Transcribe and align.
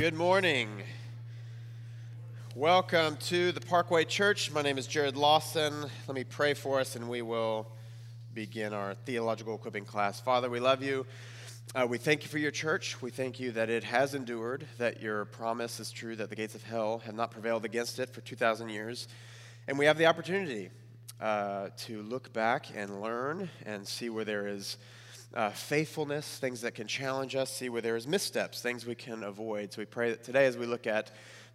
Good 0.00 0.14
morning. 0.14 0.84
Welcome 2.54 3.16
to 3.16 3.50
the 3.50 3.60
Parkway 3.60 4.04
Church. 4.04 4.48
My 4.52 4.62
name 4.62 4.78
is 4.78 4.86
Jared 4.86 5.16
Lawson. 5.16 5.74
Let 6.06 6.14
me 6.14 6.22
pray 6.22 6.54
for 6.54 6.78
us 6.78 6.94
and 6.94 7.08
we 7.08 7.20
will 7.20 7.66
begin 8.32 8.72
our 8.72 8.94
theological 8.94 9.56
equipping 9.56 9.84
class. 9.84 10.20
Father, 10.20 10.48
we 10.48 10.60
love 10.60 10.84
you. 10.84 11.04
Uh, 11.74 11.84
we 11.90 11.98
thank 11.98 12.22
you 12.22 12.28
for 12.28 12.38
your 12.38 12.52
church. 12.52 13.02
We 13.02 13.10
thank 13.10 13.40
you 13.40 13.50
that 13.50 13.70
it 13.70 13.82
has 13.82 14.14
endured, 14.14 14.68
that 14.78 15.02
your 15.02 15.24
promise 15.24 15.80
is 15.80 15.90
true, 15.90 16.14
that 16.14 16.30
the 16.30 16.36
gates 16.36 16.54
of 16.54 16.62
hell 16.62 17.00
have 17.00 17.16
not 17.16 17.32
prevailed 17.32 17.64
against 17.64 17.98
it 17.98 18.08
for 18.08 18.20
2,000 18.20 18.68
years. 18.68 19.08
And 19.66 19.76
we 19.80 19.86
have 19.86 19.98
the 19.98 20.06
opportunity 20.06 20.70
uh, 21.20 21.70
to 21.76 22.02
look 22.02 22.32
back 22.32 22.66
and 22.72 23.02
learn 23.02 23.50
and 23.66 23.84
see 23.84 24.10
where 24.10 24.24
there 24.24 24.46
is 24.46 24.76
uh, 25.34 25.50
faithfulness, 25.50 26.38
things 26.38 26.62
that 26.62 26.74
can 26.74 26.86
challenge 26.86 27.36
us, 27.36 27.50
see 27.50 27.68
where 27.68 27.82
there 27.82 27.96
is 27.96 28.06
missteps, 28.06 28.62
things 28.62 28.86
we 28.86 28.94
can 28.94 29.22
avoid. 29.22 29.72
So 29.72 29.82
we 29.82 29.86
pray 29.86 30.10
that 30.10 30.24
today, 30.24 30.46
as 30.46 30.56
we 30.56 30.66
look 30.66 30.86
at 30.86 31.10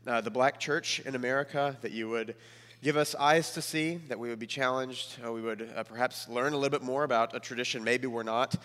uh, 0.06 0.22
the 0.22 0.32
black 0.32 0.60
church 0.60 1.00
in 1.02 1.16
America, 1.16 1.78
that 1.82 1.92
you 1.92 2.10
would 2.10 2.36
give 2.84 2.98
us 2.98 3.16
eyes 3.16 3.54
to 3.54 3.62
see, 3.62 3.96
that 4.10 4.20
we 4.20 4.28
would 4.28 4.40
be 4.40 4.46
challenged, 4.46 5.18
uh, 5.26 5.32
we 5.32 5.42
would 5.42 5.72
uh, 5.76 5.84
perhaps 5.84 6.28
learn 6.28 6.52
a 6.52 6.58
little 6.58 6.78
bit 6.78 6.84
more 6.84 7.06
about 7.06 7.34
a 7.34 7.40
tradition 7.40 7.82
maybe 7.82 8.08
we're 8.08 8.24
not 8.24 8.56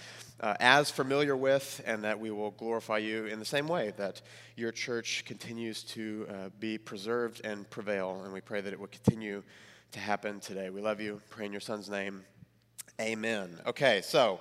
uh, 0.41 0.55
as 0.59 0.91
familiar 0.91 1.37
with, 1.37 1.80
and 1.87 2.02
that 2.02 2.18
we 2.18 2.30
will 2.32 2.51
glorify 2.51 2.98
you 2.98 3.27
in 3.27 3.38
the 3.38 3.45
same 3.45 3.68
way 3.68 3.93
that 3.96 4.20
your 4.56 4.73
church 4.73 5.24
continues 5.24 5.84
to 5.84 6.27
uh, 6.29 6.32
be 6.59 6.77
preserved 6.77 7.40
and 7.45 7.68
prevail. 7.70 8.23
And 8.24 8.32
we 8.32 8.40
pray 8.40 8.60
that 8.60 8.73
it 8.73 8.79
will 8.79 8.88
continue 8.88 9.43
to 9.93 10.01
happen 10.01 10.40
today. 10.40 10.68
We 10.70 10.80
love 10.80 11.01
you. 11.01 11.20
Pray 11.30 11.46
in 11.46 11.52
your 11.52 11.60
son's 11.60 11.88
name. 11.88 12.24
Amen. 13.01 13.60
Okay, 13.66 14.01
so 14.02 14.40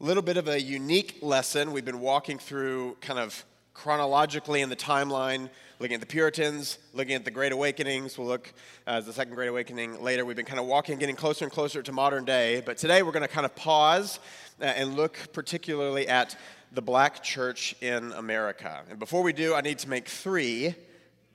a 0.00 0.04
little 0.04 0.24
bit 0.24 0.36
of 0.36 0.48
a 0.48 0.60
unique 0.60 1.18
lesson. 1.22 1.70
We've 1.70 1.84
been 1.84 2.00
walking 2.00 2.36
through 2.38 2.96
kind 3.00 3.18
of 3.18 3.44
chronologically 3.74 4.60
in 4.60 4.68
the 4.68 4.76
timeline, 4.76 5.48
looking 5.78 5.94
at 5.94 6.00
the 6.00 6.06
Puritans, 6.06 6.78
looking 6.92 7.14
at 7.14 7.24
the 7.24 7.30
Great 7.30 7.52
Awakenings. 7.52 8.18
We'll 8.18 8.26
look 8.26 8.52
uh, 8.88 9.00
the 9.00 9.12
Second 9.12 9.34
Great 9.36 9.46
Awakening 9.46 10.02
later. 10.02 10.24
We've 10.24 10.34
been 10.34 10.46
kind 10.46 10.58
of 10.58 10.66
walking, 10.66 10.98
getting 10.98 11.14
closer 11.14 11.44
and 11.44 11.52
closer 11.52 11.80
to 11.80 11.92
modern 11.92 12.24
day. 12.24 12.60
But 12.66 12.76
today 12.76 13.04
we're 13.04 13.12
going 13.12 13.22
to 13.22 13.32
kind 13.32 13.46
of 13.46 13.54
pause 13.54 14.18
uh, 14.60 14.64
and 14.64 14.96
look 14.96 15.16
particularly 15.32 16.08
at 16.08 16.36
the 16.72 16.82
black 16.82 17.22
church 17.22 17.76
in 17.80 18.10
America. 18.14 18.82
And 18.90 18.98
before 18.98 19.22
we 19.22 19.32
do, 19.32 19.54
I 19.54 19.60
need 19.60 19.78
to 19.78 19.88
make 19.88 20.08
three, 20.08 20.74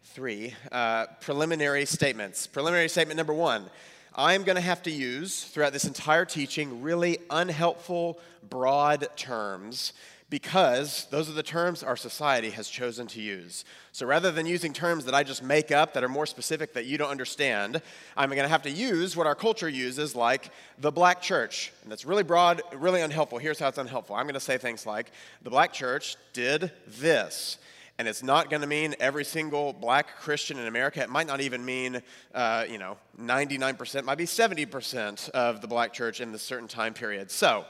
three 0.04 0.54
uh, 0.70 1.06
preliminary 1.22 1.86
statements. 1.86 2.46
Preliminary 2.46 2.90
statement 2.90 3.16
number 3.16 3.34
one. 3.34 3.70
I'm 4.16 4.44
going 4.44 4.56
to 4.56 4.62
have 4.62 4.84
to 4.84 4.92
use 4.92 5.44
throughout 5.44 5.74
this 5.74 5.86
entire 5.86 6.26
teaching 6.26 6.82
really 6.82 7.20
unhelpful, 7.30 8.20
broad 8.50 9.08
terms 9.16 9.94
because 10.30 11.08
those 11.10 11.28
are 11.30 11.34
the 11.34 11.44
terms 11.44 11.82
our 11.82 11.98
society 11.98 12.52
has 12.52 12.70
chosen 12.70 13.08
to 13.08 13.22
use. 13.22 13.66
So 13.92 14.06
rather 14.06 14.32
than 14.32 14.46
using 14.46 14.74
terms 14.74 15.06
that 15.06 15.16
I 15.16 15.24
just 15.24 15.42
make 15.42 15.72
up 15.72 15.94
that 15.94 16.04
are 16.04 16.10
more 16.10 16.28
specific 16.28 16.74
that 16.74 16.86
you 16.86 16.98
don't 16.98 17.10
understand, 17.10 17.82
I'm 18.16 18.30
going 18.30 18.44
to 18.44 18.48
have 18.48 18.62
to 18.64 18.70
use 18.70 19.18
what 19.18 19.26
our 19.26 19.36
culture 19.36 19.70
uses, 19.70 20.16
like 20.16 20.52
the 20.78 20.92
black 20.92 21.22
church. 21.22 21.74
And 21.82 21.92
that's 21.92 22.06
really 22.06 22.24
broad, 22.24 22.62
really 22.76 23.02
unhelpful. 23.02 23.40
Here's 23.40 23.60
how 23.60 23.70
it's 23.70 23.80
unhelpful 23.80 24.16
I'm 24.16 24.26
going 24.26 24.36
to 24.36 24.40
say 24.40 24.58
things 24.58 24.86
like, 24.86 25.12
the 25.42 25.50
black 25.50 25.74
church 25.74 26.16
did 26.34 26.72
this 26.88 27.58
and 28.00 28.08
it's 28.08 28.24
not 28.24 28.50
going 28.50 28.62
to 28.62 28.68
mean 28.68 28.96
every 29.02 29.26
single 29.26 29.74
black 29.74 30.16
Christian 30.22 30.58
in 30.58 30.68
America. 30.68 31.02
It 31.02 31.10
might 31.10 31.28
not 31.28 31.42
even 31.42 31.66
mean, 31.66 32.02
uh, 32.34 32.64
you 32.68 32.78
know, 32.78 32.98
99%, 33.22 34.06
might 34.06 34.18
be 34.18 34.24
70% 34.24 35.30
of 35.32 35.60
the 35.60 35.68
black 35.68 35.92
church 35.92 36.22
in 36.22 36.32
this 36.32 36.42
certain 36.42 36.70
time 36.70 36.94
period. 36.94 37.30
So 37.30 37.66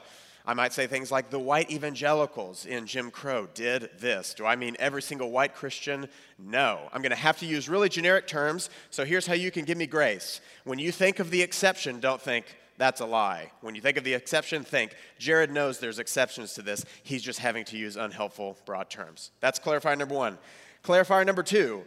I 0.46 0.54
might 0.54 0.72
say 0.72 0.86
things 0.86 1.12
like 1.12 1.32
the 1.32 1.40
white 1.40 1.72
evangelicals 1.72 2.68
in 2.68 2.86
Jim 2.86 3.10
Crow 3.10 3.48
did 3.56 3.90
this. 4.00 4.36
Do 4.36 4.46
I 4.46 4.56
mean 4.56 4.78
every 4.78 5.02
single 5.02 5.32
white 5.32 5.56
Christian? 5.56 6.08
No. 6.38 6.88
I'm 6.94 7.02
going 7.02 7.10
to 7.10 7.16
have 7.16 7.40
to 7.40 7.48
use 7.48 7.68
really 7.68 7.90
generic 7.90 8.28
terms. 8.28 8.70
So 8.92 9.06
here's 9.06 9.26
how 9.26 9.34
you 9.34 9.50
can 9.50 9.66
give 9.66 9.80
me 9.80 9.88
grace. 9.88 10.42
When 10.64 10.78
you 10.78 10.92
think 10.92 11.18
of 11.18 11.32
the 11.32 11.42
exception, 11.42 12.00
don't 12.00 12.22
think, 12.22 12.46
that's 12.80 13.02
a 13.02 13.06
lie. 13.06 13.52
When 13.62 13.76
you 13.76 13.82
think 13.82 13.98
of 13.98 14.04
the 14.04 14.14
exception, 14.14 14.64
think 14.64 14.96
Jared 15.20 15.52
knows 15.52 15.80
there's 15.80 16.00
exceptions 16.00 16.54
to 16.56 16.64
this. 16.64 16.86
He's 17.04 17.22
just 17.22 17.40
having 17.40 17.66
to 17.66 17.78
use 17.78 17.98
unhelpful, 17.98 18.58
broad 18.66 18.90
terms. 18.90 19.32
That's 19.42 19.60
clarifier 19.60 19.98
number 19.98 20.16
one. 20.16 20.40
Clarifier 20.84 21.26
number 21.26 21.44
two 21.44 21.84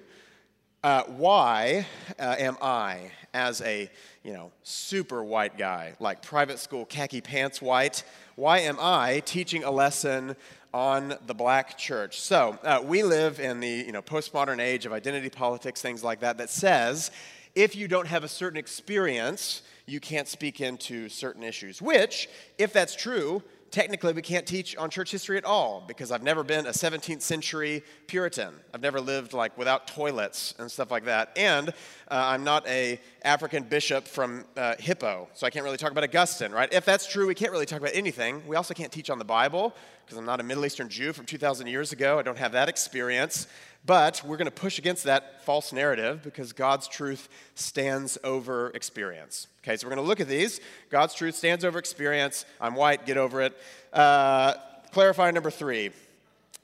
uh, 0.84 1.04
why 1.04 1.86
uh, 2.18 2.34
am 2.38 2.56
I, 2.60 3.12
as 3.32 3.60
a 3.62 3.90
you 4.24 4.32
know 4.32 4.50
super 4.64 5.22
white 5.22 5.56
guy, 5.56 5.94
like 6.00 6.22
private 6.22 6.58
school 6.58 6.84
khaki 6.84 7.20
pants 7.20 7.62
white, 7.62 8.04
why 8.36 8.58
am 8.60 8.78
I 8.80 9.22
teaching 9.24 9.64
a 9.64 9.70
lesson 9.70 10.36
on 10.74 11.14
the 11.26 11.34
black 11.34 11.78
church? 11.78 12.20
So 12.20 12.58
uh, 12.64 12.80
we 12.84 13.02
live 13.02 13.38
in 13.38 13.60
the 13.60 13.68
you 13.68 13.92
know 13.92 14.02
postmodern 14.02 14.60
age 14.60 14.84
of 14.84 14.92
identity 14.92 15.30
politics, 15.30 15.80
things 15.80 16.02
like 16.02 16.20
that, 16.20 16.38
that 16.38 16.50
says 16.50 17.10
if 17.54 17.76
you 17.76 17.86
don't 17.86 18.08
have 18.08 18.24
a 18.24 18.28
certain 18.28 18.58
experience 18.58 19.62
you 19.86 20.00
can't 20.00 20.28
speak 20.28 20.60
into 20.60 21.08
certain 21.08 21.42
issues, 21.42 21.82
which, 21.82 22.28
if 22.58 22.72
that's 22.72 22.94
true, 22.94 23.42
technically 23.72 24.12
we 24.12 24.22
can't 24.22 24.46
teach 24.46 24.76
on 24.76 24.90
church 24.90 25.10
history 25.10 25.38
at 25.38 25.44
all 25.44 25.82
because 25.88 26.12
I've 26.12 26.22
never 26.22 26.44
been 26.44 26.66
a 26.66 26.70
17th 26.70 27.22
century 27.22 27.82
Puritan. 28.06 28.54
I've 28.72 28.82
never 28.82 29.00
lived 29.00 29.32
like 29.32 29.56
without 29.56 29.86
toilets 29.86 30.54
and 30.58 30.70
stuff 30.70 30.90
like 30.90 31.06
that. 31.06 31.32
And 31.36 31.70
uh, 31.70 31.72
I'm 32.10 32.44
not 32.44 32.66
a 32.68 33.00
African 33.24 33.64
bishop 33.64 34.06
from 34.06 34.44
uh, 34.56 34.74
Hippo, 34.78 35.28
so 35.32 35.46
I 35.46 35.50
can't 35.50 35.64
really 35.64 35.78
talk 35.78 35.90
about 35.90 36.04
Augustine, 36.04 36.52
right? 36.52 36.70
If 36.72 36.84
that's 36.84 37.10
true, 37.10 37.26
we 37.26 37.34
can't 37.34 37.50
really 37.50 37.66
talk 37.66 37.80
about 37.80 37.94
anything. 37.94 38.46
We 38.46 38.56
also 38.56 38.74
can't 38.74 38.92
teach 38.92 39.08
on 39.08 39.18
the 39.18 39.24
Bible 39.24 39.74
because 40.04 40.18
I'm 40.18 40.26
not 40.26 40.38
a 40.38 40.42
Middle 40.42 40.66
Eastern 40.66 40.90
Jew 40.90 41.12
from 41.12 41.24
2,000 41.24 41.66
years 41.66 41.92
ago. 41.92 42.18
I 42.18 42.22
don't 42.22 42.38
have 42.38 42.52
that 42.52 42.68
experience. 42.68 43.46
But 43.84 44.22
we're 44.24 44.36
going 44.36 44.46
to 44.46 44.52
push 44.52 44.78
against 44.78 45.04
that 45.04 45.44
false 45.44 45.72
narrative 45.72 46.22
because 46.22 46.52
God's 46.52 46.86
truth 46.86 47.28
stands 47.54 48.16
over 48.22 48.70
experience. 48.70 49.48
Okay, 49.64 49.76
so 49.76 49.86
we're 49.86 49.94
going 49.94 50.04
to 50.04 50.08
look 50.08 50.18
at 50.18 50.26
these. 50.26 50.60
God's 50.90 51.14
truth 51.14 51.36
stands 51.36 51.64
over 51.64 51.78
experience. 51.78 52.44
I'm 52.60 52.74
white, 52.74 53.06
get 53.06 53.16
over 53.16 53.42
it. 53.42 53.56
Uh, 53.92 54.54
clarify 54.90 55.30
number 55.30 55.52
three. 55.52 55.92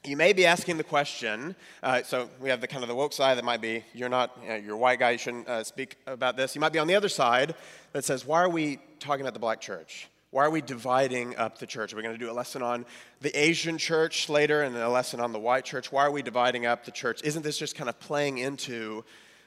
You 0.02 0.16
may 0.16 0.32
be 0.32 0.44
asking 0.46 0.78
the 0.78 0.84
question. 0.84 1.54
Uh, 1.80 2.02
so 2.02 2.28
we 2.40 2.48
have 2.48 2.60
the 2.60 2.66
kind 2.66 2.82
of 2.82 2.88
the 2.88 2.96
woke 2.96 3.12
side 3.12 3.38
that 3.38 3.44
might 3.44 3.60
be 3.60 3.84
you're 3.94 4.08
not 4.08 4.36
you 4.42 4.48
know, 4.48 4.56
you're 4.56 4.74
a 4.74 4.78
white 4.78 4.98
guy. 4.98 5.12
You 5.12 5.18
shouldn't 5.18 5.46
uh, 5.46 5.62
speak 5.62 5.94
about 6.08 6.36
this. 6.36 6.56
You 6.56 6.60
might 6.60 6.72
be 6.72 6.80
on 6.80 6.88
the 6.88 6.96
other 6.96 7.08
side 7.08 7.54
that 7.92 8.04
says 8.04 8.26
why 8.26 8.42
are 8.42 8.48
we 8.48 8.80
talking 8.98 9.20
about 9.20 9.34
the 9.34 9.40
black 9.40 9.60
church? 9.60 10.08
Why 10.32 10.44
are 10.44 10.50
we 10.50 10.60
dividing 10.60 11.36
up 11.36 11.58
the 11.58 11.66
church? 11.66 11.94
We're 11.94 12.02
going 12.02 12.18
to 12.18 12.24
do 12.24 12.30
a 12.30 12.32
lesson 12.32 12.62
on 12.62 12.84
the 13.20 13.30
Asian 13.38 13.78
church 13.78 14.28
later 14.28 14.62
and 14.62 14.76
a 14.76 14.88
lesson 14.88 15.20
on 15.20 15.32
the 15.32 15.38
white 15.38 15.64
church. 15.64 15.92
Why 15.92 16.04
are 16.04 16.10
we 16.10 16.22
dividing 16.22 16.66
up 16.66 16.84
the 16.84 16.90
church? 16.90 17.22
Isn't 17.22 17.42
this 17.42 17.58
just 17.58 17.76
kind 17.76 17.88
of 17.88 18.00
playing 18.00 18.38
into 18.38 19.04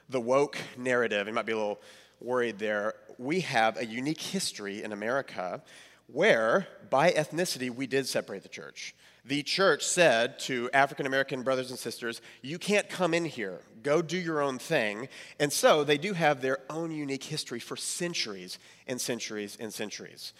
the 0.09 0.21
woke 0.21 0.57
narrative? 0.77 1.27
It 1.27 1.33
might 1.33 1.45
be 1.45 1.51
a 1.51 1.57
little 1.57 1.81
worried 2.21 2.59
there. 2.59 2.95
We 3.17 3.41
have 3.41 3.77
a 3.77 3.85
unique 3.85 4.21
history 4.21 4.83
in 4.83 4.91
America 4.91 5.61
where, 6.07 6.67
by 6.89 7.11
ethnicity, 7.11 7.69
we 7.69 7.87
did 7.87 8.07
separate 8.07 8.43
the 8.43 8.49
church. 8.49 8.95
The 9.23 9.43
church 9.43 9.85
said 9.85 10.39
to 10.39 10.69
African 10.73 11.05
American 11.05 11.43
brothers 11.43 11.69
and 11.69 11.77
sisters, 11.77 12.21
You 12.41 12.57
can't 12.57 12.89
come 12.89 13.13
in 13.13 13.25
here. 13.25 13.59
Go 13.83 14.01
do 14.01 14.17
your 14.17 14.41
own 14.41 14.57
thing. 14.57 15.09
And 15.39 15.53
so 15.53 15.83
they 15.83 15.97
do 15.97 16.13
have 16.13 16.41
their 16.41 16.59
own 16.69 16.91
unique 16.91 17.23
history 17.23 17.59
for 17.59 17.75
centuries 17.75 18.57
and 18.87 18.99
centuries 18.99 19.57
and 19.59 19.73
centuries. 19.73 20.33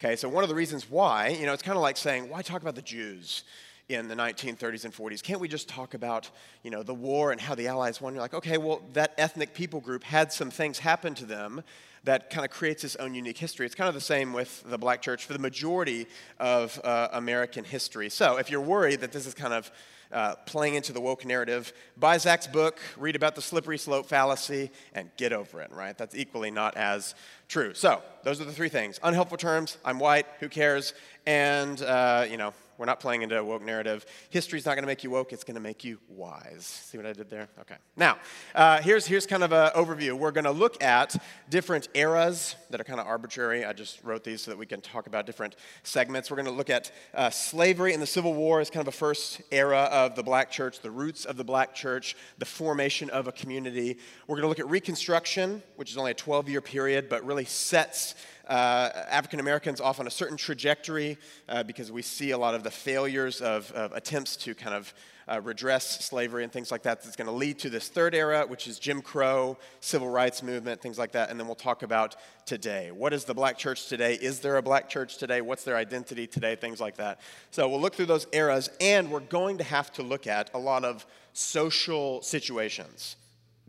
Okay, 0.00 0.14
so 0.14 0.28
one 0.28 0.44
of 0.44 0.48
the 0.48 0.54
reasons 0.54 0.88
why, 0.88 1.28
you 1.28 1.46
know, 1.46 1.52
it's 1.52 1.62
kind 1.62 1.76
of 1.76 1.82
like 1.82 1.96
saying, 1.96 2.28
why 2.28 2.42
talk 2.42 2.62
about 2.62 2.76
the 2.76 2.82
Jews 2.82 3.42
in 3.88 4.08
the 4.08 4.14
1930s 4.14 4.84
and 4.84 4.94
40s? 4.94 5.22
Can't 5.22 5.40
we 5.40 5.48
just 5.48 5.68
talk 5.68 5.94
about, 5.94 6.30
you 6.62 6.70
know, 6.70 6.82
the 6.82 6.94
war 6.94 7.32
and 7.32 7.40
how 7.40 7.54
the 7.54 7.68
Allies 7.68 8.00
won? 8.00 8.14
You're 8.14 8.22
like, 8.22 8.34
okay, 8.34 8.58
well, 8.58 8.82
that 8.92 9.14
ethnic 9.18 9.54
people 9.54 9.80
group 9.80 10.04
had 10.04 10.32
some 10.32 10.50
things 10.50 10.78
happen 10.78 11.14
to 11.14 11.24
them 11.24 11.62
that 12.04 12.30
kind 12.30 12.44
of 12.44 12.50
creates 12.50 12.84
its 12.84 12.96
own 12.96 13.14
unique 13.14 13.38
history. 13.38 13.66
It's 13.66 13.74
kind 13.74 13.88
of 13.88 13.94
the 13.94 14.00
same 14.00 14.32
with 14.32 14.62
the 14.68 14.78
black 14.78 15.02
church 15.02 15.26
for 15.26 15.32
the 15.32 15.38
majority 15.38 16.06
of 16.38 16.80
uh, 16.84 17.08
American 17.12 17.64
history. 17.64 18.08
So 18.08 18.36
if 18.36 18.50
you're 18.50 18.60
worried 18.60 19.00
that 19.00 19.12
this 19.12 19.26
is 19.26 19.34
kind 19.34 19.52
of 19.52 19.70
uh, 20.10 20.34
playing 20.46 20.74
into 20.74 20.92
the 20.92 21.00
woke 21.00 21.26
narrative, 21.26 21.72
buy 21.96 22.16
Zach's 22.16 22.46
book, 22.46 22.80
read 22.96 23.14
about 23.14 23.34
the 23.34 23.42
slippery 23.42 23.76
slope 23.76 24.06
fallacy, 24.06 24.70
and 24.94 25.10
get 25.18 25.32
over 25.32 25.60
it, 25.60 25.70
right? 25.70 25.98
That's 25.98 26.14
equally 26.14 26.50
not 26.50 26.76
as 26.76 27.14
true. 27.46 27.74
So, 27.74 28.02
those 28.22 28.40
are 28.40 28.44
the 28.44 28.52
three 28.52 28.70
things 28.70 28.98
unhelpful 29.02 29.36
terms, 29.36 29.76
I'm 29.84 29.98
white, 29.98 30.26
who 30.40 30.48
cares, 30.48 30.94
and, 31.26 31.82
uh, 31.82 32.24
you 32.28 32.38
know, 32.38 32.54
we're 32.78 32.86
not 32.86 33.00
playing 33.00 33.22
into 33.22 33.36
a 33.36 33.44
woke 33.44 33.62
narrative. 33.62 34.06
History's 34.30 34.64
not 34.64 34.74
going 34.74 34.84
to 34.84 34.86
make 34.86 35.02
you 35.02 35.10
woke, 35.10 35.32
it's 35.32 35.44
going 35.44 35.56
to 35.56 35.60
make 35.60 35.84
you 35.84 35.98
wise. 36.08 36.64
See 36.64 36.96
what 36.96 37.06
I 37.06 37.12
did 37.12 37.28
there? 37.28 37.48
Okay. 37.60 37.74
Now, 37.96 38.18
uh, 38.54 38.80
here's, 38.80 39.04
here's 39.06 39.26
kind 39.26 39.42
of 39.42 39.52
an 39.52 39.70
overview. 39.72 40.12
We're 40.12 40.30
going 40.30 40.44
to 40.44 40.52
look 40.52 40.82
at 40.82 41.16
different 41.50 41.88
eras 41.94 42.54
that 42.70 42.80
are 42.80 42.84
kind 42.84 43.00
of 43.00 43.06
arbitrary. 43.06 43.64
I 43.64 43.72
just 43.72 44.02
wrote 44.04 44.22
these 44.22 44.42
so 44.42 44.52
that 44.52 44.56
we 44.56 44.66
can 44.66 44.80
talk 44.80 45.08
about 45.08 45.26
different 45.26 45.56
segments. 45.82 46.30
We're 46.30 46.36
going 46.36 46.46
to 46.46 46.52
look 46.52 46.70
at 46.70 46.92
uh, 47.14 47.30
slavery 47.30 47.92
and 47.92 48.00
the 48.00 48.06
Civil 48.06 48.32
War 48.32 48.60
as 48.60 48.70
kind 48.70 48.86
of 48.86 48.94
a 48.94 48.96
first 48.96 49.42
era 49.50 49.88
of 49.90 50.14
the 50.14 50.22
black 50.22 50.50
church, 50.50 50.80
the 50.80 50.90
roots 50.90 51.24
of 51.24 51.36
the 51.36 51.44
black 51.44 51.74
church, 51.74 52.16
the 52.38 52.44
formation 52.44 53.10
of 53.10 53.26
a 53.26 53.32
community. 53.32 53.98
We're 54.28 54.36
going 54.36 54.44
to 54.44 54.48
look 54.48 54.60
at 54.60 54.68
Reconstruction, 54.68 55.62
which 55.74 55.90
is 55.90 55.96
only 55.96 56.12
a 56.12 56.14
12 56.14 56.48
year 56.48 56.60
period, 56.60 57.08
but 57.08 57.24
really 57.24 57.44
sets 57.44 58.14
uh, 58.48 58.90
African 59.10 59.40
Americans 59.40 59.80
off 59.80 60.00
on 60.00 60.06
a 60.06 60.10
certain 60.10 60.36
trajectory 60.36 61.18
uh, 61.48 61.62
because 61.62 61.92
we 61.92 62.02
see 62.02 62.30
a 62.30 62.38
lot 62.38 62.54
of 62.54 62.62
the 62.62 62.70
failures 62.70 63.40
of, 63.40 63.70
of 63.72 63.92
attempts 63.92 64.36
to 64.36 64.54
kind 64.54 64.74
of 64.74 64.92
uh, 65.30 65.40
redress 65.42 66.04
slavery 66.04 66.42
and 66.42 66.52
things 66.52 66.70
like 66.70 66.82
that. 66.82 67.02
That's 67.02 67.16
going 67.16 67.26
to 67.26 67.32
lead 67.32 67.58
to 67.60 67.70
this 67.70 67.88
third 67.88 68.14
era, 68.14 68.46
which 68.46 68.66
is 68.66 68.78
Jim 68.78 69.02
Crow, 69.02 69.58
civil 69.80 70.08
rights 70.08 70.42
movement, 70.42 70.80
things 70.80 70.98
like 70.98 71.12
that. 71.12 71.30
And 71.30 71.38
then 71.38 71.46
we'll 71.46 71.54
talk 71.54 71.82
about 71.82 72.16
today. 72.46 72.90
What 72.90 73.12
is 73.12 73.24
the 73.24 73.34
black 73.34 73.58
church 73.58 73.88
today? 73.88 74.14
Is 74.14 74.40
there 74.40 74.56
a 74.56 74.62
black 74.62 74.88
church 74.88 75.18
today? 75.18 75.40
What's 75.42 75.64
their 75.64 75.76
identity 75.76 76.26
today? 76.26 76.56
Things 76.56 76.80
like 76.80 76.96
that. 76.96 77.20
So 77.50 77.68
we'll 77.68 77.80
look 77.80 77.94
through 77.94 78.06
those 78.06 78.26
eras, 78.32 78.70
and 78.80 79.10
we're 79.10 79.20
going 79.20 79.58
to 79.58 79.64
have 79.64 79.92
to 79.92 80.02
look 80.02 80.26
at 80.26 80.50
a 80.54 80.58
lot 80.58 80.84
of 80.84 81.04
social 81.34 82.22
situations 82.22 83.16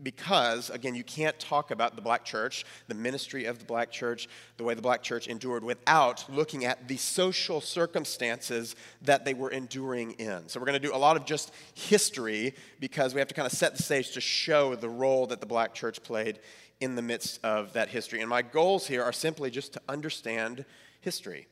because, 0.02 0.70
again, 0.70 0.94
you 0.94 1.04
can't 1.04 1.38
talk 1.38 1.70
about 1.70 1.96
the 1.96 2.02
black 2.02 2.24
church, 2.24 2.64
the 2.88 2.94
ministry 2.94 3.44
of 3.44 3.58
the 3.58 3.64
black 3.64 3.90
church, 3.90 4.28
the 4.56 4.64
way 4.64 4.74
the 4.74 4.82
black 4.82 5.02
church 5.02 5.26
endured 5.26 5.64
without 5.64 6.24
looking 6.28 6.64
at 6.64 6.88
the 6.88 6.96
social 6.96 7.60
circumstances 7.60 8.76
that 9.02 9.24
they 9.24 9.34
were 9.34 9.50
enduring 9.50 10.12
in. 10.12 10.48
So, 10.48 10.60
we're 10.60 10.66
going 10.66 10.80
to 10.80 10.86
do 10.88 10.94
a 10.94 10.96
lot 10.96 11.16
of 11.16 11.24
just 11.24 11.52
history 11.74 12.54
because 12.78 13.14
we 13.14 13.20
have 13.20 13.28
to 13.28 13.34
kind 13.34 13.46
of 13.46 13.52
set 13.52 13.76
the 13.76 13.82
stage 13.82 14.12
to 14.12 14.20
show 14.20 14.74
the 14.74 14.88
role 14.88 15.26
that 15.26 15.40
the 15.40 15.46
black 15.46 15.74
church 15.74 16.02
played 16.02 16.40
in 16.80 16.96
the 16.96 17.02
midst 17.02 17.38
of 17.44 17.74
that 17.74 17.88
history. 17.88 18.20
And 18.20 18.28
my 18.28 18.42
goals 18.42 18.86
here 18.86 19.02
are 19.02 19.12
simply 19.12 19.50
just 19.50 19.74
to 19.74 19.80
understand 19.88 20.64
history. 21.00 21.46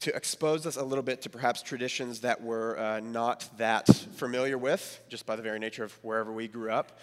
To 0.00 0.14
expose 0.14 0.66
us 0.66 0.76
a 0.76 0.84
little 0.84 1.02
bit 1.02 1.22
to 1.22 1.30
perhaps 1.30 1.62
traditions 1.62 2.20
that 2.20 2.42
we're 2.42 2.76
uh, 2.76 3.00
not 3.00 3.48
that 3.56 3.88
familiar 3.88 4.58
with, 4.58 5.00
just 5.08 5.26
by 5.26 5.36
the 5.36 5.42
very 5.42 5.58
nature 5.58 5.84
of 5.84 5.92
wherever 6.02 6.32
we 6.32 6.48
grew 6.48 6.70
up. 6.70 6.98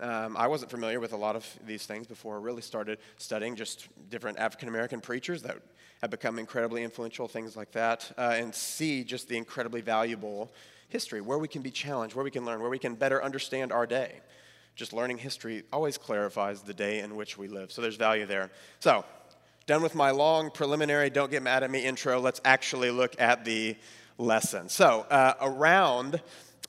Um, 0.00 0.36
I 0.36 0.46
wasn't 0.46 0.70
familiar 0.70 1.00
with 1.00 1.12
a 1.12 1.16
lot 1.16 1.36
of 1.36 1.46
these 1.66 1.86
things 1.86 2.06
before 2.06 2.36
I 2.36 2.40
really 2.40 2.62
started 2.62 2.98
studying 3.16 3.56
just 3.56 3.88
different 4.10 4.38
African 4.38 4.68
American 4.68 5.00
preachers 5.00 5.42
that 5.42 5.58
have 6.02 6.10
become 6.10 6.38
incredibly 6.38 6.84
influential, 6.84 7.26
things 7.26 7.56
like 7.56 7.72
that, 7.72 8.12
uh, 8.16 8.34
and 8.36 8.54
see 8.54 9.02
just 9.02 9.28
the 9.28 9.36
incredibly 9.36 9.80
valuable 9.80 10.52
history, 10.88 11.20
where 11.20 11.38
we 11.38 11.48
can 11.48 11.62
be 11.62 11.70
challenged, 11.70 12.14
where 12.14 12.24
we 12.24 12.30
can 12.30 12.44
learn, 12.44 12.60
where 12.60 12.70
we 12.70 12.78
can 12.78 12.94
better 12.94 13.22
understand 13.22 13.72
our 13.72 13.86
day. 13.86 14.20
Just 14.76 14.92
learning 14.92 15.18
history 15.18 15.64
always 15.72 15.98
clarifies 15.98 16.62
the 16.62 16.72
day 16.72 17.00
in 17.00 17.16
which 17.16 17.36
we 17.36 17.48
live. 17.48 17.72
So 17.72 17.82
there's 17.82 17.96
value 17.96 18.26
there. 18.26 18.50
So, 18.78 19.04
done 19.66 19.82
with 19.82 19.94
my 19.94 20.12
long 20.12 20.50
preliminary, 20.50 21.10
don't 21.10 21.30
get 21.30 21.42
mad 21.42 21.64
at 21.64 21.70
me 21.70 21.84
intro. 21.84 22.20
Let's 22.20 22.40
actually 22.44 22.92
look 22.92 23.20
at 23.20 23.44
the 23.44 23.76
lesson. 24.16 24.68
So, 24.68 25.00
uh, 25.10 25.34
around 25.40 26.22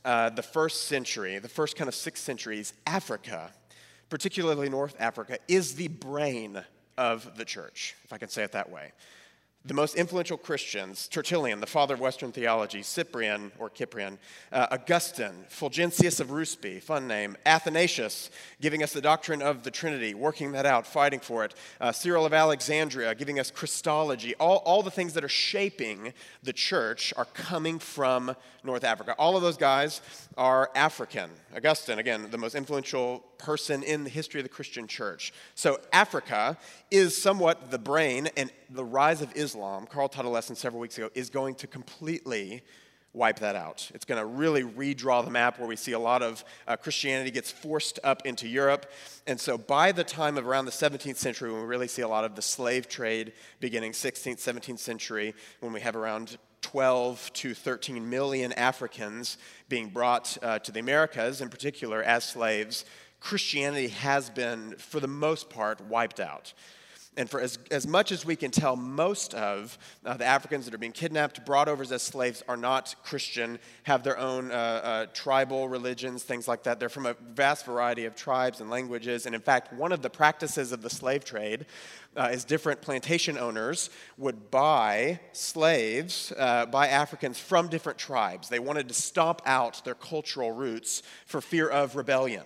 uh, 0.06 0.30
the 0.30 0.44
first 0.44 0.84
century, 0.84 1.40
the 1.40 1.50
first 1.50 1.76
kind 1.76 1.88
of 1.88 1.96
six 1.96 2.22
centuries, 2.22 2.74
Africa, 2.88 3.52
particularly 4.10 4.70
North 4.70 4.96
Africa, 5.00 5.38
is 5.48 5.76
the 5.76 5.88
brain 5.88 6.64
of 6.98 7.38
the 7.38 7.46
church, 7.46 7.96
if 8.04 8.14
I 8.14 8.18
can 8.18 8.30
say 8.30 8.44
it 8.44 8.52
that 8.54 8.70
way. 8.70 8.92
The 9.66 9.74
most 9.74 9.96
influential 9.96 10.38
Christians, 10.38 11.10
Tertullian, 11.10 11.60
the 11.60 11.68
father 11.68 11.94
of 11.94 12.00
Western 12.00 12.32
theology, 12.32 12.82
Cyprian 12.82 13.52
or 13.60 13.70
Cyprian, 13.70 14.18
uh, 14.54 14.68
Augustine, 14.72 15.44
Fulgentius 15.50 16.22
of 16.22 16.30
Ruspe, 16.30 16.82
fun 16.82 17.10
name, 17.10 17.36
Athanasius, 17.46 18.32
giving 18.62 18.84
us 18.84 18.94
the 18.94 19.02
doctrine 19.02 19.42
of 19.42 19.64
the 19.64 19.70
Trinity, 19.70 20.14
working 20.14 20.54
that 20.54 20.66
out, 20.66 20.88
fighting 20.88 21.20
for 21.20 21.44
it, 21.44 21.56
uh, 21.82 21.92
Cyril 21.92 22.26
of 22.26 22.34
Alexandria, 22.34 23.14
giving 23.14 23.38
us 23.38 23.52
Christology. 23.52 24.34
All, 24.36 24.60
all 24.60 24.82
the 24.82 24.90
things 24.90 25.12
that 25.16 25.26
are 25.26 25.30
shaping 25.30 26.14
the 26.42 26.54
church 26.54 27.14
are 27.18 27.26
coming 27.26 27.80
from 27.80 28.38
North 28.64 28.86
Africa. 28.86 29.14
All 29.20 29.36
of 29.36 29.44
those 29.44 29.58
guys 29.58 30.00
are 30.38 30.72
African. 30.74 31.30
Augustine, 31.54 32.00
again, 32.00 32.32
the 32.32 32.38
most 32.38 32.56
influential 32.56 33.26
person 33.38 33.84
in 33.84 34.06
the 34.06 34.10
history 34.10 34.40
of 34.40 34.46
the 34.46 34.50
Christian 34.50 34.88
church. 34.88 35.34
So, 35.54 35.82
Africa 35.92 36.58
is 36.90 37.22
somewhat 37.22 37.72
the 37.72 37.80
brain, 37.80 38.30
and 38.38 38.50
the 38.70 38.84
rise 38.84 39.22
of 39.22 39.36
Islam, 39.36 39.86
Carl 39.86 40.10
taught 40.10 40.26
a 40.26 40.30
lesson 40.30 40.56
several 40.56 40.80
weeks 40.80 40.98
ago, 40.98 41.10
is 41.16 41.30
going 41.30 41.56
to 41.56 41.68
completely 41.68 42.62
wipe 43.14 43.40
that 43.40 43.56
out. 43.56 43.90
It's 43.96 44.06
going 44.06 44.20
to 44.20 44.26
really 44.26 44.64
redraw 44.64 45.26
the 45.26 45.32
map 45.32 45.58
where 45.58 45.68
we 45.68 45.76
see 45.76 45.94
a 45.94 46.00
lot 46.00 46.22
of 46.22 46.44
uh, 46.68 46.76
Christianity 46.78 47.32
gets 47.32 47.52
forced 47.52 48.00
up 48.04 48.26
into 48.26 48.48
Europe. 48.48 48.86
And 49.26 49.40
so 49.40 49.58
by 49.58 49.92
the 49.92 50.04
time 50.04 50.38
of 50.38 50.48
around 50.48 50.66
the 50.66 50.72
17th 50.72 51.16
century, 51.16 51.52
when 51.52 51.62
we 51.62 51.68
really 51.68 51.88
see 51.88 52.04
a 52.04 52.08
lot 52.08 52.24
of 52.24 52.36
the 52.36 52.42
slave 52.42 52.88
trade 52.88 53.34
beginning 53.60 53.94
16th, 53.94 54.38
17th 54.38 54.80
century, 54.80 55.34
when 55.60 55.74
we 55.74 55.82
have 55.82 55.96
around 55.96 56.38
12 56.62 57.32
to 57.34 57.54
13 57.56 58.08
million 58.10 58.54
Africans 58.54 59.38
being 59.70 59.90
brought 59.90 60.38
uh, 60.44 60.60
to 60.60 60.72
the 60.72 60.80
Americas, 60.80 61.42
in 61.42 61.50
particular 61.50 62.04
as 62.04 62.24
slaves, 62.24 62.86
Christianity 63.20 63.88
has 63.88 64.30
been, 64.30 64.76
for 64.78 65.00
the 65.00 65.08
most 65.08 65.50
part, 65.50 65.82
wiped 65.82 66.20
out. 66.20 66.54
And 67.18 67.30
for 67.30 67.42
as, 67.42 67.60
as 67.70 67.86
much 67.86 68.12
as 68.12 68.24
we 68.24 68.36
can 68.36 68.52
tell, 68.52 68.76
most 68.76 69.34
of 69.34 69.78
uh, 70.06 70.16
the 70.16 70.26
Africans 70.26 70.66
that 70.66 70.74
are 70.74 70.78
being 70.78 70.94
kidnapped, 70.94 71.46
brought 71.46 71.68
over 71.68 71.84
as 71.84 72.02
slaves, 72.02 72.44
are 72.48 72.56
not 72.56 72.96
Christian, 73.04 73.60
have 73.84 74.04
their 74.04 74.18
own 74.18 74.52
uh, 74.52 74.54
uh, 74.54 75.06
tribal 75.14 75.68
religions, 75.68 76.24
things 76.24 76.48
like 76.48 76.64
that. 76.64 76.80
They're 76.80 76.88
from 76.88 77.08
a 77.08 77.16
vast 77.34 77.66
variety 77.66 78.06
of 78.06 78.16
tribes 78.16 78.62
and 78.62 78.70
languages. 78.70 79.26
And 79.26 79.36
in 79.36 79.42
fact, 79.42 79.74
one 79.74 79.92
of 79.92 80.02
the 80.02 80.10
practices 80.10 80.72
of 80.72 80.82
the 80.82 80.90
slave 80.90 81.26
trade 81.26 81.66
uh, 82.16 82.30
is 82.32 82.46
different 82.46 82.82
plantation 82.82 83.38
owners 83.38 83.90
would 84.18 84.50
buy 84.52 85.20
slaves, 85.32 86.32
uh, 86.38 86.68
buy 86.68 86.88
Africans 86.88 87.40
from 87.40 87.68
different 87.68 87.98
tribes. 87.98 88.50
They 88.50 88.60
wanted 88.60 88.88
to 88.88 88.94
stomp 88.94 89.42
out 89.46 89.84
their 89.84 89.96
cultural 89.96 90.52
roots 90.52 91.04
for 91.26 91.42
fear 91.42 91.68
of 91.68 91.96
rebellion. 91.96 92.44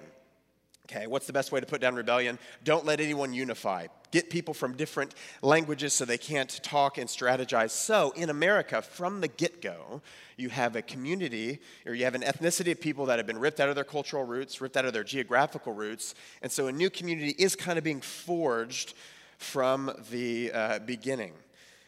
Okay, 0.95 1.07
what's 1.07 1.25
the 1.25 1.34
best 1.34 1.51
way 1.51 1.60
to 1.60 1.66
put 1.66 1.81
down 1.81 1.95
rebellion? 1.95 2.38
Don't 2.63 2.86
let 2.86 3.00
anyone 3.00 3.34
unify. 3.34 3.88
Get 4.12 4.30
people 4.30 4.54
from 4.54 4.78
different 4.78 5.16
languages 5.42 5.92
so 5.94 6.06
they 6.06 6.19
can't 6.19 6.62
talk 6.62 7.00
and 7.00 7.10
strategize. 7.10 7.72
So, 7.72 8.12
in 8.12 8.30
America, 8.30 8.80
from 8.80 9.19
the 9.19 9.28
get 9.28 9.60
go, 9.60 10.04
you 10.38 10.50
have 10.50 10.75
a 10.75 10.84
community 10.84 11.60
or 11.88 11.95
you 11.95 12.04
have 12.06 12.13
an 12.13 12.22
ethnicity 12.22 12.72
of 12.72 12.80
people 12.80 13.07
that 13.07 13.18
have 13.18 13.25
been 13.25 13.40
ripped 13.40 13.60
out 13.60 13.69
of 13.69 13.75
their 13.75 13.84
cultural 13.84 14.24
roots, 14.24 14.62
ripped 14.62 14.78
out 14.78 14.86
of 14.86 14.94
their 14.94 15.04
geographical 15.04 15.74
roots. 15.74 16.13
And 16.44 16.51
so, 16.51 16.68
a 16.68 16.72
new 16.72 16.92
community 16.92 17.34
is 17.39 17.56
kind 17.56 17.80
of 17.80 17.84
being 17.84 18.01
forged 18.01 18.94
from 19.39 19.92
the 20.12 20.51
uh, 20.51 20.80
beginning. 20.80 21.34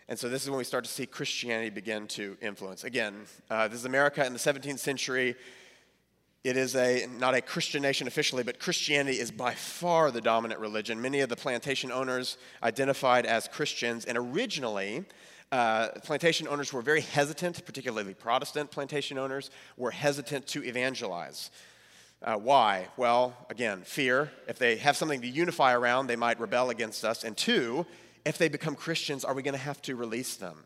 And 0.09 0.17
so, 0.17 0.29
this 0.29 0.41
is 0.41 0.49
when 0.49 0.57
we 0.57 0.63
start 0.63 0.83
to 0.83 0.89
see 0.89 1.05
Christianity 1.05 1.69
begin 1.69 2.07
to 2.07 2.37
influence. 2.41 2.83
Again, 2.83 3.27
uh, 3.51 3.67
this 3.67 3.81
is 3.81 3.85
America 3.85 4.25
in 4.25 4.33
the 4.33 4.39
17th 4.39 4.79
century 4.79 5.35
it 6.45 6.57
is 6.57 6.75
a 6.75 7.07
not 7.17 7.33
a 7.33 7.41
Christian 7.41 7.81
nation 7.81 8.05
officially, 8.05 8.43
but 8.43 8.59
Christianity 8.59 9.19
is 9.19 9.31
by 9.31 9.55
far 9.55 10.11
the 10.11 10.21
dominant 10.21 10.59
religion. 10.59 11.01
Many 11.01 11.21
of 11.21 11.29
the 11.29 11.35
plantation 11.35 11.91
owners 11.91 12.37
identified 12.61 13.25
as 13.25 13.47
Christians, 13.47 14.05
and 14.05 14.15
originally, 14.15 15.05
uh, 15.51 15.87
plantation 16.03 16.47
owners 16.47 16.71
were 16.71 16.83
very 16.83 17.01
hesitant, 17.01 17.65
particularly 17.65 18.13
Protestant 18.13 18.69
plantation 18.69 19.17
owners, 19.17 19.49
were 19.75 19.89
hesitant 19.89 20.45
to 20.49 20.63
evangelize. 20.63 21.49
Uh, 22.21 22.35
why? 22.35 22.89
Well, 22.95 23.35
again, 23.49 23.81
fear. 23.81 24.31
If 24.47 24.59
they 24.59 24.75
have 24.77 24.95
something 24.95 25.21
to 25.21 25.27
unify 25.27 25.73
around, 25.73 26.05
they 26.05 26.15
might 26.15 26.39
rebel 26.39 26.69
against 26.69 27.03
us. 27.03 27.23
And 27.23 27.35
two, 27.35 27.87
if 28.23 28.37
they 28.37 28.49
become 28.49 28.75
Christians, 28.75 29.25
are 29.25 29.33
we 29.33 29.41
going 29.41 29.53
to 29.53 29.57
have 29.57 29.81
to 29.83 29.95
release 29.95 30.35
them? 30.35 30.65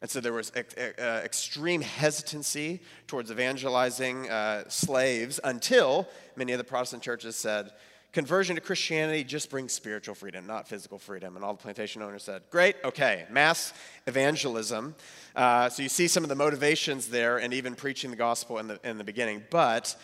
And 0.00 0.10
so 0.10 0.20
there 0.20 0.32
was 0.32 0.52
ex- 0.54 0.76
uh, 0.76 1.22
extreme 1.24 1.80
hesitancy 1.80 2.80
towards 3.06 3.30
evangelizing 3.30 4.30
uh, 4.30 4.64
slaves 4.68 5.40
until 5.42 6.08
many 6.36 6.52
of 6.52 6.58
the 6.58 6.64
Protestant 6.64 7.02
churches 7.02 7.34
said, 7.34 7.72
conversion 8.12 8.54
to 8.54 8.62
Christianity 8.62 9.24
just 9.24 9.50
brings 9.50 9.72
spiritual 9.72 10.14
freedom, 10.14 10.46
not 10.46 10.68
physical 10.68 10.98
freedom. 10.98 11.34
And 11.34 11.44
all 11.44 11.52
the 11.52 11.62
plantation 11.62 12.00
owners 12.00 12.22
said, 12.22 12.42
great, 12.50 12.76
okay, 12.84 13.26
mass 13.30 13.72
evangelism. 14.06 14.94
Uh, 15.34 15.68
so 15.68 15.82
you 15.82 15.88
see 15.88 16.08
some 16.08 16.22
of 16.22 16.28
the 16.28 16.36
motivations 16.36 17.08
there 17.08 17.38
and 17.38 17.52
even 17.52 17.74
preaching 17.74 18.10
the 18.10 18.16
gospel 18.16 18.58
in 18.58 18.68
the, 18.68 18.80
in 18.84 18.98
the 18.98 19.04
beginning. 19.04 19.42
But 19.50 19.96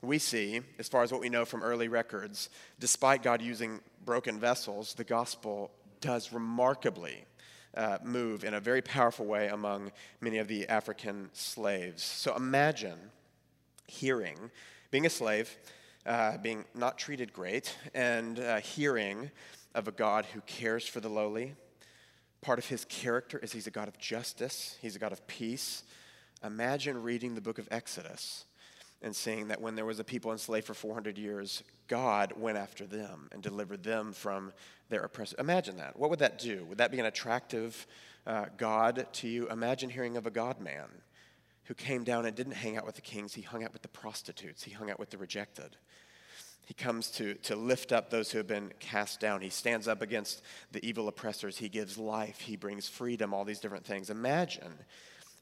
we 0.00 0.18
see, 0.18 0.62
as 0.78 0.88
far 0.88 1.02
as 1.02 1.12
what 1.12 1.20
we 1.20 1.28
know 1.28 1.44
from 1.44 1.62
early 1.62 1.88
records, 1.88 2.48
despite 2.80 3.22
God 3.22 3.40
using 3.42 3.80
broken 4.04 4.40
vessels, 4.40 4.94
the 4.94 5.04
gospel 5.04 5.70
does 6.00 6.32
remarkably 6.32 7.24
uh, 7.76 7.98
move 8.02 8.44
in 8.44 8.54
a 8.54 8.60
very 8.60 8.82
powerful 8.82 9.26
way 9.26 9.48
among 9.48 9.92
many 10.20 10.38
of 10.38 10.48
the 10.48 10.68
African 10.68 11.30
slaves. 11.32 12.02
So 12.02 12.34
imagine 12.36 12.98
hearing, 13.86 14.50
being 14.90 15.06
a 15.06 15.10
slave, 15.10 15.56
uh, 16.06 16.38
being 16.38 16.64
not 16.74 16.98
treated 16.98 17.32
great, 17.32 17.76
and 17.94 18.38
uh, 18.38 18.60
hearing 18.60 19.30
of 19.74 19.88
a 19.88 19.92
God 19.92 20.26
who 20.26 20.40
cares 20.42 20.86
for 20.86 21.00
the 21.00 21.08
lowly. 21.08 21.54
Part 22.40 22.58
of 22.58 22.66
his 22.66 22.84
character 22.84 23.38
is 23.38 23.52
he's 23.52 23.66
a 23.66 23.70
God 23.70 23.88
of 23.88 23.98
justice, 23.98 24.76
he's 24.82 24.96
a 24.96 24.98
God 24.98 25.12
of 25.12 25.26
peace. 25.26 25.84
Imagine 26.44 27.02
reading 27.02 27.34
the 27.34 27.40
book 27.40 27.58
of 27.58 27.68
Exodus 27.70 28.44
and 29.02 29.14
seeing 29.14 29.48
that 29.48 29.60
when 29.60 29.74
there 29.74 29.84
was 29.84 29.98
a 29.98 30.04
people 30.04 30.32
enslaved 30.32 30.66
for 30.66 30.74
400 30.74 31.18
years, 31.18 31.62
God 31.88 32.32
went 32.36 32.56
after 32.56 32.86
them 32.86 33.28
and 33.32 33.42
delivered 33.42 33.82
them 33.82 34.12
from 34.12 34.52
their 34.88 35.02
oppressor. 35.02 35.36
Imagine 35.38 35.76
that. 35.78 35.98
What 35.98 36.10
would 36.10 36.20
that 36.20 36.38
do? 36.38 36.64
Would 36.66 36.78
that 36.78 36.92
be 36.92 37.00
an 37.00 37.06
attractive 37.06 37.86
uh, 38.26 38.46
God 38.56 39.06
to 39.14 39.28
you? 39.28 39.48
Imagine 39.48 39.90
hearing 39.90 40.16
of 40.16 40.26
a 40.26 40.30
God 40.30 40.60
man 40.60 40.88
who 41.64 41.74
came 41.74 42.04
down 42.04 42.26
and 42.26 42.36
didn't 42.36 42.52
hang 42.54 42.76
out 42.76 42.86
with 42.86 42.96
the 42.96 43.00
kings, 43.00 43.34
he 43.34 43.42
hung 43.42 43.64
out 43.64 43.72
with 43.72 43.82
the 43.82 43.88
prostitutes, 43.88 44.62
he 44.62 44.70
hung 44.70 44.90
out 44.90 44.98
with 44.98 45.10
the 45.10 45.18
rejected. 45.18 45.76
He 46.66 46.74
comes 46.74 47.10
to, 47.12 47.34
to 47.34 47.56
lift 47.56 47.92
up 47.92 48.08
those 48.08 48.30
who 48.30 48.38
have 48.38 48.46
been 48.46 48.72
cast 48.78 49.18
down. 49.18 49.40
He 49.40 49.50
stands 49.50 49.88
up 49.88 50.00
against 50.00 50.42
the 50.70 50.84
evil 50.86 51.08
oppressors. 51.08 51.58
He 51.58 51.68
gives 51.68 51.98
life. 51.98 52.38
He 52.40 52.56
brings 52.56 52.88
freedom, 52.88 53.34
all 53.34 53.44
these 53.44 53.58
different 53.58 53.84
things. 53.84 54.10
Imagine 54.10 54.72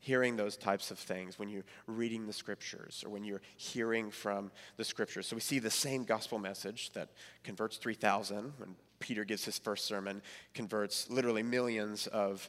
hearing 0.00 0.36
those 0.36 0.56
types 0.56 0.90
of 0.90 0.98
things 0.98 1.38
when 1.38 1.48
you're 1.48 1.64
reading 1.86 2.26
the 2.26 2.32
scriptures 2.32 3.04
or 3.06 3.10
when 3.10 3.22
you're 3.22 3.42
hearing 3.56 4.10
from 4.10 4.50
the 4.76 4.84
scriptures. 4.84 5.26
So 5.26 5.36
we 5.36 5.40
see 5.40 5.58
the 5.58 5.70
same 5.70 6.04
gospel 6.04 6.38
message 6.38 6.90
that 6.94 7.10
converts 7.44 7.76
3,000 7.76 8.54
when 8.56 8.74
Peter 8.98 9.24
gives 9.24 9.44
his 9.44 9.58
first 9.58 9.86
sermon, 9.86 10.22
converts 10.54 11.08
literally 11.10 11.42
millions 11.42 12.06
of 12.08 12.48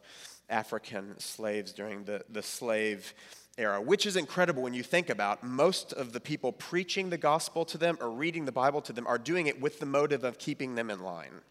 African 0.49 1.19
slaves 1.19 1.71
during 1.71 2.03
the, 2.05 2.23
the 2.29 2.41
slave 2.41 3.13
era, 3.57 3.81
which 3.81 4.05
is 4.05 4.15
incredible 4.15 4.63
when 4.63 4.73
you 4.73 4.83
think 4.83 5.09
about 5.09 5.43
most 5.43 5.93
of 5.93 6.13
the 6.13 6.19
people 6.19 6.51
preaching 6.51 7.09
the 7.09 7.17
gospel 7.17 7.65
to 7.65 7.77
them 7.77 7.97
or 8.01 8.09
reading 8.09 8.45
the 8.45 8.51
Bible 8.51 8.81
to 8.81 8.93
them 8.93 9.05
are 9.07 9.17
doing 9.17 9.47
it 9.47 9.59
with 9.59 9.79
the 9.79 9.85
motive 9.85 10.23
of 10.23 10.37
keeping 10.37 10.75
them 10.75 10.89
in 10.89 11.01
line. 11.01 11.41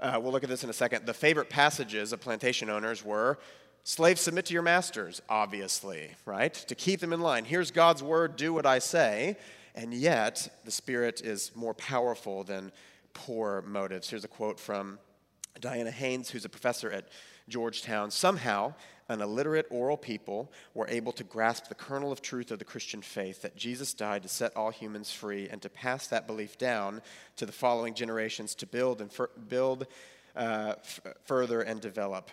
Uh, 0.00 0.18
we'll 0.20 0.32
look 0.32 0.42
at 0.42 0.50
this 0.50 0.64
in 0.64 0.70
a 0.70 0.74
second. 0.74 1.06
The 1.06 1.14
favorite 1.14 1.48
passages 1.48 2.12
of 2.12 2.20
plantation 2.20 2.68
owners 2.68 3.04
were 3.04 3.38
slaves 3.84 4.22
submit 4.22 4.46
to 4.46 4.54
your 4.54 4.62
masters, 4.62 5.22
obviously, 5.28 6.10
right? 6.24 6.52
To 6.54 6.74
keep 6.74 7.00
them 7.00 7.12
in 7.12 7.20
line. 7.20 7.44
Here's 7.44 7.70
God's 7.70 8.02
word, 8.02 8.36
do 8.36 8.52
what 8.52 8.66
I 8.66 8.80
say. 8.80 9.36
And 9.74 9.92
yet, 9.92 10.48
the 10.64 10.70
Spirit 10.70 11.20
is 11.22 11.52
more 11.54 11.74
powerful 11.74 12.44
than 12.44 12.72
poor 13.12 13.62
motives. 13.62 14.08
Here's 14.08 14.24
a 14.24 14.28
quote 14.28 14.58
from 14.58 14.98
Diana 15.60 15.90
Hayes, 15.90 16.30
who's 16.30 16.44
a 16.44 16.48
professor 16.48 16.90
at 16.90 17.08
Georgetown. 17.48 18.10
Somehow, 18.10 18.74
an 19.08 19.20
illiterate 19.20 19.66
oral 19.70 19.96
people 19.96 20.50
were 20.72 20.88
able 20.88 21.12
to 21.12 21.24
grasp 21.24 21.68
the 21.68 21.74
kernel 21.74 22.10
of 22.10 22.22
truth 22.22 22.50
of 22.50 22.58
the 22.58 22.64
Christian 22.64 23.02
faith 23.02 23.42
that 23.42 23.56
Jesus 23.56 23.92
died 23.92 24.22
to 24.22 24.28
set 24.28 24.56
all 24.56 24.70
humans 24.70 25.12
free 25.12 25.48
and 25.48 25.60
to 25.60 25.68
pass 25.68 26.06
that 26.06 26.26
belief 26.26 26.56
down 26.56 27.02
to 27.36 27.44
the 27.44 27.52
following 27.52 27.94
generations 27.94 28.54
to 28.56 28.66
build 28.66 29.00
and 29.00 29.10
build 29.48 29.86
uh, 30.36 30.74
f- 30.78 31.00
further 31.24 31.60
and 31.60 31.80
develop. 31.80 32.30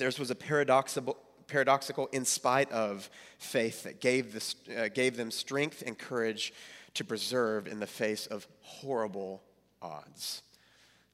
Theirs 0.00 0.18
was 0.18 0.30
a 0.30 0.34
paradoxical, 0.34 1.18
paradoxical 1.46 2.06
in 2.06 2.24
spite 2.24 2.72
of 2.72 3.10
faith 3.36 3.82
that 3.82 4.00
gave, 4.00 4.32
this, 4.32 4.54
uh, 4.74 4.88
gave 4.88 5.14
them 5.14 5.30
strength 5.30 5.82
and 5.86 5.98
courage 5.98 6.54
to 6.94 7.04
preserve 7.04 7.66
in 7.66 7.80
the 7.80 7.86
face 7.86 8.26
of 8.26 8.46
horrible 8.62 9.42
odds. 9.82 10.40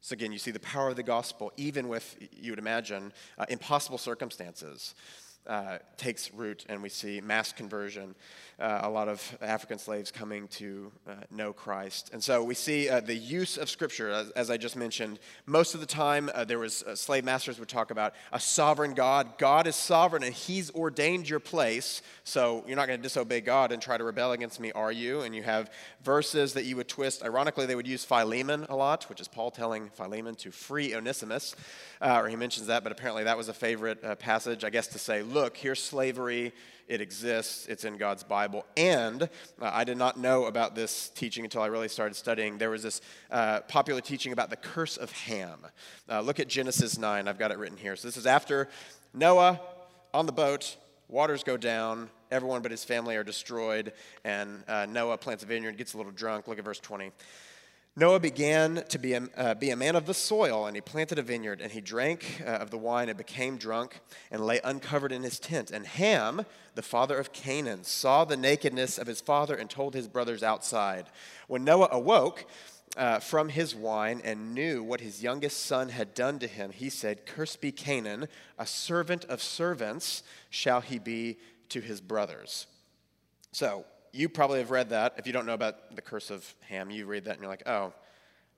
So, 0.02 0.12
again, 0.12 0.30
you 0.30 0.38
see 0.38 0.52
the 0.52 0.60
power 0.60 0.88
of 0.88 0.94
the 0.94 1.02
gospel, 1.02 1.52
even 1.56 1.88
with, 1.88 2.16
you 2.30 2.52
would 2.52 2.60
imagine, 2.60 3.12
uh, 3.36 3.46
impossible 3.48 3.98
circumstances 3.98 4.94
uh, 5.48 5.78
takes 5.96 6.32
root, 6.32 6.64
and 6.68 6.82
we 6.82 6.88
see 6.88 7.20
mass 7.20 7.52
conversion, 7.52 8.14
uh, 8.58 8.80
a 8.82 8.90
lot 8.90 9.08
of 9.08 9.36
African 9.42 9.78
slaves 9.78 10.10
coming 10.10 10.48
to 10.48 10.90
uh, 11.06 11.14
know 11.30 11.52
Christ. 11.52 12.10
And 12.12 12.22
so 12.22 12.42
we 12.42 12.54
see 12.54 12.88
uh, 12.88 13.00
the 13.00 13.14
use 13.14 13.58
of 13.58 13.68
Scripture, 13.68 14.10
as, 14.10 14.30
as, 14.30 14.50
I 14.50 14.56
just 14.56 14.76
mentioned. 14.76 15.18
Most 15.44 15.74
of 15.74 15.80
the 15.80 15.86
time, 15.86 16.30
uh, 16.34 16.44
there 16.44 16.58
was 16.58 16.82
uh, 16.82 16.96
slave 16.96 17.24
masters 17.24 17.58
would 17.58 17.68
talk 17.68 17.90
about 17.90 18.14
a 18.32 18.40
sovereign 18.40 18.94
God. 18.94 19.36
God 19.36 19.66
is 19.66 19.76
sovereign, 19.76 20.22
and 20.22 20.32
He's 20.34 20.74
ordained 20.74 21.28
your 21.28 21.38
place. 21.38 22.00
So 22.24 22.64
you're 22.66 22.76
not 22.76 22.86
going 22.86 22.98
to 22.98 23.02
disobey 23.02 23.42
God 23.42 23.72
and 23.72 23.82
try 23.82 23.98
to 23.98 24.04
rebel 24.04 24.32
against 24.32 24.58
me, 24.58 24.72
are 24.72 24.92
you? 24.92 25.20
And 25.20 25.34
you 25.34 25.42
have 25.42 25.70
verses 26.02 26.54
that 26.54 26.64
you 26.64 26.76
would 26.76 26.88
twist. 26.88 27.22
Ironically, 27.22 27.66
they 27.66 27.74
would 27.74 27.86
use 27.86 28.04
Philemon 28.04 28.66
a 28.70 28.76
lot, 28.76 29.04
which 29.04 29.20
is 29.20 29.28
Paul 29.28 29.50
telling 29.50 29.90
Philemon 29.90 30.34
to 30.36 30.50
free 30.50 30.94
Onesimus, 30.94 31.54
or 32.00 32.28
he 32.28 32.36
mentions 32.36 32.68
that, 32.68 32.82
but 32.82 32.92
apparently 32.92 33.24
that 33.24 33.36
was 33.36 33.48
a 33.48 33.54
favorite 33.54 34.18
passage, 34.18 34.64
I 34.64 34.70
guess, 34.70 34.86
to 34.88 34.98
say, 34.98 35.22
look, 35.36 35.54
here's 35.58 35.82
slavery. 35.82 36.54
It 36.88 37.02
exists. 37.02 37.66
It's 37.66 37.84
in 37.84 37.98
God's 37.98 38.24
Bible. 38.24 38.64
And 38.74 39.24
uh, 39.24 39.28
I 39.60 39.84
did 39.84 39.98
not 39.98 40.18
know 40.18 40.46
about 40.46 40.74
this 40.74 41.10
teaching 41.10 41.44
until 41.44 41.60
I 41.60 41.66
really 41.66 41.88
started 41.88 42.14
studying. 42.14 42.56
There 42.56 42.70
was 42.70 42.82
this 42.82 43.02
uh, 43.30 43.60
popular 43.68 44.00
teaching 44.00 44.32
about 44.32 44.48
the 44.48 44.56
curse 44.56 44.96
of 44.96 45.12
Ham. 45.12 45.58
Uh, 46.08 46.22
look 46.22 46.40
at 46.40 46.48
Genesis 46.48 46.96
9. 46.96 47.28
I've 47.28 47.38
got 47.38 47.50
it 47.50 47.58
written 47.58 47.76
here. 47.76 47.96
So 47.96 48.08
this 48.08 48.16
is 48.16 48.26
after 48.26 48.70
Noah 49.12 49.60
on 50.14 50.24
the 50.24 50.32
boat, 50.32 50.78
waters 51.06 51.44
go 51.44 51.58
down, 51.58 52.08
everyone 52.30 52.62
but 52.62 52.70
his 52.70 52.82
family 52.82 53.14
are 53.16 53.24
destroyed, 53.24 53.92
and 54.24 54.64
uh, 54.68 54.86
Noah 54.86 55.18
plants 55.18 55.44
a 55.44 55.46
vineyard, 55.46 55.76
gets 55.76 55.92
a 55.92 55.98
little 55.98 56.12
drunk. 56.12 56.48
Look 56.48 56.58
at 56.58 56.64
verse 56.64 56.80
20. 56.80 57.12
Noah 57.98 58.20
began 58.20 58.84
to 58.90 58.98
be 58.98 59.14
a, 59.14 59.22
uh, 59.38 59.54
be 59.54 59.70
a 59.70 59.76
man 59.76 59.96
of 59.96 60.04
the 60.04 60.12
soil, 60.12 60.66
and 60.66 60.76
he 60.76 60.82
planted 60.82 61.18
a 61.18 61.22
vineyard, 61.22 61.62
and 61.62 61.72
he 61.72 61.80
drank 61.80 62.42
uh, 62.46 62.50
of 62.50 62.70
the 62.70 62.76
wine 62.76 63.08
and 63.08 63.16
became 63.16 63.56
drunk 63.56 64.00
and 64.30 64.44
lay 64.44 64.60
uncovered 64.62 65.12
in 65.12 65.22
his 65.22 65.38
tent. 65.38 65.70
And 65.70 65.86
Ham, 65.86 66.44
the 66.74 66.82
father 66.82 67.16
of 67.16 67.32
Canaan, 67.32 67.84
saw 67.84 68.26
the 68.26 68.36
nakedness 68.36 68.98
of 68.98 69.06
his 69.06 69.22
father 69.22 69.54
and 69.54 69.70
told 69.70 69.94
his 69.94 70.08
brothers 70.08 70.42
outside. 70.42 71.06
When 71.48 71.64
Noah 71.64 71.88
awoke 71.90 72.44
uh, 72.98 73.20
from 73.20 73.48
his 73.48 73.74
wine 73.74 74.20
and 74.22 74.54
knew 74.54 74.82
what 74.82 75.00
his 75.00 75.22
youngest 75.22 75.64
son 75.64 75.88
had 75.88 76.12
done 76.12 76.38
to 76.40 76.46
him, 76.46 76.72
he 76.72 76.90
said, 76.90 77.24
Cursed 77.24 77.62
be 77.62 77.72
Canaan, 77.72 78.28
a 78.58 78.66
servant 78.66 79.24
of 79.24 79.42
servants 79.42 80.22
shall 80.50 80.82
he 80.82 80.98
be 80.98 81.38
to 81.70 81.80
his 81.80 82.02
brothers. 82.02 82.66
So, 83.52 83.86
you 84.12 84.28
probably 84.28 84.58
have 84.58 84.70
read 84.70 84.90
that. 84.90 85.14
If 85.18 85.26
you 85.26 85.32
don't 85.32 85.46
know 85.46 85.54
about 85.54 85.94
the 85.94 86.02
curse 86.02 86.30
of 86.30 86.54
Ham, 86.68 86.90
you 86.90 87.06
read 87.06 87.24
that 87.24 87.32
and 87.32 87.40
you're 87.40 87.50
like, 87.50 87.66
oh, 87.66 87.92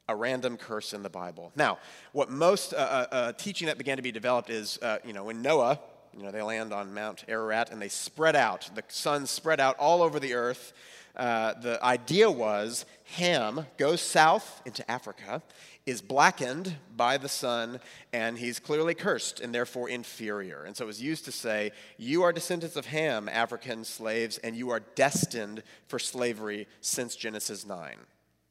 a 0.09 0.17
random 0.17 0.57
curse 0.57 0.93
in 0.95 1.03
the 1.03 1.11
Bible. 1.11 1.53
Now, 1.55 1.79
what 2.13 2.31
most 2.31 2.73
uh, 2.73 2.77
uh, 2.77 3.07
uh, 3.15 3.33
teaching 3.33 3.67
that 3.67 3.77
began 3.77 3.97
to 3.97 4.03
be 4.03 4.13
developed 4.13 4.49
is, 4.51 4.79
uh, 4.81 4.99
you 5.05 5.13
know, 5.13 5.25
when 5.25 5.43
Noah, 5.43 5.79
you 6.17 6.23
know, 6.23 6.31
they 6.31 6.43
land 6.43 6.73
on 6.73 6.95
Mount 6.95 7.25
Ararat 7.29 7.71
and 7.71 7.81
they 7.81 7.89
spread 7.89 8.35
out. 8.35 8.71
The 8.75 8.83
sons 8.89 9.31
spread 9.31 9.61
out 9.61 9.77
all 9.79 10.03
over 10.03 10.19
the 10.19 10.35
earth. 10.35 10.73
Uh, 11.15 11.55
the 11.61 11.85
idea 11.85 12.31
was 12.31 12.87
Ham 13.17 13.67
goes 13.77 14.01
south 14.01 14.63
into 14.65 14.89
Africa 14.91 15.43
is 15.89 16.03
blackened 16.03 16.77
by 16.97 17.17
the 17.17 17.29
sun, 17.29 17.81
and 18.13 18.39
he's 18.39 18.59
clearly 18.59 18.95
cursed 18.95 19.41
and 19.41 19.55
therefore 19.55 19.89
inferior. 19.89 20.65
And 20.65 20.77
so 20.77 20.85
it 20.85 20.87
was 20.87 21.03
used 21.03 21.25
to 21.25 21.33
say, 21.33 21.73
You 21.97 22.23
are 22.23 22.33
descendants 22.33 22.77
of 22.77 22.87
Ham, 22.87 23.29
African 23.29 23.85
slaves, 23.85 24.39
and 24.39 24.57
you 24.57 24.71
are 24.71 24.81
destined 24.81 25.63
for 25.87 25.99
slavery 25.99 26.67
since 26.81 27.17
Genesis 27.17 27.65
9. 27.65 27.97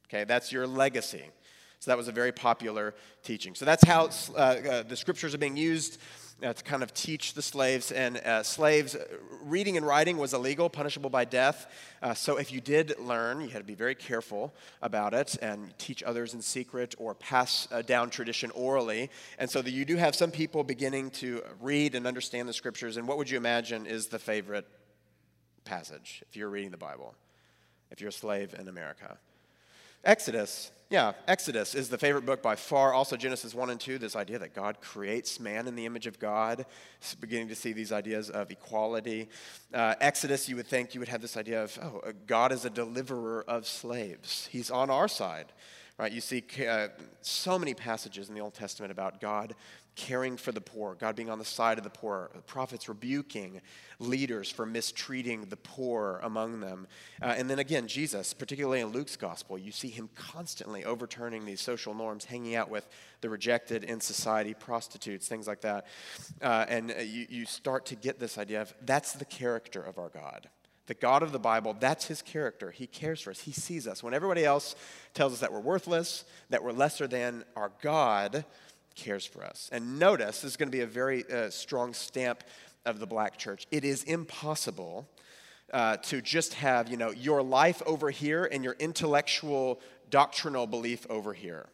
Okay, 0.07 0.23
that's 0.23 0.51
your 0.51 0.65
legacy. 0.65 1.25
So 1.79 1.91
that 1.91 1.97
was 1.97 2.07
a 2.07 2.11
very 2.11 2.31
popular 2.31 2.95
teaching. 3.23 3.53
So 3.53 3.65
that's 3.65 3.83
how 3.85 4.09
uh, 4.35 4.39
uh, 4.39 4.83
the 4.83 4.95
scriptures 4.95 5.35
are 5.35 5.37
being 5.37 5.57
used 5.57 5.99
uh, 6.43 6.53
to 6.53 6.63
kind 6.63 6.83
of 6.83 6.93
teach 6.93 7.33
the 7.33 7.41
slaves. 7.41 7.91
And 7.91 8.17
uh, 8.17 8.43
slaves, 8.43 8.95
uh, 8.95 9.05
reading 9.43 9.77
and 9.77 9.85
writing 9.85 10.17
was 10.17 10.33
illegal, 10.33 10.69
punishable 10.69 11.09
by 11.09 11.25
death. 11.25 11.67
Uh, 12.01 12.13
so 12.13 12.37
if 12.37 12.51
you 12.51 12.61
did 12.61 12.99
learn, 12.99 13.41
you 13.41 13.49
had 13.49 13.59
to 13.59 13.63
be 13.63 13.75
very 13.75 13.95
careful 13.95 14.53
about 14.81 15.13
it 15.13 15.37
and 15.41 15.77
teach 15.77 16.03
others 16.03 16.33
in 16.33 16.41
secret 16.41 16.95
or 16.97 17.15
pass 17.15 17.67
uh, 17.71 17.81
down 17.81 18.09
tradition 18.09 18.51
orally. 18.51 19.09
And 19.39 19.49
so 19.49 19.61
that 19.61 19.71
you 19.71 19.85
do 19.85 19.95
have 19.95 20.15
some 20.15 20.31
people 20.31 20.63
beginning 20.63 21.11
to 21.11 21.41
read 21.59 21.95
and 21.95 22.05
understand 22.05 22.47
the 22.47 22.53
scriptures. 22.53 22.97
And 22.97 23.07
what 23.07 23.17
would 23.17 23.29
you 23.29 23.37
imagine 23.37 23.85
is 23.85 24.07
the 24.07 24.19
favorite 24.19 24.67
passage 25.65 26.23
if 26.29 26.35
you're 26.35 26.49
reading 26.49 26.71
the 26.71 26.77
Bible, 26.77 27.15
if 27.91 27.99
you're 27.99 28.09
a 28.09 28.13
slave 28.13 28.55
in 28.57 28.67
America? 28.67 29.17
Exodus 30.03 30.71
yeah, 30.89 31.13
Exodus 31.27 31.75
is 31.75 31.89
the 31.89 31.97
favorite 31.97 32.25
book 32.25 32.41
by 32.41 32.55
far. 32.55 32.93
Also, 32.93 33.17
Genesis 33.17 33.53
1 33.53 33.69
and 33.69 33.79
2, 33.79 33.97
this 33.97 34.15
idea 34.15 34.39
that 34.39 34.53
God 34.53 34.79
creates 34.79 35.37
man 35.37 35.67
in 35.67 35.75
the 35.75 35.85
image 35.85 36.07
of 36.07 36.17
God. 36.17 36.65
It's 37.01 37.13
beginning 37.13 37.49
to 37.49 37.55
see 37.55 37.73
these 37.73 37.91
ideas 37.91 38.29
of 38.29 38.51
equality. 38.51 39.27
Uh, 39.73 39.95
Exodus, 39.99 40.47
you 40.47 40.55
would 40.55 40.67
think 40.67 40.93
you 40.93 41.01
would 41.01 41.09
have 41.09 41.21
this 41.21 41.35
idea 41.35 41.61
of, 41.61 41.77
oh, 41.81 42.13
God 42.25 42.53
is 42.53 42.63
a 42.63 42.69
deliverer 42.69 43.43
of 43.49 43.67
slaves. 43.67 44.47
He's 44.49 44.71
on 44.71 44.89
our 44.89 45.09
side, 45.09 45.47
right? 45.97 46.11
You 46.11 46.21
see 46.21 46.43
uh, 46.67 46.89
so 47.21 47.57
many 47.57 47.73
passages 47.73 48.29
in 48.29 48.35
the 48.35 48.41
Old 48.41 48.53
Testament 48.53 48.91
about 48.91 49.19
God 49.19 49.55
caring 49.95 50.37
for 50.37 50.51
the 50.51 50.61
poor, 50.61 50.93
God 50.93 51.15
being 51.15 51.29
on 51.29 51.39
the 51.39 51.45
side 51.45 51.79
of 51.79 51.83
the 51.83 51.89
poor, 51.89 52.29
prophets 52.45 52.87
rebuking 52.87 53.61
leaders 53.97 54.49
for 54.49 54.63
mistreating 54.63 55.45
the 55.45 55.57
poor 55.57 56.19
among 56.21 56.59
them. 56.59 56.85
Uh, 57.19 57.33
and 57.35 57.49
then 57.49 57.57
again, 57.57 57.87
Jesus, 57.87 58.31
particularly 58.31 58.81
in 58.81 58.89
Luke's 58.89 59.15
gospel, 59.15 59.57
you 59.57 59.71
see 59.71 59.89
him 59.89 60.07
constantly 60.13 60.85
overturning 60.85 61.45
these 61.45 61.61
social 61.61 61.95
norms, 61.95 62.25
hanging 62.25 62.55
out 62.55 62.69
with 62.69 62.87
the 63.21 63.29
rejected 63.29 63.83
in 63.83 63.99
society, 63.99 64.53
prostitutes, 64.53 65.27
things 65.27 65.47
like 65.47 65.61
that. 65.61 65.87
Uh, 66.43 66.65
and 66.69 66.91
uh, 66.91 67.01
you, 67.01 67.25
you 67.27 67.45
start 67.47 67.87
to 67.87 67.95
get 67.95 68.19
this 68.19 68.37
idea 68.37 68.61
of 68.61 68.73
that's 68.83 69.13
the 69.13 69.25
character 69.25 69.81
of 69.81 69.97
our 69.97 70.09
God. 70.09 70.47
The 70.87 70.93
God 70.93 71.21
of 71.21 71.31
the 71.31 71.39
Bible, 71.39 71.75
that's 71.79 72.05
his 72.05 72.21
character. 72.21 72.71
He 72.71 72.87
cares 72.87 73.21
for 73.21 73.31
us. 73.31 73.41
He 73.41 73.51
sees 73.51 73.87
us. 73.87 74.01
When 74.01 74.13
everybody 74.13 74.45
else 74.45 74.75
tells 75.13 75.33
us 75.33 75.39
that 75.41 75.51
we're 75.51 75.59
worthless, 75.59 76.25
that 76.49 76.63
we're 76.63 76.71
lesser 76.71 77.07
than, 77.07 77.43
our 77.55 77.71
God 77.81 78.45
cares 78.95 79.25
for 79.25 79.43
us. 79.43 79.69
And 79.71 79.99
notice, 79.99 80.41
this 80.41 80.51
is 80.51 80.57
going 80.57 80.69
to 80.69 80.75
be 80.75 80.83
a 80.83 80.87
very 80.87 81.29
uh, 81.29 81.49
strong 81.49 81.93
stamp 81.93 82.43
of 82.85 82.99
the 82.99 83.05
black 83.05 83.37
church. 83.37 83.67
It 83.69 83.83
is 83.83 84.03
impossible 84.03 85.07
uh, 85.73 85.97
to 85.97 86.21
just 86.21 86.53
have, 86.53 86.89
you 86.89 86.95
know, 86.95 87.11
your 87.11 87.43
life 87.43 87.83
over 87.85 88.09
here 88.09 88.45
and 88.45 88.63
your 88.63 88.77
intellectual 88.79 89.81
doctrinal 90.09 90.65
belief 90.65 91.05
over 91.09 91.33
here, 91.33 91.67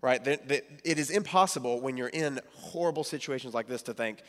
right? 0.00 0.24
It 0.24 0.98
is 0.98 1.10
impossible 1.10 1.80
when 1.80 1.96
you're 1.96 2.06
in 2.06 2.40
horrible 2.54 3.02
situations 3.02 3.54
like 3.54 3.66
this 3.66 3.82
to 3.82 3.94
think, 3.94 4.22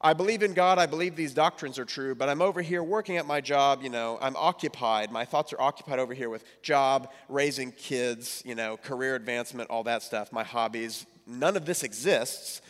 I 0.00 0.12
believe 0.12 0.44
in 0.44 0.52
God, 0.52 0.78
I 0.78 0.86
believe 0.86 1.16
these 1.16 1.34
doctrines 1.34 1.76
are 1.76 1.84
true, 1.84 2.14
but 2.14 2.28
I'm 2.28 2.40
over 2.40 2.62
here 2.62 2.84
working 2.84 3.16
at 3.16 3.26
my 3.26 3.40
job, 3.40 3.82
you 3.82 3.90
know, 3.90 4.16
I'm 4.20 4.36
occupied. 4.36 5.10
My 5.10 5.24
thoughts 5.24 5.52
are 5.52 5.60
occupied 5.60 5.98
over 5.98 6.14
here 6.14 6.30
with 6.30 6.44
job, 6.62 7.10
raising 7.28 7.72
kids, 7.72 8.40
you 8.46 8.54
know, 8.54 8.76
career 8.76 9.16
advancement, 9.16 9.70
all 9.70 9.82
that 9.84 10.04
stuff, 10.04 10.30
my 10.32 10.44
hobbies. 10.44 11.04
None 11.26 11.56
of 11.56 11.66
this 11.66 11.82
exists. 11.82 12.62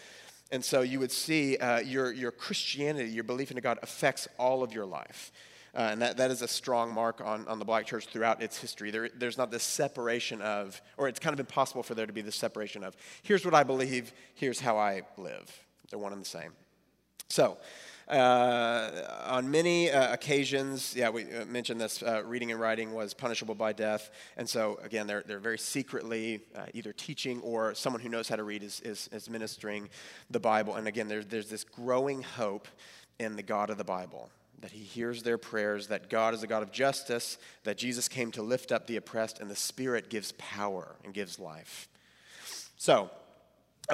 And 0.50 0.64
so 0.64 0.80
you 0.80 1.00
would 1.00 1.12
see 1.12 1.58
uh, 1.58 1.80
your, 1.80 2.12
your 2.12 2.30
Christianity, 2.30 3.11
your 3.11 3.25
belief 3.25 3.50
in 3.50 3.58
God 3.58 3.78
affects 3.82 4.26
all 4.38 4.62
of 4.62 4.73
your 4.73 4.87
life. 4.87 5.30
Uh, 5.75 5.90
and 5.92 6.00
that, 6.00 6.16
that 6.16 6.30
is 6.30 6.40
a 6.40 6.49
strong 6.49 6.90
mark 6.94 7.20
on, 7.20 7.47
on 7.47 7.58
the 7.58 7.64
black 7.66 7.85
church 7.85 8.06
throughout 8.06 8.42
its 8.42 8.56
history. 8.56 8.90
There, 8.90 9.11
there's 9.14 9.37
not 9.37 9.50
this 9.50 9.62
separation 9.62 10.40
of, 10.40 10.80
or 10.97 11.08
it's 11.08 11.20
kind 11.20 11.35
of 11.35 11.40
impossible 11.40 11.82
for 11.82 11.94
there 11.94 12.06
to 12.06 12.12
be 12.12 12.23
this 12.23 12.37
separation 12.37 12.82
of, 12.82 12.97
here's 13.23 13.44
what 13.44 13.52
I 13.52 13.64
believe, 13.64 14.14
here's 14.35 14.61
how 14.61 14.78
I 14.78 15.02
live. 15.18 15.66
They're 15.90 15.99
one 15.99 16.14
and 16.14 16.23
the 16.23 16.26
same. 16.26 16.52
So, 17.30 17.58
uh, 18.08 19.25
on 19.26 19.50
many 19.50 19.90
uh, 19.90 20.14
occasions, 20.14 20.94
yeah, 20.97 21.11
we 21.11 21.25
uh, 21.25 21.44
mentioned 21.44 21.78
this, 21.78 22.02
uh, 22.02 22.23
reading 22.25 22.50
and 22.50 22.58
writing 22.58 22.94
was 22.94 23.12
punishable 23.12 23.54
by 23.54 23.75
death. 23.75 24.11
And 24.38 24.49
so, 24.49 24.78
again, 24.82 25.06
they're, 25.06 25.23
they're 25.26 25.38
very 25.38 25.58
secretly 25.58 26.40
uh, 26.56 26.66
either 26.73 26.94
teaching 26.94 27.40
or 27.42 27.75
someone 27.75 28.00
who 28.00 28.08
knows 28.08 28.26
how 28.26 28.37
to 28.37 28.44
read 28.44 28.62
is, 28.62 28.80
is, 28.80 29.11
is 29.12 29.28
ministering 29.28 29.90
the 30.30 30.40
Bible. 30.40 30.76
And 30.76 30.88
again, 30.88 31.06
there's, 31.06 31.26
there's 31.26 31.50
this 31.50 31.64
growing 31.64 32.23
hope 32.23 32.66
in 33.18 33.37
the 33.37 33.42
God 33.42 33.68
of 33.68 33.76
the 33.76 33.85
Bible 33.85 34.30
that 34.61 34.70
he 34.70 34.82
hears 34.82 35.23
their 35.23 35.38
prayers, 35.38 35.88
that 35.88 36.08
God 36.08 36.35
is 36.35 36.42
a 36.42 36.47
God 36.47 36.62
of 36.62 36.73
justice, 36.73 37.38
that 37.64 37.78
Jesus 37.78 38.08
came 38.08 38.32
to 38.32 38.42
lift 38.42 38.73
up 38.73 38.87
the 38.87 38.97
oppressed, 38.97 39.38
and 39.38 39.50
the 39.50 39.54
Spirit 39.54 40.11
gives 40.11 40.32
power 40.32 40.97
and 41.04 41.14
gives 41.14 41.38
life. 41.38 41.88
So, 42.76 43.11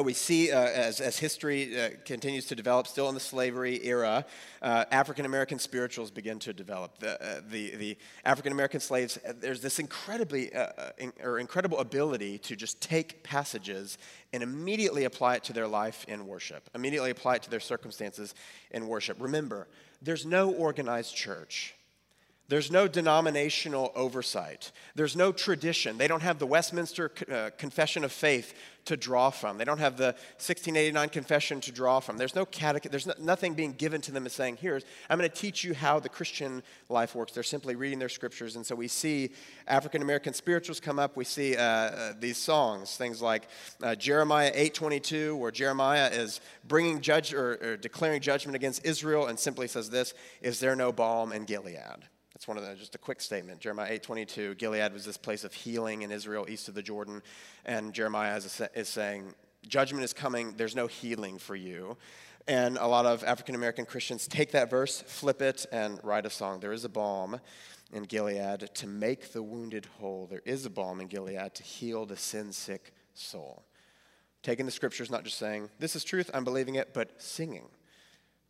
we 0.03 0.13
see 0.13 0.51
uh, 0.51 0.59
as, 0.59 1.01
as 1.01 1.19
history 1.19 1.81
uh, 1.81 1.91
continues 2.05 2.47
to 2.47 2.57
develop, 2.57 2.89
still 2.89 3.09
in 3.09 3.15
the 3.15 3.21
slavery 3.21 3.81
era, 3.85 4.27
uh, 4.61 4.85
African 4.91 5.25
American 5.25 5.59
spirituals 5.59 6.11
begin 6.11 6.41
to 6.41 6.53
develop. 6.53 6.99
The, 6.99 7.23
uh, 7.23 7.41
the, 7.49 7.77
the 7.77 7.99
African 8.25 8.51
American 8.51 8.81
slaves, 8.81 9.19
uh, 9.27 9.33
there's 9.39 9.61
this 9.61 9.79
incredibly, 9.79 10.51
in, 10.99 11.13
or 11.23 11.39
incredible 11.39 11.79
ability 11.79 12.39
to 12.39 12.57
just 12.57 12.81
take 12.81 13.23
passages 13.23 13.99
and 14.33 14.43
immediately 14.43 15.05
apply 15.05 15.37
it 15.37 15.45
to 15.45 15.53
their 15.53 15.69
life 15.69 16.05
in 16.09 16.27
worship, 16.27 16.69
immediately 16.75 17.11
apply 17.11 17.37
it 17.37 17.43
to 17.43 17.51
their 17.51 17.61
circumstances 17.61 18.35
in 18.73 18.89
worship. 18.89 19.17
Remember, 19.21 19.69
there's 20.03 20.27
no 20.27 20.51
organized 20.51 21.15
church. 21.15 21.75
There's 22.49 22.71
no 22.71 22.87
denominational 22.87 23.91
oversight. 23.95 24.71
There's 24.95 25.17
no 25.17 25.33
tradition. 25.33 25.97
They 25.97 26.09
don't 26.09 26.23
have 26.23 26.39
the 26.39 26.47
Westminster 26.47 27.11
uh, 27.33 27.51
Confession 27.57 28.05
of 28.05 28.13
Faith 28.13 28.53
to 28.85 28.99
draw 28.99 29.31
from. 29.31 29.57
They 29.57 29.65
don't 29.65 29.79
have 29.79 29.97
the 29.97 30.13
1689 30.37 31.09
Confession 31.09 31.61
to 31.63 31.73
draw 31.73 32.01
from. 32.01 32.19
There's 32.19 32.35
no 32.35 32.45
catech- 32.45 32.91
There's 32.91 33.07
no, 33.07 33.15
nothing 33.19 33.55
being 33.55 33.73
given 33.73 34.03
to 34.03 34.13
them 34.13 34.27
as 34.27 34.35
saying, 34.35 34.59
"Here's 34.61 34.85
I'm 35.09 35.19
going 35.19 35.31
to 35.31 35.35
teach 35.35 35.65
you 35.65 35.73
how 35.73 36.01
the 36.01 36.11
Christian 36.11 36.63
life 36.91 37.15
works." 37.15 37.33
They're 37.33 37.43
simply 37.43 37.77
reading 37.77 37.99
their 37.99 38.11
scriptures, 38.11 38.57
and 38.57 38.67
so 38.67 38.75
we 38.75 38.89
see 38.89 39.31
African 39.67 40.03
American 40.03 40.35
spirituals 40.35 40.81
come 40.81 40.99
up. 40.99 41.17
We 41.17 41.25
see 41.25 41.57
uh, 41.57 41.63
uh, 41.63 42.13
these 42.21 42.37
songs, 42.37 42.97
things 42.97 43.23
like 43.23 43.49
uh, 43.83 43.95
Jeremiah 43.95 44.53
8:22, 44.55 45.39
where 45.39 45.51
Jeremiah 45.51 46.11
is 46.13 46.43
bringing 46.69 47.01
judge 47.01 47.33
or, 47.33 47.59
or 47.63 47.77
declaring 47.79 48.21
judgment 48.21 48.55
against 48.55 48.85
Israel, 48.85 49.29
and 49.29 49.39
simply 49.39 49.67
says 49.67 49.89
this: 49.89 50.13
"Is 50.43 50.61
there 50.61 50.77
no 50.77 50.93
balm 50.93 51.33
in 51.33 51.47
Gilead?" 51.47 52.05
That's 52.35 52.49
one 52.49 52.59
of 52.59 52.65
the, 52.65 52.75
just 52.75 52.97
a 52.97 52.99
quick 52.99 53.21
statement. 53.21 53.61
Jeremiah 53.61 53.99
8:22, 53.99 54.59
Gilead 54.59 54.93
was 54.93 55.05
this 55.05 55.17
place 55.17 55.45
of 55.45 55.55
healing 55.55 56.03
in 56.03 56.11
Israel 56.11 56.47
east 56.49 56.69
of 56.69 56.75
the 56.75 56.83
Jordan, 56.83 57.23
and 57.65 57.95
Jeremiah 57.95 58.37
is, 58.37 58.61
is 58.75 58.89
saying, 58.89 59.35
judgment 59.67 60.05
is 60.05 60.13
coming, 60.13 60.55
there's 60.57 60.75
no 60.75 60.89
healing 60.89 61.39
for 61.39 61.55
you. 61.55 61.97
And 62.47 62.77
a 62.77 62.87
lot 62.87 63.07
of 63.07 63.25
African 63.25 63.55
American 63.55 63.87
Christians 63.87 64.27
take 64.27 64.51
that 64.51 64.69
verse, 64.69 65.01
flip 65.01 65.41
it, 65.41 65.65
and 65.73 65.99
write 66.03 66.27
a 66.27 66.31
song. 66.31 66.61
There 66.61 66.73
is 66.73 66.85
a 66.85 66.89
balm 66.89 67.41
in 67.93 68.03
Gilead 68.03 68.69
to 68.75 68.87
make 68.87 69.33
the 69.33 69.43
wounded 69.43 69.87
whole. 69.99 70.27
There 70.27 70.43
is 70.45 70.67
a 70.67 70.71
balm 70.71 71.01
in 71.01 71.07
Gilead 71.07 71.55
to 71.55 71.63
heal 71.63 72.05
the 72.05 72.17
sin 72.17 72.53
sick 72.53 72.93
soul. 73.15 73.65
Taking 74.43 74.67
the 74.67 74.73
scriptures, 74.73 75.11
not 75.11 75.25
just 75.25 75.39
saying, 75.39 75.71
This 75.79 75.97
is 75.97 76.05
truth, 76.05 76.31
I'm 76.35 76.45
believing 76.45 76.75
it, 76.75 76.93
but 76.93 77.23
singing 77.23 77.69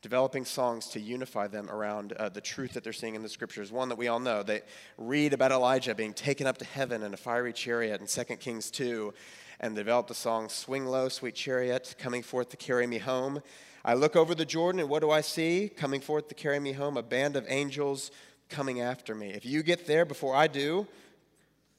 developing 0.05 0.45
songs 0.45 0.89
to 0.89 1.01
unify 1.01 1.47
them 1.47 1.71
around 1.71 2.13
uh, 2.13 2.29
the 2.29 2.41
truth 2.41 2.75
that 2.75 2.85
they're 2.85 2.93
seeing 2.93 3.15
in 3.15 3.23
the 3.23 3.29
scriptures. 3.29 3.73
One 3.73 3.89
that 3.89 3.97
we 3.97 4.09
all 4.09 4.21
know. 4.21 4.43
They 4.43 4.61
read 4.99 5.33
about 5.33 5.51
Elijah 5.51 5.95
being 5.95 6.13
taken 6.13 6.47
up 6.47 6.59
to 6.59 6.67
heaven 6.67 7.03
in 7.03 7.15
a 7.15 7.17
fiery 7.17 7.55
chariot 7.55 8.03
in 8.03 8.07
2 8.07 8.37
Kings 8.37 8.71
2, 8.71 9.15
and 9.61 9.75
developed 9.75 10.09
the 10.09 10.15
song 10.15 10.51
Swing 10.51 10.85
Low, 10.85 11.09
Sweet 11.09 11.35
Chariot, 11.35 11.95
coming 11.99 12.23
forth 12.23 12.51
to 12.51 12.59
carry 12.59 12.87
me 12.87 12.99
home. 12.99 13.41
I 13.83 13.95
look 13.95 14.15
over 14.15 14.35
the 14.35 14.45
Jordan, 14.45 14.79
and 14.79 14.91
what 14.91 15.01
do 15.01 15.11
I 15.11 15.23
see? 15.23 15.71
Coming 15.75 16.03
forth 16.03 16.29
to 16.29 16.35
carry 16.35 16.61
me 16.61 16.73
home, 16.73 16.99
a 16.99 17.03
band 17.03 17.35
of 17.35 17.47
angels 17.49 18.11
coming 18.51 18.83
after 18.83 19.15
me. 19.15 19.31
If 19.31 19.47
you 19.47 19.63
get 19.63 19.87
there 19.87 20.05
before 20.05 20.37
I 20.37 20.49
do, 20.49 20.87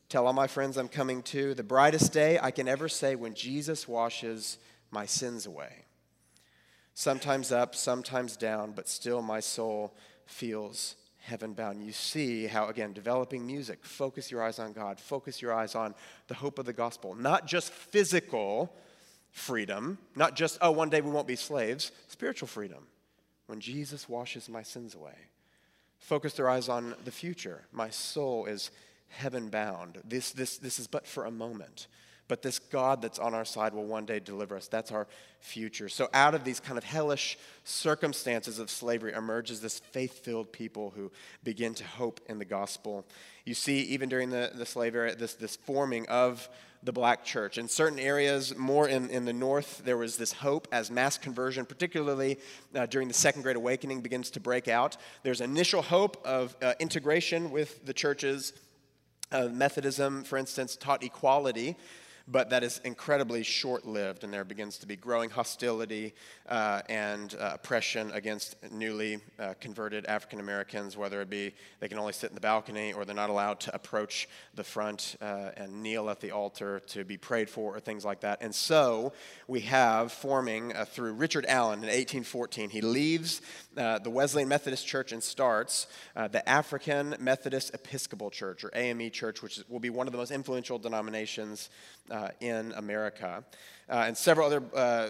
tell 0.09 0.25
all 0.25 0.33
my 0.33 0.47
friends 0.47 0.77
I'm 0.77 0.87
coming 0.87 1.21
too. 1.21 1.53
The 1.53 1.61
brightest 1.61 2.11
day 2.11 2.39
I 2.41 2.49
can 2.49 2.67
ever 2.67 2.89
say 2.89 3.15
when 3.15 3.35
Jesus 3.35 3.87
washes 3.87 4.57
my 4.89 5.05
sins 5.05 5.45
away 5.45 5.84
sometimes 6.95 7.51
up, 7.51 7.75
sometimes 7.75 8.35
down, 8.35 8.71
but 8.71 8.89
still 8.89 9.21
my 9.21 9.39
soul 9.39 9.93
feels 10.25 10.95
heaven 11.19 11.53
bound. 11.53 11.83
You 11.83 11.91
see 11.91 12.47
how, 12.47 12.67
again, 12.67 12.93
developing 12.93 13.45
music, 13.45 13.85
focus 13.85 14.31
your 14.31 14.41
eyes 14.41 14.57
on 14.59 14.73
God, 14.73 14.99
focus 14.99 15.41
your 15.41 15.53
eyes 15.53 15.75
on 15.75 15.93
the 16.27 16.33
hope 16.33 16.57
of 16.57 16.65
the 16.65 16.73
gospel, 16.73 17.13
not 17.13 17.45
just 17.45 17.71
physical 17.71 18.73
freedom, 19.31 19.97
not 20.15 20.35
just, 20.35 20.57
oh, 20.61 20.71
one 20.71 20.89
day 20.89 21.01
we 21.01 21.11
won't 21.11 21.27
be 21.27 21.35
slaves, 21.35 21.91
spiritual 22.07 22.47
freedom. 22.47 22.87
When 23.47 23.59
Jesus 23.59 24.07
washes 24.07 24.47
my 24.49 24.63
sins 24.63 24.95
away, 24.95 25.15
focus 25.99 26.33
their 26.33 26.49
eyes 26.49 26.69
on 26.69 26.95
the 27.03 27.11
future. 27.11 27.65
My 27.71 27.89
soul 27.89 28.45
is 28.45 28.71
heaven 29.09 29.49
bound. 29.49 29.99
This, 30.05 30.31
this, 30.31 30.57
this 30.57 30.79
is 30.79 30.87
but 30.87 31.05
for 31.05 31.25
a 31.25 31.31
moment. 31.31 31.87
But 32.27 32.41
this 32.41 32.57
God 32.57 33.01
that's 33.01 33.19
on 33.19 33.33
our 33.33 33.45
side 33.45 33.73
will 33.73 33.85
one 33.85 34.05
day 34.05 34.19
deliver 34.19 34.55
us. 34.55 34.67
That's 34.67 34.91
our 34.91 35.07
future. 35.39 35.89
So, 35.89 36.09
out 36.13 36.33
of 36.33 36.43
these 36.43 36.59
kind 36.59 36.77
of 36.77 36.83
hellish 36.83 37.37
circumstances 37.63 38.57
of 38.57 38.71
slavery 38.71 39.13
emerges 39.13 39.61
this 39.61 39.79
faith 39.79 40.23
filled 40.23 40.51
people 40.51 40.93
who 40.95 41.11
begin 41.43 41.75
to 41.75 41.83
hope 41.83 42.19
in 42.27 42.39
the 42.39 42.45
gospel. 42.45 43.05
You 43.45 43.53
see, 43.53 43.81
even 43.81 44.09
during 44.09 44.31
the, 44.31 44.51
the 44.55 44.65
slave 44.65 44.95
era, 44.95 45.13
this, 45.15 45.35
this 45.35 45.55
forming 45.55 46.07
of 46.07 46.49
the 46.81 46.93
black 46.93 47.23
church. 47.23 47.57
In 47.57 47.67
certain 47.67 47.99
areas, 47.99 48.55
more 48.55 48.87
in, 48.87 49.09
in 49.09 49.25
the 49.25 49.33
north, 49.33 49.81
there 49.83 49.97
was 49.97 50.17
this 50.17 50.31
hope 50.31 50.67
as 50.71 50.91
mass 50.91 51.17
conversion, 51.17 51.65
particularly 51.65 52.37
uh, 52.75 52.85
during 52.85 53.07
the 53.07 53.13
Second 53.13 53.41
Great 53.41 53.55
Awakening, 53.55 54.01
begins 54.01 54.29
to 54.31 54.39
break 54.39 54.67
out. 54.67 54.97
There's 55.23 55.41
initial 55.41 55.81
hope 55.81 56.21
of 56.25 56.55
uh, 56.61 56.73
integration 56.79 57.49
with 57.51 57.85
the 57.85 57.93
churches. 57.93 58.53
Uh, 59.31 59.47
Methodism, 59.51 60.23
for 60.23 60.37
instance, 60.37 60.75
taught 60.75 61.03
equality 61.03 61.75
but 62.27 62.49
that 62.49 62.63
is 62.63 62.81
incredibly 62.83 63.43
short 63.43 63.85
lived, 63.85 64.23
and 64.23 64.33
there 64.33 64.43
begins 64.43 64.79
to 64.79 64.87
be 64.87 64.95
growing 64.95 65.29
hostility 65.29 66.13
uh, 66.49 66.81
and 66.89 67.35
uh, 67.39 67.51
oppression 67.53 68.09
against 68.11 68.55
newly 68.71 69.19
uh, 69.37 69.53
converted 69.59 70.05
African 70.07 70.39
Americans, 70.39 70.97
whether 70.97 71.21
it 71.21 71.29
be 71.29 71.53
they 71.79 71.87
can 71.87 71.99
only 71.99 72.13
sit 72.13 72.29
in 72.31 72.35
the 72.35 72.41
balcony 72.41 72.93
or 72.93 73.05
they're 73.05 73.15
not 73.15 73.29
allowed 73.29 73.59
to 73.61 73.75
approach 73.75 74.27
the 74.55 74.63
front 74.63 75.17
uh, 75.21 75.51
and 75.55 75.83
kneel 75.83 76.09
at 76.09 76.19
the 76.19 76.31
altar 76.31 76.79
to 76.87 77.03
be 77.03 77.17
prayed 77.17 77.49
for 77.49 77.75
or 77.75 77.79
things 77.79 78.03
like 78.03 78.21
that. 78.21 78.39
And 78.41 78.53
so 78.53 79.13
we 79.47 79.61
have 79.61 80.11
forming 80.11 80.75
uh, 80.75 80.85
through 80.85 81.13
Richard 81.13 81.45
Allen 81.47 81.79
in 81.79 81.89
1814, 81.89 82.71
he 82.71 82.81
leaves 82.81 83.41
uh, 83.77 83.99
the 83.99 84.09
Wesleyan 84.09 84.49
Methodist 84.49 84.87
Church 84.87 85.11
and 85.11 85.21
starts 85.21 85.87
the 86.15 86.47
African 86.47 87.15
Methodist 87.19 87.73
Episcopal 87.73 88.31
Church, 88.31 88.63
or 88.63 88.71
AME 88.73 89.11
Church, 89.11 89.41
which 89.41 89.59
will 89.69 89.79
be 89.79 89.89
one 89.89 90.07
of 90.07 90.11
the 90.11 90.17
most 90.17 90.31
influential 90.31 90.79
denominations 90.79 91.69
uh, 92.15 92.29
in 92.39 92.71
America. 92.77 93.43
Uh, 93.89 94.05
and 94.07 94.17
several 94.17 94.47
other 94.47 94.63
uh, 94.73 95.09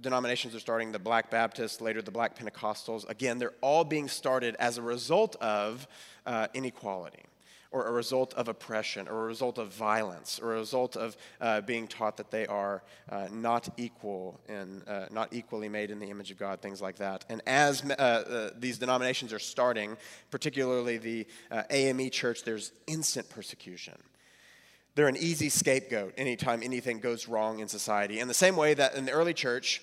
denominations 0.00 0.54
are 0.54 0.60
starting 0.60 0.90
the 0.90 0.98
Black 0.98 1.30
Baptists, 1.30 1.80
later 1.82 2.00
the 2.00 2.10
Black 2.10 2.38
Pentecostals. 2.38 3.08
Again, 3.10 3.38
they're 3.38 3.52
all 3.60 3.84
being 3.84 4.08
started 4.08 4.56
as 4.58 4.78
a 4.78 4.82
result 4.82 5.36
of 5.36 5.86
uh, 6.24 6.48
inequality. 6.54 7.22
Or 7.72 7.88
a 7.88 7.92
result 7.92 8.32
of 8.34 8.48
oppression, 8.48 9.06
or 9.06 9.24
a 9.24 9.26
result 9.26 9.58
of 9.58 9.68
violence, 9.74 10.38
or 10.38 10.54
a 10.54 10.58
result 10.60 10.96
of 10.96 11.14
uh, 11.42 11.60
being 11.60 11.88
taught 11.88 12.16
that 12.16 12.30
they 12.30 12.46
are 12.46 12.82
uh, 13.10 13.26
not 13.30 13.68
equal 13.76 14.40
and 14.48 14.82
not 15.10 15.28
equally 15.32 15.68
made 15.68 15.90
in 15.90 15.98
the 15.98 16.08
image 16.08 16.30
of 16.30 16.38
God, 16.38 16.62
things 16.62 16.80
like 16.80 16.96
that. 16.96 17.26
And 17.28 17.42
as 17.44 17.82
these 18.56 18.78
denominations 18.78 19.32
are 19.34 19.40
starting, 19.40 19.98
particularly 20.30 20.96
the 20.96 21.26
AME 21.68 22.08
church, 22.10 22.44
there's 22.44 22.72
instant 22.86 23.28
persecution 23.28 23.98
they're 24.96 25.08
an 25.08 25.16
easy 25.16 25.50
scapegoat 25.50 26.14
anytime 26.16 26.62
anything 26.62 27.00
goes 27.00 27.28
wrong 27.28 27.60
in 27.60 27.68
society. 27.68 28.18
In 28.18 28.28
the 28.28 28.34
same 28.34 28.56
way 28.56 28.72
that 28.74 28.94
in 28.94 29.04
the 29.04 29.12
early 29.12 29.34
church, 29.34 29.82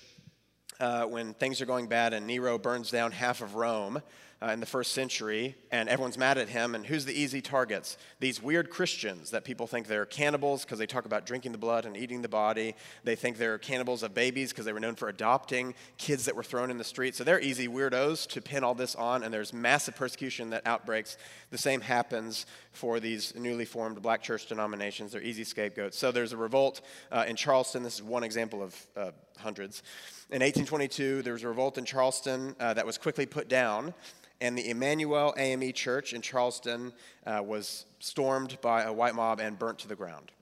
uh, 0.80 1.04
when 1.04 1.34
things 1.34 1.62
are 1.62 1.66
going 1.66 1.86
bad 1.86 2.12
and 2.12 2.26
Nero 2.26 2.58
burns 2.58 2.90
down 2.90 3.12
half 3.12 3.40
of 3.40 3.54
Rome, 3.54 4.02
uh, 4.44 4.50
in 4.50 4.60
the 4.60 4.66
first 4.66 4.92
century, 4.92 5.54
and 5.70 5.88
everyone's 5.88 6.18
mad 6.18 6.36
at 6.36 6.48
him. 6.48 6.74
And 6.74 6.84
who's 6.84 7.04
the 7.04 7.18
easy 7.18 7.40
targets? 7.40 7.96
These 8.20 8.42
weird 8.42 8.68
Christians 8.68 9.30
that 9.30 9.44
people 9.44 9.66
think 9.66 9.86
they're 9.86 10.04
cannibals 10.04 10.64
because 10.64 10.78
they 10.78 10.86
talk 10.86 11.06
about 11.06 11.24
drinking 11.24 11.52
the 11.52 11.58
blood 11.58 11.86
and 11.86 11.96
eating 11.96 12.20
the 12.20 12.28
body. 12.28 12.74
They 13.04 13.16
think 13.16 13.38
they're 13.38 13.58
cannibals 13.58 14.02
of 14.02 14.12
babies 14.12 14.50
because 14.50 14.66
they 14.66 14.72
were 14.72 14.80
known 14.80 14.96
for 14.96 15.08
adopting 15.08 15.74
kids 15.96 16.26
that 16.26 16.36
were 16.36 16.42
thrown 16.42 16.70
in 16.70 16.76
the 16.76 16.84
street. 16.84 17.14
So 17.14 17.24
they're 17.24 17.40
easy 17.40 17.68
weirdos 17.68 18.26
to 18.28 18.42
pin 18.42 18.64
all 18.64 18.74
this 18.74 18.94
on, 18.94 19.22
and 19.22 19.32
there's 19.32 19.52
massive 19.52 19.96
persecution 19.96 20.50
that 20.50 20.66
outbreaks. 20.66 21.16
The 21.50 21.58
same 21.58 21.80
happens 21.80 22.44
for 22.72 23.00
these 23.00 23.34
newly 23.34 23.64
formed 23.64 24.02
black 24.02 24.22
church 24.22 24.46
denominations. 24.46 25.12
They're 25.12 25.22
easy 25.22 25.44
scapegoats. 25.44 25.96
So 25.96 26.12
there's 26.12 26.32
a 26.32 26.36
revolt 26.36 26.82
uh, 27.10 27.24
in 27.26 27.36
Charleston. 27.36 27.82
This 27.82 27.94
is 27.94 28.02
one 28.02 28.24
example 28.24 28.62
of 28.62 28.86
uh, 28.94 29.10
hundreds. 29.38 29.82
In 30.30 30.40
1822, 30.40 31.22
there 31.22 31.32
was 31.32 31.42
a 31.42 31.48
revolt 31.48 31.78
in 31.78 31.84
Charleston 31.84 32.56
uh, 32.58 32.74
that 32.74 32.86
was 32.86 32.98
quickly 32.98 33.26
put 33.26 33.48
down 33.48 33.94
and 34.40 34.58
the 34.58 34.68
Emanuel 34.68 35.32
AME 35.38 35.72
Church 35.72 36.12
in 36.12 36.20
Charleston 36.20 36.92
uh, 37.26 37.40
was 37.42 37.86
stormed 38.00 38.58
by 38.60 38.82
a 38.82 38.92
white 38.92 39.14
mob 39.14 39.40
and 39.40 39.58
burnt 39.58 39.78
to 39.78 39.88
the 39.88 39.96
ground 39.96 40.32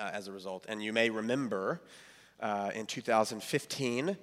uh, 0.00 0.10
as 0.12 0.26
a 0.26 0.32
result. 0.32 0.64
And 0.68 0.82
you 0.82 0.92
may 0.92 1.10
remember 1.10 1.80
uh, 2.40 2.70
in 2.74 2.86
2015 2.86 4.16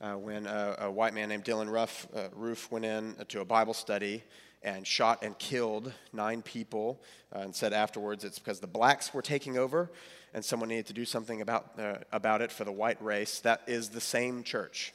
uh, 0.00 0.12
when 0.12 0.46
a, 0.46 0.76
a, 0.80 0.90
white 0.90 1.14
man 1.14 1.28
named 1.28 1.44
Dylan 1.44 1.70
Ruff, 1.70 2.06
Roof 2.34 2.70
went 2.70 2.84
in 2.84 3.14
to 3.28 3.40
a 3.40 3.44
Bible 3.44 3.74
study 3.74 4.22
and 4.62 4.86
shot 4.86 5.22
and 5.22 5.38
killed 5.38 5.92
nine 6.12 6.42
people 6.42 7.00
uh, 7.34 7.40
and 7.40 7.54
said 7.54 7.72
afterwards 7.72 8.24
it's 8.24 8.38
because 8.38 8.60
the 8.60 8.66
blacks 8.66 9.12
were 9.12 9.22
taking 9.22 9.58
over 9.58 9.90
and 10.34 10.44
someone 10.44 10.68
needed 10.68 10.86
to 10.86 10.92
do 10.92 11.04
something 11.04 11.40
about, 11.40 11.78
about 12.12 12.42
it 12.42 12.50
for 12.50 12.64
the 12.64 12.72
white 12.72 13.02
race. 13.02 13.40
That 13.40 13.62
is 13.66 13.88
the 13.88 14.00
same 14.00 14.42
church. 14.42 14.92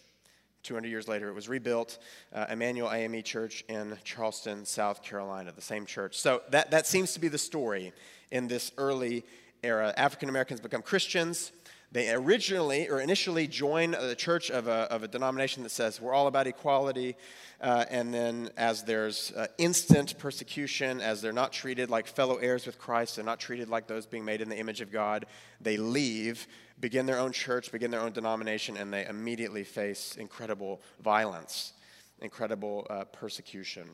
200 0.63 0.89
years 0.89 1.07
later, 1.07 1.29
it 1.29 1.33
was 1.33 1.47
rebuilt, 1.47 1.97
uh, 2.33 2.45
Emanuel 2.49 2.91
AME 2.91 3.23
Church 3.23 3.63
in 3.69 3.97
Charleston, 4.03 4.65
South 4.65 5.01
Carolina, 5.01 5.53
the 5.55 5.61
same 5.61 5.85
church. 5.85 6.19
So 6.19 6.41
that, 6.49 6.71
that 6.71 6.85
seems 6.85 7.13
to 7.13 7.19
be 7.21 7.29
the 7.29 7.37
story 7.37 7.93
in 8.29 8.49
this 8.49 8.73
early 8.77 9.23
era. 9.63 9.93
African 9.95 10.27
Americans 10.27 10.59
become 10.59 10.81
Christians. 10.81 11.53
They 11.91 12.13
originally 12.13 12.87
or 12.87 13.01
initially 13.01 13.47
join 13.47 13.91
the 13.91 14.15
church 14.15 14.51
of 14.51 14.67
a, 14.67 14.91
of 14.91 15.01
a 15.01 15.07
denomination 15.07 15.63
that 15.63 15.71
says 15.71 15.99
we're 15.99 16.13
all 16.13 16.27
about 16.27 16.45
equality. 16.45 17.15
Uh, 17.59 17.85
and 17.89 18.13
then, 18.13 18.51
as 18.57 18.83
there's 18.83 19.31
uh, 19.31 19.47
instant 19.57 20.17
persecution, 20.19 21.01
as 21.01 21.21
they're 21.21 21.33
not 21.33 21.51
treated 21.51 21.89
like 21.89 22.07
fellow 22.07 22.35
heirs 22.37 22.65
with 22.65 22.77
Christ, 22.77 23.15
they're 23.15 23.25
not 23.25 23.39
treated 23.39 23.69
like 23.69 23.87
those 23.87 24.05
being 24.05 24.23
made 24.23 24.39
in 24.39 24.49
the 24.49 24.57
image 24.57 24.81
of 24.81 24.91
God, 24.91 25.25
they 25.59 25.77
leave, 25.77 26.47
begin 26.79 27.05
their 27.05 27.19
own 27.19 27.31
church, 27.31 27.71
begin 27.71 27.91
their 27.91 28.01
own 28.01 28.11
denomination, 28.11 28.77
and 28.77 28.93
they 28.93 29.05
immediately 29.05 29.63
face 29.63 30.15
incredible 30.15 30.81
violence, 31.03 31.73
incredible 32.21 32.85
uh, 32.89 33.03
persecution. 33.05 33.89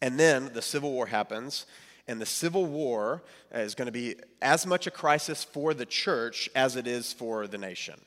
And 0.00 0.18
then 0.18 0.50
the 0.54 0.62
Civil 0.62 0.92
War 0.92 1.06
happens, 1.06 1.66
and 2.08 2.20
the 2.20 2.26
Civil 2.26 2.66
War 2.66 3.22
is 3.52 3.74
going 3.74 3.86
to 3.86 3.92
be 3.92 4.16
as 4.40 4.66
much 4.66 4.86
a 4.86 4.90
crisis 4.90 5.44
for 5.44 5.72
the 5.74 5.86
church 5.86 6.50
as 6.54 6.76
it 6.76 6.86
is 6.86 7.12
for 7.12 7.46
the 7.46 7.58
nation. 7.58 8.00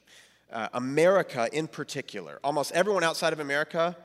Uh, 0.51 0.67
America, 0.73 1.49
in 1.51 1.67
particular, 1.67 2.39
almost 2.43 2.71
everyone 2.73 3.03
outside 3.03 3.33
of 3.33 3.39
America 3.39 3.95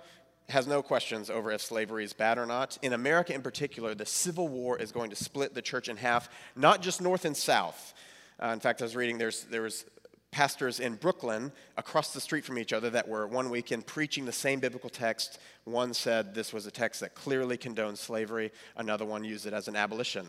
has 0.49 0.67
no 0.67 0.83
questions 0.83 1.31
over 1.31 1.53
if 1.53 1.61
slavery 1.61 2.05
is 2.05 2.13
bad 2.13 2.39
or 2.39 2.47
not. 2.47 2.77
In 2.83 2.93
America, 2.93 3.35
in 3.35 3.43
particular, 3.43 3.95
the 3.95 4.07
Civil 4.07 4.49
War 4.49 4.79
is 4.79 4.91
going 4.91 5.11
to 5.11 5.17
split 5.17 5.55
the 5.55 5.63
church 5.63 5.89
in 5.89 5.97
half, 5.97 6.29
not 6.57 6.83
just 6.83 7.01
North 7.01 7.25
and 7.25 7.37
South. 7.37 7.95
Uh, 8.43 8.49
in 8.49 8.61
fact, 8.61 8.81
I 8.81 8.85
was 8.85 8.97
reading 8.97 9.19
there's, 9.19 9.45
there 9.45 9.63
was 9.63 9.85
pastors 10.31 10.79
in 10.79 10.95
Brooklyn 10.95 11.53
across 11.77 12.13
the 12.13 12.21
street 12.21 12.45
from 12.45 12.59
each 12.59 12.73
other 12.73 12.91
that 12.91 13.09
were 13.09 13.27
one 13.27 13.51
weekend 13.51 13.87
preaching 13.87 14.25
the 14.25 14.33
same 14.33 14.61
biblical 14.61 14.91
text. 14.91 15.39
One 15.65 15.93
said 15.93 16.35
this 16.35 16.53
was 16.53 16.67
a 16.67 16.71
text 16.71 17.01
that 17.01 17.15
clearly 17.15 17.57
condoned 17.57 17.99
slavery, 17.99 18.53
another 18.77 19.05
one 19.05 19.25
used 19.25 19.47
it 19.47 19.53
as 19.53 19.67
an 19.67 19.77
abolition 19.77 20.27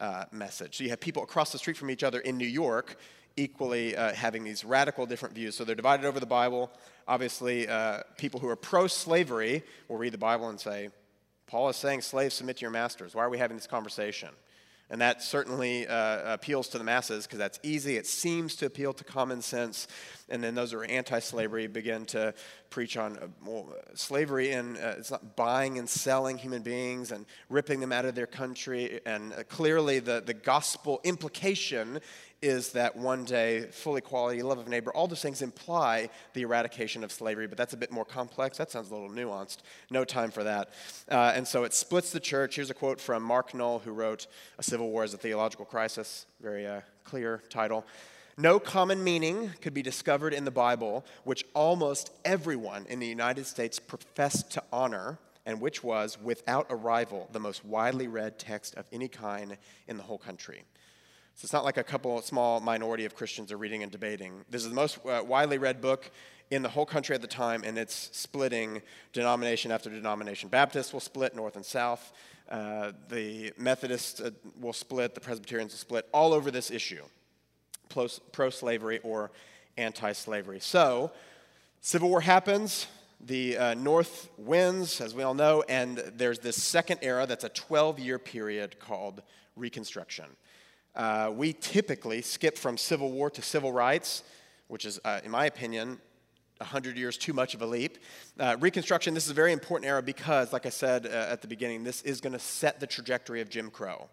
uh, 0.00 0.24
message. 0.30 0.76
So 0.76 0.84
you 0.84 0.90
have 0.90 1.00
people 1.00 1.22
across 1.22 1.50
the 1.50 1.58
street 1.58 1.76
from 1.76 1.90
each 1.90 2.02
other 2.02 2.20
in 2.20 2.36
New 2.36 2.46
York 2.46 2.96
equally 3.36 3.96
uh, 3.96 4.12
having 4.12 4.44
these 4.44 4.64
radical 4.64 5.06
different 5.06 5.34
views. 5.34 5.56
So 5.56 5.64
they're 5.64 5.76
divided 5.76 6.04
over 6.06 6.20
the 6.20 6.26
Bible. 6.26 6.70
Obviously, 7.06 7.68
uh, 7.68 8.00
people 8.16 8.40
who 8.40 8.48
are 8.48 8.56
pro 8.56 8.86
slavery 8.86 9.62
will 9.88 9.96
read 9.96 10.12
the 10.12 10.18
Bible 10.18 10.48
and 10.48 10.58
say, 10.58 10.90
Paul 11.46 11.68
is 11.68 11.76
saying, 11.76 12.02
slaves, 12.02 12.34
submit 12.34 12.58
to 12.58 12.62
your 12.62 12.70
masters. 12.70 13.14
Why 13.14 13.24
are 13.24 13.30
we 13.30 13.38
having 13.38 13.56
this 13.56 13.66
conversation? 13.66 14.28
And 14.90 15.02
that 15.02 15.22
certainly 15.22 15.86
uh, 15.86 16.32
appeals 16.32 16.68
to 16.68 16.78
the 16.78 16.84
masses 16.84 17.26
because 17.26 17.38
that's 17.38 17.60
easy. 17.62 17.96
It 17.96 18.06
seems 18.06 18.56
to 18.56 18.66
appeal 18.66 18.94
to 18.94 19.04
common 19.04 19.42
sense. 19.42 19.86
And 20.30 20.42
then 20.42 20.54
those 20.54 20.72
who 20.72 20.78
are 20.78 20.84
anti 20.84 21.18
slavery 21.18 21.66
begin 21.66 22.06
to 22.06 22.32
preach 22.70 22.96
on 22.96 23.18
uh, 23.18 23.26
well, 23.44 23.74
slavery 23.94 24.52
and 24.52 24.76
uh, 24.76 24.94
it's 24.98 25.10
not 25.10 25.36
buying 25.36 25.78
and 25.78 25.88
selling 25.88 26.38
human 26.38 26.62
beings 26.62 27.12
and 27.12 27.26
ripping 27.50 27.80
them 27.80 27.92
out 27.92 28.06
of 28.06 28.14
their 28.14 28.26
country. 28.26 29.00
And 29.04 29.32
uh, 29.34 29.42
clearly, 29.44 29.98
the, 29.98 30.22
the 30.24 30.34
gospel 30.34 31.00
implication 31.04 32.00
is 32.40 32.72
that 32.72 32.96
one 32.96 33.24
day 33.24 33.62
full 33.72 33.96
equality, 33.96 34.42
love 34.42 34.58
of 34.58 34.68
neighbor, 34.68 34.92
all 34.92 35.06
those 35.06 35.22
things 35.22 35.42
imply 35.42 36.08
the 36.34 36.42
eradication 36.42 37.02
of 37.02 37.10
slavery, 37.10 37.46
but 37.46 37.58
that's 37.58 37.72
a 37.72 37.76
bit 37.76 37.90
more 37.90 38.04
complex. 38.04 38.58
That 38.58 38.70
sounds 38.70 38.90
a 38.90 38.94
little 38.94 39.10
nuanced. 39.10 39.58
No 39.90 40.04
time 40.04 40.30
for 40.30 40.44
that. 40.44 40.70
Uh, 41.10 41.32
and 41.34 41.46
so 41.46 41.64
it 41.64 41.72
splits 41.72 42.12
the 42.12 42.20
church. 42.20 42.56
Here's 42.56 42.70
a 42.70 42.74
quote 42.74 43.00
from 43.00 43.22
Mark 43.22 43.54
Noll, 43.54 43.80
who 43.80 43.90
wrote 43.90 44.26
A 44.58 44.62
Civil 44.62 44.90
War 44.90 45.04
as 45.04 45.14
a 45.14 45.18
Theological 45.18 45.64
Crisis. 45.64 46.26
Very 46.40 46.66
uh, 46.66 46.82
clear 47.04 47.42
title. 47.48 47.84
No 48.36 48.60
common 48.60 49.02
meaning 49.02 49.50
could 49.60 49.74
be 49.74 49.82
discovered 49.82 50.32
in 50.32 50.44
the 50.44 50.52
Bible, 50.52 51.04
which 51.24 51.44
almost 51.54 52.12
everyone 52.24 52.86
in 52.88 53.00
the 53.00 53.06
United 53.06 53.46
States 53.46 53.80
professed 53.80 54.52
to 54.52 54.62
honor, 54.72 55.18
and 55.44 55.60
which 55.60 55.82
was, 55.82 56.16
without 56.22 56.66
a 56.70 56.76
rival, 56.76 57.28
the 57.32 57.40
most 57.40 57.64
widely 57.64 58.06
read 58.06 58.38
text 58.38 58.76
of 58.76 58.86
any 58.92 59.08
kind 59.08 59.56
in 59.88 59.96
the 59.96 60.04
whole 60.04 60.18
country. 60.18 60.62
So 61.38 61.44
it's 61.44 61.52
not 61.52 61.64
like 61.64 61.76
a 61.76 61.84
couple 61.84 62.20
small 62.20 62.58
minority 62.58 63.04
of 63.04 63.14
Christians 63.14 63.52
are 63.52 63.56
reading 63.56 63.84
and 63.84 63.92
debating. 63.92 64.44
This 64.50 64.64
is 64.64 64.70
the 64.70 64.74
most 64.74 64.98
uh, 65.06 65.22
widely 65.24 65.56
read 65.56 65.80
book 65.80 66.10
in 66.50 66.62
the 66.62 66.68
whole 66.68 66.84
country 66.84 67.14
at 67.14 67.20
the 67.20 67.28
time, 67.28 67.62
and 67.64 67.78
it's 67.78 68.10
splitting 68.10 68.82
denomination 69.12 69.70
after 69.70 69.88
denomination. 69.88 70.48
Baptists 70.48 70.92
will 70.92 70.98
split 70.98 71.36
north 71.36 71.54
and 71.54 71.64
south. 71.64 72.12
Uh, 72.50 72.90
the 73.08 73.52
Methodists 73.56 74.20
uh, 74.20 74.32
will 74.60 74.72
split. 74.72 75.14
The 75.14 75.20
Presbyterians 75.20 75.70
will 75.70 75.78
split 75.78 76.08
all 76.12 76.32
over 76.32 76.50
this 76.50 76.72
issue 76.72 77.04
pro 77.88 78.50
slavery 78.50 78.98
or 79.04 79.30
anti 79.76 80.10
slavery. 80.14 80.58
So, 80.58 81.12
Civil 81.80 82.08
War 82.08 82.20
happens. 82.20 82.88
The 83.20 83.56
uh, 83.56 83.74
North 83.74 84.28
wins, 84.38 85.00
as 85.00 85.14
we 85.14 85.22
all 85.22 85.34
know, 85.34 85.62
and 85.68 85.98
there's 86.16 86.40
this 86.40 86.60
second 86.60 86.98
era 87.02 87.26
that's 87.26 87.44
a 87.44 87.48
12 87.48 88.00
year 88.00 88.18
period 88.18 88.80
called 88.80 89.22
Reconstruction. 89.54 90.26
Uh, 90.94 91.30
we 91.34 91.52
typically 91.52 92.22
skip 92.22 92.56
from 92.56 92.76
civil 92.76 93.12
war 93.12 93.30
to 93.30 93.42
civil 93.42 93.72
rights, 93.72 94.22
which 94.68 94.84
is, 94.84 94.98
uh, 95.04 95.20
in 95.24 95.30
my 95.30 95.46
opinion, 95.46 95.98
100 96.58 96.96
years 96.96 97.16
too 97.16 97.32
much 97.32 97.54
of 97.54 97.62
a 97.62 97.66
leap. 97.66 97.98
Uh, 98.38 98.56
Reconstruction, 98.58 99.14
this 99.14 99.24
is 99.24 99.30
a 99.30 99.34
very 99.34 99.52
important 99.52 99.88
era 99.88 100.02
because, 100.02 100.52
like 100.52 100.66
I 100.66 100.70
said 100.70 101.06
uh, 101.06 101.10
at 101.30 101.40
the 101.40 101.48
beginning, 101.48 101.84
this 101.84 102.02
is 102.02 102.20
going 102.20 102.32
to 102.32 102.38
set 102.38 102.80
the 102.80 102.86
trajectory 102.86 103.40
of 103.40 103.48
Jim 103.48 103.70
Crow. 103.70 104.08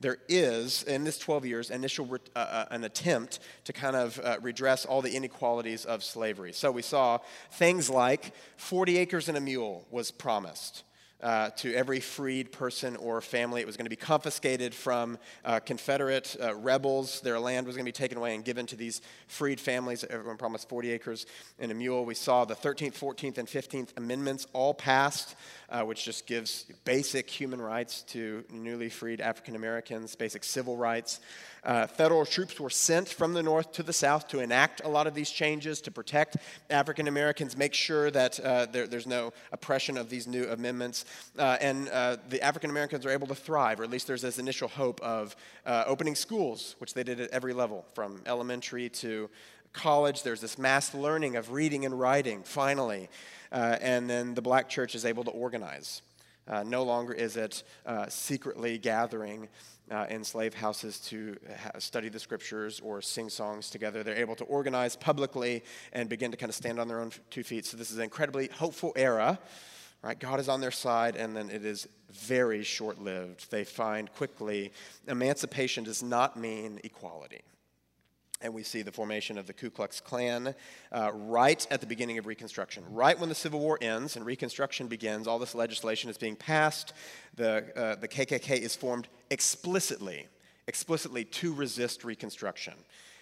There 0.00 0.18
is, 0.28 0.82
in 0.84 1.04
this 1.04 1.18
12 1.18 1.46
years, 1.46 1.70
initial 1.70 2.06
re- 2.06 2.18
uh, 2.34 2.38
uh, 2.38 2.64
an 2.70 2.82
attempt 2.82 3.38
to 3.64 3.72
kind 3.72 3.94
of 3.94 4.18
redress 4.42 4.84
all 4.84 5.00
the 5.00 5.14
inequalities 5.14 5.84
of 5.84 6.02
slavery. 6.02 6.52
So 6.52 6.72
we 6.72 6.82
saw 6.82 7.18
things 7.52 7.88
like 7.88 8.34
40 8.56 8.98
acres 8.98 9.28
and 9.28 9.36
a 9.36 9.40
mule 9.40 9.86
was 9.90 10.10
promised 10.10 10.82
uh, 11.22 11.50
to 11.50 11.72
every 11.74 12.00
freed 12.00 12.52
person 12.52 12.96
or 12.96 13.20
family. 13.20 13.60
It 13.60 13.66
was 13.66 13.76
going 13.76 13.86
to 13.86 13.90
be 13.90 13.96
confiscated 13.96 14.74
from 14.74 15.18
uh, 15.44 15.60
Confederate 15.60 16.36
uh, 16.42 16.54
rebels. 16.54 17.20
Their 17.20 17.38
land 17.38 17.66
was 17.66 17.76
going 17.76 17.84
to 17.84 17.88
be 17.88 17.92
taken 17.92 18.18
away 18.18 18.34
and 18.34 18.44
given 18.44 18.66
to 18.66 18.76
these 18.76 19.00
freed 19.28 19.60
families. 19.60 20.04
Everyone 20.04 20.36
promised 20.36 20.68
40 20.68 20.90
acres 20.90 21.26
and 21.58 21.70
a 21.70 21.74
mule. 21.74 22.04
We 22.04 22.14
saw 22.14 22.44
the 22.44 22.54
13th, 22.54 22.98
14th, 22.98 23.38
and 23.38 23.48
15th 23.48 23.96
Amendments 23.96 24.46
all 24.52 24.74
passed, 24.74 25.36
uh, 25.68 25.82
which 25.82 26.04
just 26.04 26.26
gives 26.26 26.64
basic 26.84 27.30
human 27.30 27.60
rights 27.60 28.02
to 28.02 28.44
newly 28.50 28.88
freed 28.88 29.20
African 29.20 29.56
Americans, 29.56 30.16
basic 30.16 30.44
civil 30.44 30.76
rights. 30.76 31.20
Uh, 31.64 31.86
federal 31.86 32.26
troops 32.26 32.58
were 32.58 32.70
sent 32.70 33.08
from 33.08 33.34
the 33.34 33.42
north 33.42 33.70
to 33.70 33.84
the 33.84 33.92
south 33.92 34.26
to 34.26 34.40
enact 34.40 34.80
a 34.84 34.88
lot 34.88 35.06
of 35.06 35.14
these 35.14 35.30
changes 35.30 35.80
to 35.80 35.92
protect 35.92 36.36
African 36.70 37.06
Americans, 37.06 37.56
make 37.56 37.72
sure 37.72 38.10
that 38.10 38.40
uh, 38.40 38.66
there, 38.66 38.88
there's 38.88 39.06
no 39.06 39.32
oppression 39.52 39.96
of 39.96 40.10
these 40.10 40.26
new 40.26 40.44
amendments. 40.48 41.04
Uh, 41.38 41.56
and 41.60 41.88
uh, 41.88 42.16
the 42.28 42.40
African 42.42 42.70
Americans 42.70 43.06
are 43.06 43.10
able 43.10 43.26
to 43.26 43.34
thrive, 43.34 43.80
or 43.80 43.84
at 43.84 43.90
least 43.90 44.06
there's 44.06 44.22
this 44.22 44.38
initial 44.38 44.68
hope 44.68 45.00
of 45.00 45.34
uh, 45.66 45.84
opening 45.86 46.14
schools, 46.14 46.76
which 46.78 46.94
they 46.94 47.02
did 47.02 47.20
at 47.20 47.30
every 47.30 47.52
level, 47.52 47.84
from 47.94 48.22
elementary 48.26 48.88
to 48.88 49.30
college. 49.72 50.22
There's 50.22 50.40
this 50.40 50.58
mass 50.58 50.94
learning 50.94 51.36
of 51.36 51.52
reading 51.52 51.84
and 51.84 51.98
writing, 51.98 52.42
finally. 52.42 53.08
Uh, 53.50 53.76
and 53.80 54.08
then 54.08 54.34
the 54.34 54.42
black 54.42 54.68
church 54.68 54.94
is 54.94 55.04
able 55.04 55.24
to 55.24 55.30
organize. 55.30 56.02
Uh, 56.48 56.62
no 56.64 56.82
longer 56.82 57.12
is 57.12 57.36
it 57.36 57.62
uh, 57.86 58.06
secretly 58.08 58.78
gathering 58.78 59.48
uh, 59.90 60.06
in 60.08 60.24
slave 60.24 60.54
houses 60.54 60.98
to 60.98 61.36
ha- 61.62 61.78
study 61.78 62.08
the 62.08 62.18
scriptures 62.18 62.80
or 62.82 63.02
sing 63.02 63.28
songs 63.28 63.70
together. 63.70 64.02
They're 64.02 64.16
able 64.16 64.36
to 64.36 64.44
organize 64.44 64.96
publicly 64.96 65.62
and 65.92 66.08
begin 66.08 66.30
to 66.30 66.36
kind 66.36 66.50
of 66.50 66.56
stand 66.56 66.80
on 66.80 66.88
their 66.88 67.00
own 67.00 67.12
two 67.30 67.44
feet. 67.44 67.66
So, 67.66 67.76
this 67.76 67.90
is 67.90 67.98
an 67.98 68.04
incredibly 68.04 68.48
hopeful 68.48 68.92
era 68.96 69.38
Right? 70.02 70.18
God 70.18 70.40
is 70.40 70.48
on 70.48 70.60
their 70.60 70.72
side, 70.72 71.14
and 71.14 71.36
then 71.36 71.48
it 71.48 71.64
is 71.64 71.86
very 72.10 72.64
short 72.64 73.00
lived. 73.00 73.50
They 73.50 73.64
find 73.64 74.12
quickly 74.12 74.72
emancipation 75.06 75.84
does 75.84 76.02
not 76.02 76.36
mean 76.36 76.80
equality. 76.82 77.42
And 78.40 78.52
we 78.52 78.64
see 78.64 78.82
the 78.82 78.90
formation 78.90 79.38
of 79.38 79.46
the 79.46 79.52
Ku 79.52 79.70
Klux 79.70 80.00
Klan 80.00 80.56
uh, 80.90 81.12
right 81.14 81.64
at 81.70 81.80
the 81.80 81.86
beginning 81.86 82.18
of 82.18 82.26
Reconstruction. 82.26 82.82
Right 82.90 83.18
when 83.18 83.28
the 83.28 83.36
Civil 83.36 83.60
War 83.60 83.78
ends 83.80 84.16
and 84.16 84.26
Reconstruction 84.26 84.88
begins, 84.88 85.28
all 85.28 85.38
this 85.38 85.54
legislation 85.54 86.10
is 86.10 86.18
being 86.18 86.34
passed. 86.34 86.92
The, 87.36 87.72
uh, 87.76 87.94
the 87.94 88.08
KKK 88.08 88.58
is 88.58 88.74
formed 88.74 89.06
explicitly, 89.30 90.26
explicitly 90.66 91.24
to 91.26 91.54
resist 91.54 92.02
Reconstruction. 92.02 92.74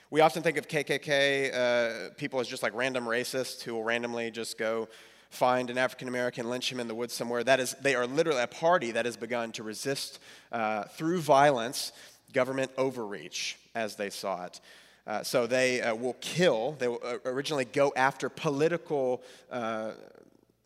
We 0.08 0.22
often 0.22 0.42
think 0.42 0.56
of 0.56 0.66
KKK 0.66 1.54
uh, 1.54 2.10
people 2.16 2.40
as 2.40 2.48
just 2.48 2.62
like 2.62 2.74
random 2.74 3.04
racists 3.04 3.62
who 3.62 3.74
will 3.74 3.84
randomly 3.84 4.30
just 4.30 4.56
go 4.56 4.88
find 5.30 5.70
an 5.70 5.78
African 5.78 6.08
American, 6.08 6.50
lynch 6.50 6.70
him 6.70 6.80
in 6.80 6.88
the 6.88 6.94
woods 6.94 7.14
somewhere. 7.14 7.42
That 7.42 7.60
is, 7.60 7.74
they 7.80 7.94
are 7.94 8.06
literally 8.06 8.42
a 8.42 8.46
party 8.46 8.90
that 8.92 9.06
has 9.06 9.16
begun 9.16 9.52
to 9.52 9.62
resist 9.62 10.18
uh, 10.52 10.84
through 10.84 11.20
violence 11.20 11.92
government 12.32 12.70
overreach 12.76 13.56
as 13.74 13.96
they 13.96 14.10
saw 14.10 14.44
it. 14.44 14.60
Uh, 15.06 15.22
so 15.22 15.46
they 15.46 15.80
uh, 15.80 15.94
will 15.94 16.16
kill, 16.20 16.72
they 16.78 16.88
will 16.88 17.00
uh, 17.04 17.16
originally 17.24 17.64
go 17.64 17.92
after 17.96 18.28
political 18.28 19.22
uh, 19.50 19.92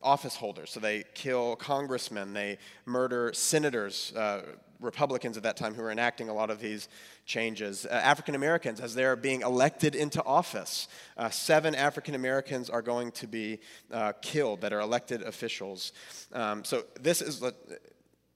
office 0.02 0.36
holders. 0.36 0.70
So 0.70 0.80
they 0.80 1.04
kill 1.14 1.56
congressmen, 1.56 2.32
they 2.32 2.58
murder 2.84 3.32
senators, 3.32 4.12
uh, 4.16 4.42
Republicans 4.84 5.36
at 5.36 5.42
that 5.42 5.56
time 5.56 5.74
who 5.74 5.82
were 5.82 5.90
enacting 5.90 6.28
a 6.28 6.34
lot 6.34 6.50
of 6.50 6.60
these 6.60 6.88
changes. 7.24 7.86
Uh, 7.86 7.94
African 7.94 8.34
Americans, 8.34 8.80
as 8.80 8.94
they're 8.94 9.16
being 9.16 9.42
elected 9.42 9.94
into 9.94 10.22
office, 10.24 10.88
uh, 11.16 11.30
seven 11.30 11.74
African 11.74 12.14
Americans 12.14 12.70
are 12.70 12.82
going 12.82 13.10
to 13.12 13.26
be 13.26 13.60
uh, 13.90 14.12
killed 14.22 14.60
that 14.60 14.72
are 14.72 14.80
elected 14.80 15.22
officials. 15.22 15.92
Um, 16.32 16.64
so 16.64 16.84
this 17.00 17.22
is. 17.22 17.42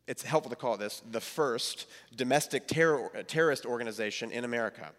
It's 0.06 0.22
helpful 0.22 0.48
to 0.48 0.56
call 0.56 0.78
this 0.78 1.02
the 1.11 1.20
first 1.20 1.87
domestic 2.16 2.66
terror, 2.66 3.11
terrorist 3.26 3.66
organization 3.66 4.32
in 4.32 4.46
America. 4.46 4.90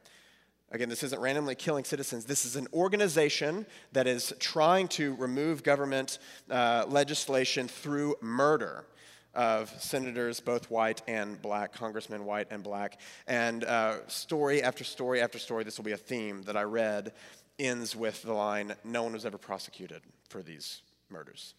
Again, 0.71 0.87
this 0.87 1.01
isn't 1.01 1.19
randomly 1.19 1.55
killing 1.55 1.83
citizens. 1.83 2.25
This 2.25 2.45
is 2.45 2.55
an 2.55 2.67
organization 2.73 3.65
that 3.91 4.05
is 4.05 4.33
trying 4.39 4.87
to 4.89 5.15
remove 5.15 5.63
government 5.63 6.19
uh, 6.51 6.85
legislation 6.87 7.67
through 7.67 8.17
murder 8.21 8.85
of 9.33 9.69
senators, 9.81 10.39
both 10.39 10.69
white 10.69 11.01
and 11.07 11.41
black, 11.41 11.73
congressmen 11.73 12.25
white 12.25 12.47
and 12.51 12.63
black. 12.63 12.99
And 13.27 13.63
uh, 13.63 14.07
story 14.07 14.63
after 14.63 14.83
story 14.83 15.21
after 15.21 15.39
story, 15.39 15.63
this 15.63 15.77
will 15.77 15.85
be 15.85 15.91
a 15.91 15.97
theme 15.97 16.43
that 16.43 16.57
I 16.57 16.63
read, 16.63 17.13
ends 17.57 17.95
with 17.95 18.23
the 18.23 18.33
line 18.33 18.73
No 18.83 19.03
one 19.03 19.13
was 19.13 19.25
ever 19.25 19.37
prosecuted 19.37 20.01
for 20.29 20.41
these 20.41 20.81
murders. 21.09 21.53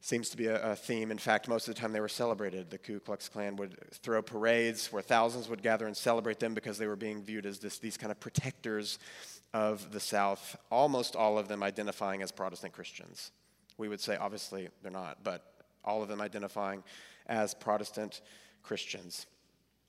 Seems 0.00 0.30
to 0.30 0.36
be 0.36 0.46
a, 0.46 0.72
a 0.72 0.76
theme. 0.76 1.12
In 1.12 1.18
fact, 1.18 1.46
most 1.46 1.68
of 1.68 1.74
the 1.74 1.80
time 1.80 1.92
they 1.92 2.00
were 2.00 2.08
celebrated. 2.08 2.70
The 2.70 2.78
Ku 2.78 2.98
Klux 2.98 3.28
Klan 3.28 3.54
would 3.56 3.76
throw 4.02 4.20
parades 4.20 4.92
where 4.92 5.02
thousands 5.02 5.48
would 5.48 5.62
gather 5.62 5.86
and 5.86 5.96
celebrate 5.96 6.40
them 6.40 6.54
because 6.54 6.76
they 6.76 6.88
were 6.88 6.96
being 6.96 7.22
viewed 7.22 7.46
as 7.46 7.60
this, 7.60 7.78
these 7.78 7.96
kind 7.96 8.10
of 8.10 8.18
protectors 8.18 8.98
of 9.54 9.92
the 9.92 10.00
South, 10.00 10.56
almost 10.70 11.14
all 11.14 11.38
of 11.38 11.46
them 11.46 11.62
identifying 11.62 12.22
as 12.22 12.32
Protestant 12.32 12.72
Christians. 12.72 13.30
We 13.78 13.88
would 13.88 14.00
say, 14.00 14.16
obviously, 14.16 14.68
they're 14.82 14.90
not, 14.90 15.18
but 15.22 15.51
all 15.84 16.02
of 16.02 16.08
them 16.08 16.20
identifying 16.20 16.82
as 17.26 17.54
Protestant 17.54 18.20
Christians. 18.62 19.26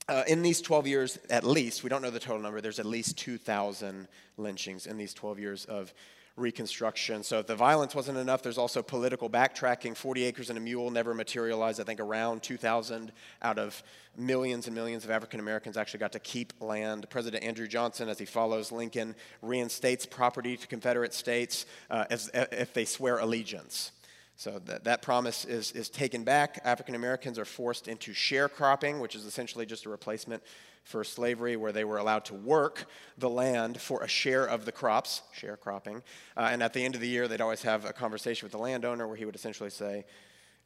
Uh, 0.10 0.24
in 0.28 0.42
these 0.42 0.62
12 0.62 0.88
years, 0.88 1.20
at 1.30 1.44
least, 1.46 1.84
we 1.84 1.90
don't 1.90 2.02
know 2.02 2.10
the 2.10 2.20
total 2.20 2.42
number, 2.42 2.60
there's 2.60 2.80
at 2.80 2.86
least 2.86 3.18
2,000 3.18 4.08
lynchings 4.38 4.86
in 4.86 4.98
these 4.98 5.14
12 5.14 5.40
years 5.40 5.66
of 5.66 5.94
Reconstruction. 6.36 7.22
So 7.22 7.38
if 7.38 7.46
the 7.46 7.56
violence 7.56 7.94
wasn't 7.94 8.18
enough, 8.18 8.42
there's 8.42 8.58
also 8.58 8.82
political 8.82 9.30
backtracking. 9.30 9.96
40 9.96 10.24
acres 10.24 10.50
and 10.50 10.58
a 10.58 10.62
mule 10.62 10.90
never 10.90 11.14
materialized. 11.14 11.80
I 11.80 11.84
think 11.84 12.00
around 12.00 12.42
2,000 12.42 13.12
out 13.44 13.60
of 13.60 13.84
millions 14.18 14.66
and 14.66 14.76
millions 14.76 15.06
of 15.06 15.12
African 15.12 15.40
Americans 15.40 15.78
actually 15.78 16.00
got 16.00 16.14
to 16.14 16.20
keep 16.20 16.52
land. 16.60 17.08
President 17.12 17.44
Andrew 17.44 17.68
Johnson, 17.68 18.10
as 18.10 18.18
he 18.18 18.26
follows 18.26 18.72
Lincoln, 18.72 19.14
reinstates 19.44 20.08
property 20.08 20.58
to 20.58 20.66
Confederate 20.66 21.14
states 21.14 21.68
uh, 21.92 22.06
as, 22.10 22.32
if 22.34 22.74
they 22.74 22.86
swear 22.86 23.20
allegiance. 23.20 23.92
So 24.36 24.60
that, 24.66 24.84
that 24.86 25.02
promise 25.02 25.46
is, 25.46 25.72
is 25.74 25.90
taken 25.90 26.24
back. 26.24 26.60
African 26.64 26.96
Americans 26.96 27.38
are 27.38 27.46
forced 27.46 27.88
into 27.88 28.12
sharecropping, 28.14 29.00
which 29.00 29.16
is 29.16 29.26
essentially 29.26 29.66
just 29.66 29.86
a 29.86 29.90
replacement 29.90 30.44
for 30.84 31.04
slavery, 31.04 31.56
where 31.56 31.72
they 31.72 31.86
were 31.86 31.98
allowed 31.98 32.26
to 32.26 32.34
work 32.34 32.88
the 33.18 33.30
land 33.30 33.80
for 33.80 34.04
a 34.04 34.08
share 34.08 34.46
of 34.46 34.66
the 34.66 34.72
crops, 34.72 35.22
sharecropping. 35.40 36.02
Uh, 36.36 36.50
and 36.52 36.62
at 36.62 36.74
the 36.74 36.84
end 36.84 36.94
of 36.96 37.00
the 37.00 37.08
year, 37.08 37.28
they'd 37.28 37.40
always 37.40 37.62
have 37.62 37.86
a 37.86 37.94
conversation 37.94 38.46
with 38.46 38.52
the 38.52 38.58
landowner 38.58 39.08
where 39.08 39.16
he 39.16 39.24
would 39.24 39.36
essentially 39.36 39.70
say, 39.70 40.04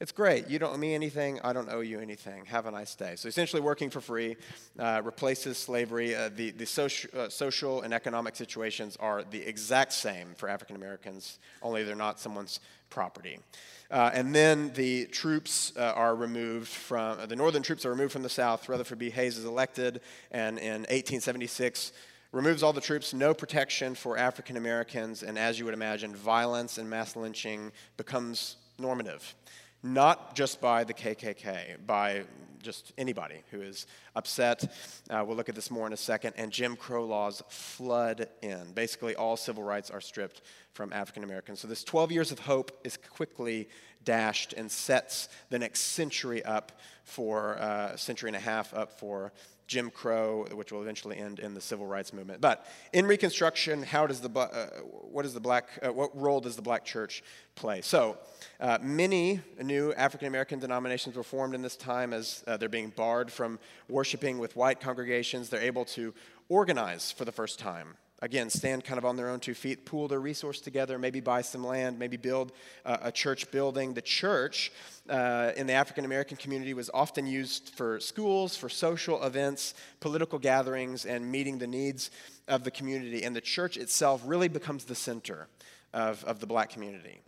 it's 0.00 0.12
great. 0.12 0.48
You 0.48 0.60
don't 0.60 0.74
owe 0.74 0.76
me 0.76 0.94
anything. 0.94 1.40
I 1.42 1.52
don't 1.52 1.68
owe 1.68 1.80
you 1.80 1.98
anything. 1.98 2.44
Have 2.46 2.66
a 2.66 2.70
nice 2.70 2.94
day. 2.94 3.16
So 3.16 3.28
essentially, 3.28 3.60
working 3.60 3.90
for 3.90 4.00
free 4.00 4.36
uh, 4.78 5.02
replaces 5.04 5.58
slavery. 5.58 6.14
Uh, 6.14 6.30
the 6.32 6.52
the 6.52 6.66
soci- 6.66 7.12
uh, 7.12 7.28
social 7.28 7.82
and 7.82 7.92
economic 7.92 8.36
situations 8.36 8.96
are 9.00 9.24
the 9.24 9.40
exact 9.40 9.92
same 9.92 10.34
for 10.36 10.48
African 10.48 10.76
Americans, 10.76 11.40
only 11.62 11.82
they're 11.82 11.96
not 11.96 12.20
someone's 12.20 12.60
property. 12.90 13.38
Uh, 13.90 14.10
and 14.12 14.34
then 14.34 14.70
the 14.74 15.06
troops 15.06 15.72
uh, 15.76 15.92
are 15.94 16.14
removed 16.14 16.68
from, 16.68 17.26
the 17.28 17.36
northern 17.36 17.62
troops 17.62 17.86
are 17.86 17.90
removed 17.90 18.12
from 18.12 18.22
the 18.22 18.28
south. 18.28 18.68
Rutherford 18.68 18.98
B. 18.98 19.10
Hayes 19.10 19.38
is 19.38 19.44
elected, 19.44 20.00
and 20.30 20.58
in 20.58 20.82
1876, 20.82 21.92
removes 22.32 22.62
all 22.62 22.74
the 22.74 22.80
troops, 22.80 23.14
no 23.14 23.32
protection 23.32 23.94
for 23.94 24.18
African 24.18 24.56
Americans, 24.56 25.22
and 25.22 25.38
as 25.38 25.58
you 25.58 25.64
would 25.64 25.74
imagine, 25.74 26.14
violence 26.14 26.76
and 26.76 26.88
mass 26.88 27.16
lynching 27.16 27.72
becomes 27.96 28.56
normative. 28.78 29.34
Not 29.82 30.34
just 30.34 30.60
by 30.60 30.84
the 30.84 30.92
KKK, 30.92 31.86
by 31.86 32.24
just 32.62 32.92
anybody 32.98 33.42
who 33.50 33.62
is 33.62 33.86
upset. 34.18 34.70
Uh, 35.08 35.24
we'll 35.26 35.36
look 35.36 35.48
at 35.48 35.54
this 35.54 35.70
more 35.70 35.86
in 35.86 35.92
a 35.92 35.96
second. 35.96 36.34
And 36.36 36.50
Jim 36.50 36.76
Crow 36.76 37.06
laws 37.06 37.42
flood 37.48 38.28
in. 38.42 38.72
Basically, 38.74 39.14
all 39.14 39.36
civil 39.36 39.62
rights 39.62 39.90
are 39.90 40.00
stripped 40.00 40.42
from 40.74 40.92
African 40.92 41.24
Americans. 41.24 41.60
So, 41.60 41.68
this 41.68 41.84
12 41.84 42.12
years 42.12 42.32
of 42.32 42.40
hope 42.40 42.72
is 42.84 42.96
quickly 42.96 43.68
dashed 44.04 44.52
and 44.52 44.70
sets 44.70 45.28
the 45.50 45.58
next 45.58 45.80
century 45.80 46.44
up 46.44 46.72
for 47.04 47.54
a 47.54 47.56
uh, 47.56 47.96
century 47.96 48.28
and 48.28 48.36
a 48.36 48.40
half 48.40 48.74
up 48.74 48.98
for 48.98 49.32
Jim 49.68 49.90
Crow, 49.90 50.46
which 50.52 50.72
will 50.72 50.80
eventually 50.80 51.18
end 51.18 51.40
in 51.40 51.52
the 51.52 51.60
civil 51.60 51.86
rights 51.86 52.14
movement. 52.14 52.40
But 52.40 52.66
in 52.94 53.06
Reconstruction, 53.06 53.82
how 53.82 54.06
does 54.06 54.20
the 54.20 54.30
uh, 54.30 54.66
what 55.10 55.26
is 55.26 55.34
the 55.34 55.40
black 55.40 55.68
uh, 55.82 55.92
what 55.92 56.18
role 56.18 56.40
does 56.40 56.56
the 56.56 56.62
black 56.62 56.86
church 56.86 57.22
play? 57.54 57.82
So 57.82 58.16
uh, 58.60 58.78
many 58.80 59.40
new 59.62 59.92
African 59.92 60.26
American 60.26 60.58
denominations 60.58 61.16
were 61.16 61.22
formed 61.22 61.54
in 61.54 61.60
this 61.60 61.76
time 61.76 62.14
as 62.14 62.42
uh, 62.46 62.56
they're 62.56 62.70
being 62.70 62.88
barred 62.96 63.30
from 63.30 63.58
worshiping 64.08 64.38
with 64.38 64.56
white 64.56 64.80
congregations. 64.80 65.50
They're 65.50 65.60
able 65.60 65.84
to 65.84 66.14
organize 66.48 67.12
for 67.12 67.26
the 67.26 67.32
first 67.32 67.58
time 67.58 67.98
again, 68.22 68.48
stand 68.48 68.84
kind 68.84 68.96
of 68.96 69.04
on 69.04 69.16
their 69.16 69.28
own 69.28 69.38
two 69.38 69.52
feet, 69.52 69.84
pool 69.84 70.08
their 70.08 70.18
resource 70.18 70.60
together, 70.60 70.98
maybe 70.98 71.20
buy 71.20 71.42
some 71.42 71.62
land, 71.62 71.98
maybe 71.98 72.16
build 72.16 72.52
uh, 72.86 72.96
a 73.02 73.12
church 73.12 73.50
building. 73.50 73.92
The 73.92 74.00
church 74.00 74.72
uh, 75.10 75.52
in 75.56 75.66
the 75.66 75.74
African 75.74 76.06
American 76.06 76.38
community 76.38 76.72
was 76.72 76.90
often 76.94 77.26
used 77.26 77.68
for 77.76 78.00
schools, 78.00 78.56
for 78.56 78.70
social 78.70 79.22
events, 79.22 79.74
political 80.00 80.38
gatherings, 80.38 81.04
and 81.04 81.30
meeting 81.30 81.58
the 81.58 81.66
needs 81.66 82.10
of 82.48 82.64
the 82.64 82.70
community. 82.70 83.24
And 83.24 83.36
the 83.36 83.42
church 83.42 83.76
itself 83.76 84.22
really 84.24 84.48
becomes 84.48 84.84
the 84.84 84.94
center 84.94 85.48
of, 85.92 86.24
of 86.24 86.40
the 86.40 86.46
black 86.46 86.70
community. 86.70 87.20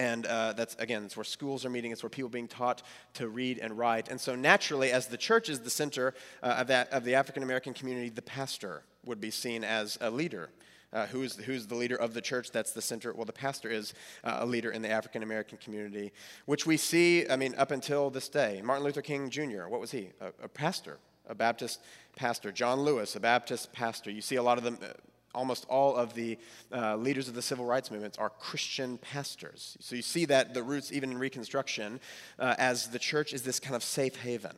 And 0.00 0.24
uh, 0.24 0.54
that's, 0.54 0.76
again, 0.76 1.04
it's 1.04 1.14
where 1.14 1.24
schools 1.24 1.66
are 1.66 1.68
meeting, 1.68 1.92
it's 1.92 2.02
where 2.02 2.08
people 2.08 2.28
are 2.28 2.32
being 2.32 2.48
taught 2.48 2.82
to 3.14 3.28
read 3.28 3.58
and 3.58 3.76
write. 3.76 4.08
And 4.08 4.18
so, 4.18 4.34
naturally, 4.34 4.92
as 4.92 5.08
the 5.08 5.18
church 5.18 5.50
is 5.50 5.60
the 5.60 5.68
center 5.68 6.14
uh, 6.42 6.54
of, 6.60 6.68
that, 6.68 6.90
of 6.90 7.04
the 7.04 7.14
African 7.16 7.42
American 7.42 7.74
community, 7.74 8.08
the 8.08 8.22
pastor 8.22 8.82
would 9.04 9.20
be 9.20 9.30
seen 9.30 9.62
as 9.62 9.98
a 10.00 10.10
leader. 10.10 10.48
Uh, 10.90 11.04
who's, 11.08 11.36
who's 11.36 11.66
the 11.66 11.74
leader 11.74 11.96
of 11.96 12.14
the 12.14 12.22
church? 12.22 12.50
That's 12.50 12.72
the 12.72 12.80
center. 12.80 13.12
Well, 13.12 13.26
the 13.26 13.34
pastor 13.34 13.68
is 13.68 13.92
uh, 14.24 14.38
a 14.40 14.46
leader 14.46 14.70
in 14.70 14.80
the 14.80 14.88
African 14.88 15.22
American 15.22 15.58
community, 15.58 16.12
which 16.46 16.64
we 16.64 16.78
see, 16.78 17.28
I 17.28 17.36
mean, 17.36 17.54
up 17.58 17.70
until 17.70 18.08
this 18.08 18.30
day. 18.30 18.62
Martin 18.64 18.86
Luther 18.86 19.02
King 19.02 19.28
Jr., 19.28 19.68
what 19.68 19.82
was 19.82 19.90
he? 19.90 20.12
A, 20.22 20.28
a 20.44 20.48
pastor, 20.48 20.96
a 21.28 21.34
Baptist 21.34 21.80
pastor. 22.16 22.52
John 22.52 22.80
Lewis, 22.80 23.16
a 23.16 23.20
Baptist 23.20 23.70
pastor. 23.74 24.10
You 24.10 24.22
see 24.22 24.36
a 24.36 24.42
lot 24.42 24.56
of 24.56 24.64
them, 24.64 24.78
uh, 24.82 24.94
almost 25.34 25.66
all 25.68 25.96
of 25.96 26.14
the 26.14 26.38
uh, 26.72 26.96
leaders 26.96 27.28
of 27.28 27.34
the 27.34 27.42
civil 27.42 27.64
rights 27.64 27.90
movements 27.90 28.18
are 28.18 28.30
Christian 28.30 28.98
pastors. 28.98 29.76
So 29.80 29.96
you 29.96 30.02
see 30.02 30.24
that 30.26 30.54
the 30.54 30.62
roots, 30.62 30.92
even 30.92 31.10
in 31.10 31.18
Reconstruction, 31.18 32.00
uh, 32.38 32.54
as 32.58 32.88
the 32.88 32.98
church 32.98 33.32
is 33.32 33.42
this 33.42 33.60
kind 33.60 33.76
of 33.76 33.82
safe 33.82 34.16
haven 34.16 34.56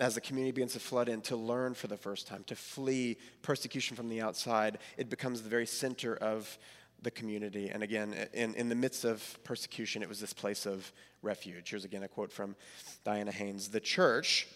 as 0.00 0.16
the 0.16 0.20
community 0.20 0.52
begins 0.52 0.72
to 0.72 0.80
flood 0.80 1.08
in 1.08 1.20
to 1.20 1.36
learn 1.36 1.74
for 1.74 1.86
the 1.86 1.96
first 1.96 2.26
time, 2.26 2.42
to 2.44 2.56
flee 2.56 3.16
persecution 3.42 3.96
from 3.96 4.08
the 4.08 4.20
outside, 4.20 4.78
it 4.96 5.08
becomes 5.08 5.42
the 5.42 5.48
very 5.48 5.66
center 5.66 6.16
of 6.16 6.58
the 7.02 7.10
community. 7.10 7.68
And 7.68 7.82
again, 7.82 8.14
in, 8.32 8.54
in 8.54 8.68
the 8.68 8.74
midst 8.74 9.04
of 9.04 9.38
persecution, 9.44 10.02
it 10.02 10.08
was 10.08 10.20
this 10.20 10.32
place 10.32 10.66
of 10.66 10.90
refuge. 11.22 11.70
Here's 11.70 11.84
again 11.84 12.02
a 12.02 12.08
quote 12.08 12.32
from 12.32 12.56
Diana 13.04 13.30
Hayes 13.32 13.68
The 13.68 13.80
church 13.80 14.48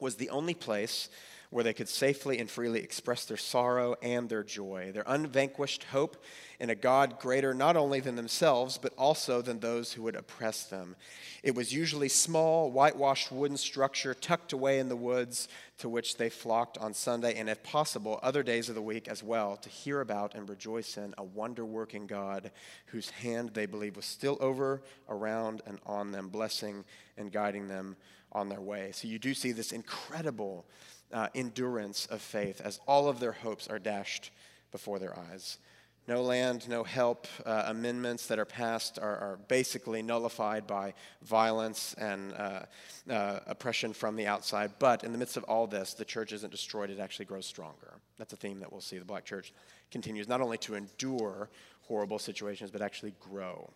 was 0.00 0.16
the 0.16 0.30
only 0.30 0.54
place 0.54 1.08
where 1.54 1.62
they 1.62 1.72
could 1.72 1.88
safely 1.88 2.40
and 2.40 2.50
freely 2.50 2.80
express 2.80 3.26
their 3.26 3.36
sorrow 3.36 3.94
and 4.02 4.28
their 4.28 4.42
joy, 4.42 4.90
their 4.92 5.04
unvanquished 5.06 5.84
hope 5.84 6.16
in 6.58 6.68
a 6.68 6.74
God 6.74 7.20
greater 7.20 7.54
not 7.54 7.76
only 7.76 8.00
than 8.00 8.16
themselves, 8.16 8.76
but 8.76 8.92
also 8.98 9.40
than 9.40 9.60
those 9.60 9.92
who 9.92 10.02
would 10.02 10.16
oppress 10.16 10.64
them. 10.64 10.96
It 11.44 11.54
was 11.54 11.72
usually 11.72 12.08
small, 12.08 12.72
whitewashed 12.72 13.30
wooden 13.30 13.56
structure 13.56 14.14
tucked 14.14 14.52
away 14.52 14.80
in 14.80 14.88
the 14.88 14.96
woods 14.96 15.46
to 15.78 15.88
which 15.88 16.16
they 16.16 16.28
flocked 16.28 16.76
on 16.78 16.92
Sunday 16.92 17.38
and, 17.38 17.48
if 17.48 17.62
possible, 17.62 18.18
other 18.20 18.42
days 18.42 18.68
of 18.68 18.74
the 18.74 18.82
week 18.82 19.06
as 19.06 19.22
well, 19.22 19.56
to 19.58 19.68
hear 19.68 20.00
about 20.00 20.34
and 20.34 20.48
rejoice 20.48 20.96
in 20.96 21.14
a 21.18 21.22
wonder 21.22 21.64
working 21.64 22.08
God 22.08 22.50
whose 22.86 23.10
hand 23.10 23.50
they 23.50 23.66
believe 23.66 23.94
was 23.94 24.06
still 24.06 24.38
over, 24.40 24.82
around, 25.08 25.62
and 25.68 25.78
on 25.86 26.10
them, 26.10 26.30
blessing 26.30 26.84
and 27.16 27.30
guiding 27.30 27.68
them 27.68 27.94
on 28.32 28.48
their 28.48 28.60
way. 28.60 28.90
So 28.92 29.06
you 29.06 29.20
do 29.20 29.34
see 29.34 29.52
this 29.52 29.70
incredible 29.70 30.66
uh, 31.14 31.28
endurance 31.34 32.06
of 32.06 32.20
faith 32.20 32.60
as 32.62 32.80
all 32.86 33.08
of 33.08 33.20
their 33.20 33.32
hopes 33.32 33.68
are 33.68 33.78
dashed 33.78 34.30
before 34.72 34.98
their 34.98 35.16
eyes. 35.18 35.58
No 36.06 36.20
land, 36.20 36.68
no 36.68 36.84
help. 36.84 37.26
Uh, 37.46 37.64
amendments 37.66 38.26
that 38.26 38.38
are 38.38 38.44
passed 38.44 38.98
are, 38.98 39.16
are, 39.16 39.38
basically 39.48 40.02
nullified 40.02 40.66
by 40.66 40.92
violence 41.22 41.94
and 41.94 42.34
uh, 42.34 42.60
uh, 43.08 43.40
oppression 43.46 43.94
from 43.94 44.14
the 44.16 44.26
outside. 44.26 44.72
But 44.78 45.02
in 45.02 45.12
the 45.12 45.18
midst 45.18 45.38
of 45.38 45.44
all 45.44 45.66
this, 45.66 45.94
the 45.94 46.04
church 46.04 46.32
isn't 46.34 46.50
destroyed, 46.50 46.90
it 46.90 46.98
actually 46.98 47.24
grows 47.24 47.46
stronger. 47.46 47.94
That's 48.18 48.34
a 48.34 48.36
theme 48.36 48.60
that 48.60 48.70
we'll 48.70 48.82
see. 48.82 48.98
The 48.98 49.04
black 49.06 49.24
church 49.24 49.54
continues 49.90 50.28
not 50.28 50.42
only 50.42 50.58
to 50.58 50.74
endure 50.74 51.48
horrible 51.82 52.18
situations, 52.18 52.70
but 52.70 52.82
actually 52.82 53.14
grow. 53.20 53.70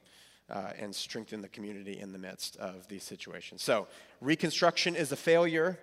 Uh, 0.51 0.73
and 0.79 0.95
strengthen 0.95 1.43
the 1.43 1.49
community 1.49 2.01
in 2.01 2.11
the 2.11 2.19
midst 2.19 2.57
of 2.57 2.89
these 2.89 3.03
situations. 3.03 3.63
So, 3.63 3.87
Reconstruction 4.23 4.97
is 4.97 5.13
a 5.13 5.17
failure. 5.17 5.79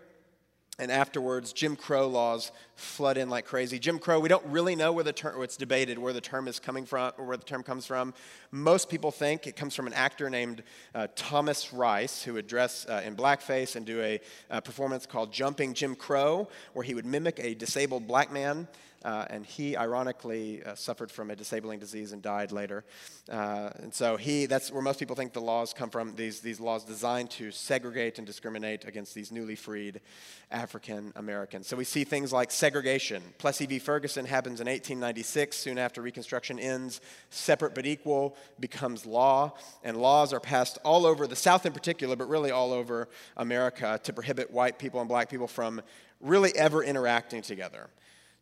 And 0.78 0.92
afterwards, 0.92 1.54
Jim 1.54 1.78
Crow 1.78 2.08
laws 2.08 2.52
flood 2.76 3.18
in 3.18 3.30
like 3.30 3.46
crazy. 3.46 3.80
Jim 3.80 3.98
Crow, 3.98 4.20
we 4.20 4.28
don't 4.28 4.46
really 4.48 4.76
know 4.76 4.92
where 4.92 5.06
the 5.06 5.14
term, 5.14 5.42
it's 5.42 5.56
debated 5.56 5.98
where 5.98 6.12
the 6.12 6.20
term 6.20 6.50
is 6.50 6.60
coming 6.60 6.86
from, 6.86 7.14
or 7.18 7.24
where 7.24 7.38
the 7.38 7.46
term 7.46 7.64
comes 7.64 7.86
from. 7.86 8.14
Most 8.52 8.90
people 8.90 9.10
think 9.10 9.48
it 9.48 9.56
comes 9.56 9.74
from 9.74 9.88
an 9.88 9.94
actor 9.94 10.30
named 10.30 10.64
uh, 10.94 11.08
Thomas 11.16 11.72
Rice, 11.72 12.24
who 12.24 12.34
would 12.34 12.48
dress 12.48 12.86
uh, 12.90 13.02
in 13.06 13.16
blackface 13.16 13.78
and 13.78 13.86
do 13.86 14.02
a, 14.02 14.20
a 14.50 14.62
performance 14.62 15.06
called 15.06 15.32
Jumping 15.32 15.74
Jim 15.74 15.96
Crow, 15.96 16.50
where 16.74 16.84
he 16.84 16.94
would 16.94 17.06
mimic 17.06 17.40
a 17.40 17.56
disabled 17.56 18.06
black 18.06 18.30
man 18.30 18.68
uh, 19.06 19.24
and 19.30 19.46
he 19.46 19.78
ironically 19.78 20.64
uh, 20.64 20.74
suffered 20.74 21.12
from 21.12 21.30
a 21.30 21.36
disabling 21.36 21.78
disease 21.78 22.12
and 22.12 22.24
died 22.24 22.52
later. 22.52 22.84
Uh, 23.32 23.70
and 23.76 23.94
so 23.94 24.18
he, 24.18 24.48
that's 24.48 24.72
where 24.72 24.82
most 24.82 24.98
people 24.98 25.16
think 25.16 25.32
the 25.32 25.40
laws 25.40 25.74
come 25.74 25.92
from, 25.92 26.16
these, 26.16 26.40
these 26.40 26.60
laws 26.60 26.84
designed 26.84 27.30
to 27.30 27.52
segregate 27.52 28.18
and 28.18 28.26
discriminate 28.26 28.84
against 28.86 29.14
these 29.14 29.32
newly 29.32 29.56
freed 29.56 30.02
African 30.50 31.14
Americans. 31.16 31.68
So 31.68 31.78
we 31.78 31.84
see 31.84 32.04
things 32.04 32.34
like 32.34 32.50
segregation. 32.50 33.22
Plessy 33.38 33.68
v. 33.68 33.78
Ferguson 33.78 34.26
happens 34.26 34.60
in 34.60 34.66
1896, 34.66 35.56
soon 35.56 35.78
after 35.78 36.02
Reconstruction 36.02 36.58
ends. 36.58 37.00
Separate 37.30 37.76
but 37.76 37.86
equal 37.86 38.36
becomes 38.60 39.06
law, 39.06 39.54
and 39.84 39.98
laws 39.98 40.34
are 40.34 40.40
passed 40.40 40.80
all 40.84 41.06
over 41.06 41.28
the 41.28 41.36
South 41.36 41.68
in 41.68 41.74
particular, 41.74 42.16
but 42.16 42.28
really 42.28 42.50
all 42.50 42.74
over 42.74 43.08
America 43.38 44.00
to 44.02 44.14
prohibit 44.14 44.50
white 44.50 44.80
people 44.80 45.00
and 45.00 45.08
black 45.08 45.30
people 45.30 45.48
from 45.48 45.80
really 46.22 46.56
ever 46.58 46.84
interacting 46.84 47.44
together. 47.44 47.88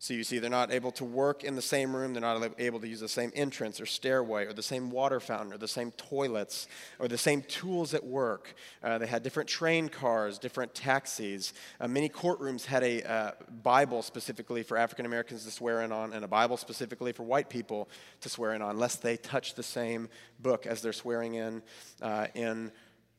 So 0.04 0.12
you 0.12 0.22
see, 0.22 0.38
they're 0.38 0.50
not 0.50 0.70
able 0.70 0.92
to 0.92 1.04
work 1.06 1.44
in 1.44 1.56
the 1.56 1.62
same 1.62 1.96
room, 1.96 2.12
they're 2.12 2.20
not 2.20 2.52
able 2.58 2.78
to 2.78 2.86
use 2.86 3.00
the 3.00 3.08
same 3.08 3.32
entrance 3.34 3.80
or 3.80 3.86
stairway 3.86 4.44
or 4.44 4.52
the 4.52 4.62
same 4.62 4.90
water 4.90 5.18
fountain 5.18 5.50
or 5.50 5.56
the 5.56 5.66
same 5.66 5.92
toilets 5.92 6.68
or 6.98 7.08
the 7.08 7.16
same 7.16 7.40
tools 7.40 7.94
at 7.94 8.04
work. 8.04 8.52
Uh, 8.82 8.98
they 8.98 9.06
had 9.06 9.22
different 9.22 9.48
train 9.48 9.88
cars, 9.88 10.38
different 10.38 10.74
taxis. 10.74 11.54
Uh, 11.80 11.88
many 11.88 12.10
courtrooms 12.10 12.66
had 12.66 12.82
a 12.82 13.02
uh, 13.10 13.30
Bible 13.62 14.02
specifically 14.02 14.62
for 14.62 14.76
African 14.76 15.06
Americans 15.06 15.46
to 15.46 15.50
swear 15.50 15.80
in 15.80 15.90
on 15.90 16.12
and 16.12 16.22
a 16.22 16.28
Bible 16.28 16.58
specifically 16.58 17.12
for 17.12 17.22
white 17.22 17.48
people 17.48 17.88
to 18.20 18.28
swear 18.28 18.52
in 18.52 18.60
on, 18.60 18.78
lest 18.78 19.00
they 19.00 19.16
touch 19.16 19.54
the 19.54 19.62
same 19.62 20.10
book 20.38 20.66
as 20.66 20.82
they're 20.82 20.92
swearing 20.92 21.36
in 21.36 21.62
uh, 22.02 22.26
in 22.34 22.70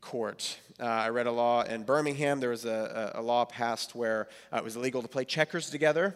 court. 0.02 0.60
Uh, 0.80 0.84
I 0.84 1.10
read 1.10 1.26
a 1.26 1.32
law 1.32 1.64
in 1.64 1.82
Birmingham. 1.82 2.40
There 2.40 2.52
was 2.52 2.66
a, 2.66 3.12
a, 3.16 3.22
a 3.22 3.24
law 3.24 3.44
passed 3.44 3.96
where 3.96 4.28
uh, 4.54 4.58
it 4.58 4.64
was 4.64 4.76
illegal 4.76 5.02
to 5.02 5.08
play 5.08 5.26
checkers 5.26 5.72
together 5.72 6.16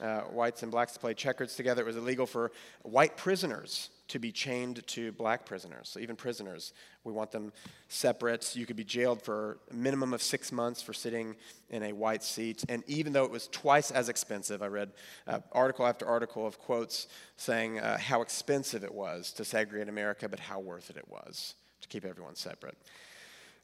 uh, 0.00 0.20
whites 0.22 0.62
and 0.62 0.70
blacks 0.70 0.92
to 0.92 0.98
play 0.98 1.14
checkers 1.14 1.56
together. 1.56 1.82
It 1.82 1.86
was 1.86 1.96
illegal 1.96 2.26
for 2.26 2.52
white 2.82 3.16
prisoners 3.16 3.90
to 4.08 4.18
be 4.18 4.30
chained 4.30 4.86
to 4.86 5.10
black 5.12 5.44
prisoners. 5.44 5.88
So 5.88 5.98
even 5.98 6.14
prisoners, 6.14 6.72
we 7.02 7.12
want 7.12 7.32
them 7.32 7.52
separate. 7.88 8.54
You 8.54 8.64
could 8.64 8.76
be 8.76 8.84
jailed 8.84 9.20
for 9.20 9.58
a 9.70 9.74
minimum 9.74 10.14
of 10.14 10.22
six 10.22 10.52
months 10.52 10.80
for 10.80 10.92
sitting 10.92 11.34
in 11.70 11.82
a 11.82 11.92
white 11.92 12.22
seat. 12.22 12.64
And 12.68 12.84
even 12.86 13.12
though 13.12 13.24
it 13.24 13.30
was 13.30 13.48
twice 13.48 13.90
as 13.90 14.08
expensive, 14.08 14.62
I 14.62 14.68
read 14.68 14.92
uh, 15.26 15.40
article 15.50 15.86
after 15.86 16.06
article 16.06 16.46
of 16.46 16.58
quotes 16.58 17.08
saying 17.36 17.80
uh, 17.80 17.98
how 17.98 18.22
expensive 18.22 18.84
it 18.84 18.94
was 18.94 19.32
to 19.32 19.44
segregate 19.44 19.88
America, 19.88 20.28
but 20.28 20.38
how 20.38 20.60
worth 20.60 20.90
it 20.90 20.96
it 20.96 21.08
was 21.08 21.54
to 21.80 21.88
keep 21.88 22.04
everyone 22.04 22.36
separate. 22.36 22.76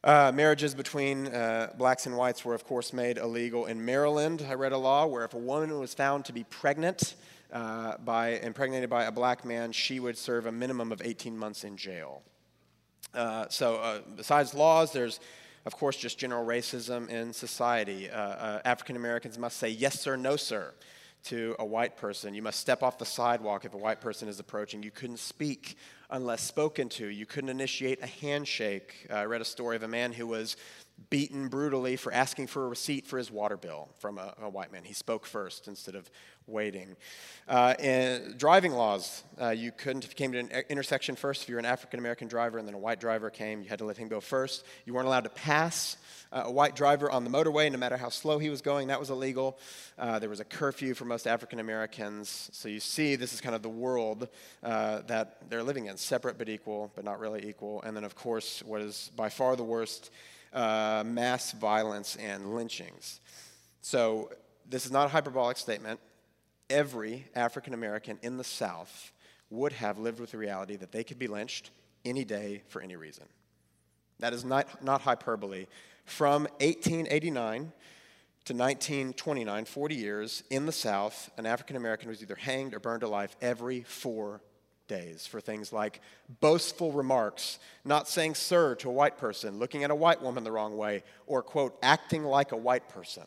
Uh, 0.05 0.33
marriages 0.35 0.75
between 0.75 1.29
uh, 1.29 1.73
blacks 1.79 2.07
and 2.07 2.17
whites 2.17 2.45
were, 2.45 2.55
of 2.55 2.65
course, 2.65 2.93
made 2.93 3.19
illegal 3.19 3.67
in 3.67 3.85
Maryland. 3.85 4.45
I 4.49 4.55
read 4.55 4.73
a 4.73 4.79
law 4.79 5.07
where 5.07 5.25
if 5.25 5.33
a 5.33 5.39
woman 5.39 5.79
was 5.79 5.95
found 5.95 6.25
to 6.25 6.33
be 6.33 6.43
pregnant, 6.43 7.15
uh, 7.53 7.99
by 7.99 8.31
impregnated 8.41 8.91
by 8.91 9.05
a 9.05 9.13
black 9.13 9.45
man, 9.45 9.71
she 9.71 10.01
would 10.01 10.19
serve 10.19 10.47
a 10.47 10.53
minimum 10.53 10.91
of 10.91 11.03
18 11.05 11.39
months 11.39 11.63
in 11.63 11.77
jail. 11.77 12.23
Uh, 13.15 13.47
so, 13.49 13.77
uh, 13.77 14.01
besides 14.17 14.55
laws, 14.55 14.93
there's 14.93 15.21
of 15.65 15.77
course, 15.77 15.97
just 15.97 16.19
general 16.19 16.45
racism 16.45 17.09
in 17.09 17.33
society. 17.33 18.11
Uh, 18.11 18.59
African 18.65 18.97
Americans 18.97 19.39
must 19.39 19.59
say 19.59 19.69
yes, 19.69 20.01
sir, 20.01 20.17
no, 20.17 20.35
sir 20.35 20.75
to 21.25 21.55
a 21.59 21.65
white 21.65 21.97
person. 21.97 22.35
You 22.35 22.43
must 22.43 22.59
step 22.59 22.83
off 22.83 22.99
the 22.99 23.05
sidewalk 23.05 23.65
if 23.65 23.75
a 23.75 23.79
white 23.79 24.01
person 24.01 24.29
is 24.29 24.41
approaching. 24.41 24.83
You 24.83 24.91
couldn't 24.91 25.19
speak 25.19 25.77
unless 26.13 26.43
spoken 26.43 26.89
to. 26.91 27.07
You 27.07 27.27
couldn't 27.27 27.51
initiate 27.51 28.03
a 28.03 28.07
handshake. 28.07 29.07
Uh, 29.11 29.15
I 29.15 29.25
read 29.25 29.41
a 29.41 29.47
story 29.47 29.77
of 29.77 29.83
a 29.83 29.89
man 29.89 30.13
who 30.13 30.27
was 30.27 30.57
beaten 31.11 31.49
brutally 31.49 31.97
for 31.97 32.13
asking 32.13 32.47
for 32.47 32.67
a 32.67 32.69
receipt 32.69 33.07
for 33.07 33.19
his 33.19 33.31
water 33.31 33.57
bill 33.57 33.89
from 33.99 34.19
a, 34.19 34.35
a 34.43 34.49
white 34.49 34.73
man. 34.73 34.85
He 34.85 34.95
spoke 34.95 35.27
first 35.27 35.69
instead 35.69 35.95
of 35.95 36.11
waiting. 36.47 36.97
Uh, 37.49 37.75
driving 38.37 38.73
laws, 38.73 39.23
uh, 39.41 39.51
you 39.51 39.73
couldn't, 39.73 40.05
you 40.05 40.11
came 40.15 40.33
to 40.33 40.39
an 40.39 40.49
intersection 40.69 41.17
first, 41.17 41.43
if 41.43 41.49
you 41.49 41.55
were 41.55 41.59
an 41.59 41.65
African 41.65 41.99
American 41.99 42.29
driver 42.29 42.59
and 42.59 42.67
then 42.67 42.75
a 42.75 42.79
white 42.79 43.01
driver 43.01 43.31
came, 43.31 43.63
you 43.63 43.69
had 43.69 43.79
to 43.79 43.85
let 43.85 43.97
him 43.97 44.09
go 44.09 44.21
first. 44.21 44.65
You 44.85 44.95
weren't 44.95 45.07
allowed 45.07 45.25
to 45.25 45.31
pass 45.31 45.97
uh, 46.33 46.43
a 46.47 46.51
white 46.51 46.75
driver 46.75 47.11
on 47.11 47.25
the 47.25 47.31
motorway, 47.31 47.71
no 47.71 47.79
matter 47.79 47.97
how 47.97 48.09
slow 48.09 48.39
he 48.39 48.51
was 48.51 48.63
going, 48.63 48.89
that 48.89 48.99
was 48.99 49.11
illegal. 49.11 49.59
Uh, 49.99 50.19
there 50.19 50.31
was 50.31 50.41
a 50.41 50.45
curfew 50.45 50.95
for 50.95 51.05
most 51.05 51.27
African 51.27 51.61
Americans. 51.61 52.51
So 52.53 52.69
you 52.69 52.81
see, 52.81 53.17
this 53.17 53.33
is 53.33 53.41
kind 53.41 53.55
of 53.55 53.63
the 53.63 53.69
world 53.69 54.29
uh, 54.63 55.03
that 55.03 55.51
they're 55.51 55.63
living 55.63 55.87
in 55.87 55.97
separate 55.97 56.39
but 56.39 56.49
equal, 56.49 56.91
but 56.95 57.05
not 57.05 57.21
really 57.21 57.47
equal. 57.47 57.83
And 57.83 57.97
then, 57.97 58.05
of 58.05 58.15
course, 58.15 58.63
what 58.65 58.81
is 58.81 59.11
by 59.17 59.29
far 59.29 59.57
the 59.57 59.65
worst 59.65 60.11
uh, 60.53 61.03
mass 61.07 61.53
violence 61.53 62.17
and 62.17 62.55
lynchings. 62.55 63.21
So 63.81 64.31
this 64.69 64.87
is 64.87 64.93
not 64.93 65.07
a 65.07 65.09
hyperbolic 65.09 65.57
statement. 65.57 66.01
Every 66.71 67.27
African 67.35 67.75
American 67.75 68.19
in 68.23 68.37
the 68.39 68.45
South 68.45 69.13
would 69.51 69.73
have 69.73 69.99
lived 69.99 70.21
with 70.21 70.31
the 70.31 70.39
reality 70.39 70.77
that 70.77 70.93
they 70.93 71.05
could 71.05 71.19
be 71.19 71.27
lynched 71.27 71.71
any 72.05 72.25
day 72.25 72.63
for 72.69 72.81
any 72.81 72.97
reason. 72.97 73.25
That 74.19 74.33
is 74.33 74.45
not, 74.45 74.83
not 74.83 75.03
hyperbole. 75.03 75.67
From 76.05 76.45
1889 76.61 77.73
to 78.45 78.55
1929, 78.55 79.65
40 79.65 79.95
years, 79.95 80.43
in 80.51 80.67
the 80.67 80.73
South, 80.73 81.31
an 81.37 81.47
African 81.47 81.77
American 81.77 82.09
was 82.09 82.23
either 82.23 82.35
hanged 82.35 82.75
or 82.75 82.81
burned 82.81 83.03
alive 83.03 83.37
every 83.41 83.83
four 83.83 84.41
days 84.89 85.27
for 85.27 85.41
things 85.41 85.73
like 85.73 86.01
boastful 86.41 86.93
remarks, 86.93 87.59
not 87.85 88.09
saying 88.09 88.35
sir 88.35 88.75
to 88.77 88.89
a 88.89 88.93
white 88.93 89.19
person, 89.19 89.59
looking 89.59 89.85
at 89.85 89.91
a 89.91 89.95
white 89.95 90.23
woman 90.23 90.45
the 90.45 90.53
wrong 90.53 90.77
way, 90.77 91.03
or, 91.27 91.43
quote, 91.43 91.77
acting 91.83 92.25
like 92.25 92.53
a 92.53 92.57
white 92.57 92.89
person. 92.89 93.25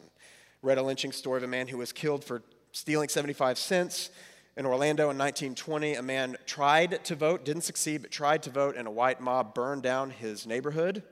Read 0.61 0.77
a 0.77 0.83
lynching 0.83 1.11
story 1.11 1.37
of 1.37 1.43
a 1.43 1.47
man 1.47 1.67
who 1.67 1.77
was 1.77 1.91
killed 1.91 2.23
for 2.23 2.41
stealing 2.71 3.09
75 3.09 3.57
cents. 3.57 4.09
In 4.57 4.65
Orlando 4.65 5.03
in 5.09 5.17
1920, 5.17 5.95
a 5.95 6.01
man 6.01 6.37
tried 6.45 7.03
to 7.05 7.15
vote, 7.15 7.43
didn't 7.43 7.63
succeed, 7.63 8.01
but 8.01 8.11
tried 8.11 8.43
to 8.43 8.49
vote, 8.49 8.75
and 8.77 8.87
a 8.87 8.91
white 8.91 9.19
mob 9.19 9.53
burned 9.53 9.83
down 9.83 10.11
his 10.11 10.47
neighborhood. 10.47 11.03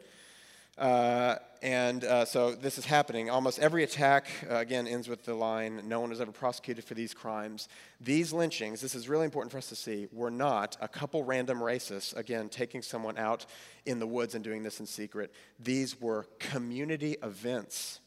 Uh, 0.77 1.35
and 1.61 2.03
uh, 2.03 2.25
so 2.25 2.55
this 2.55 2.77
is 2.77 2.85
happening. 2.85 3.29
Almost 3.29 3.59
every 3.59 3.83
attack, 3.83 4.27
uh, 4.49 4.55
again, 4.55 4.87
ends 4.87 5.07
with 5.07 5.23
the 5.23 5.35
line 5.35 5.81
no 5.85 5.99
one 5.99 6.09
was 6.09 6.19
ever 6.19 6.31
prosecuted 6.31 6.83
for 6.83 6.95
these 6.95 7.13
crimes. 7.13 7.69
These 8.01 8.33
lynchings, 8.33 8.81
this 8.81 8.95
is 8.95 9.07
really 9.07 9.25
important 9.25 9.51
for 9.51 9.59
us 9.59 9.69
to 9.69 9.75
see, 9.75 10.07
were 10.11 10.31
not 10.31 10.75
a 10.81 10.87
couple 10.87 11.23
random 11.23 11.59
racists, 11.59 12.15
again, 12.17 12.49
taking 12.49 12.81
someone 12.81 13.17
out 13.17 13.45
in 13.85 13.99
the 13.99 14.07
woods 14.07 14.35
and 14.35 14.43
doing 14.43 14.63
this 14.63 14.79
in 14.79 14.85
secret. 14.85 15.31
These 15.59 16.01
were 16.01 16.25
community 16.39 17.17
events. 17.21 17.99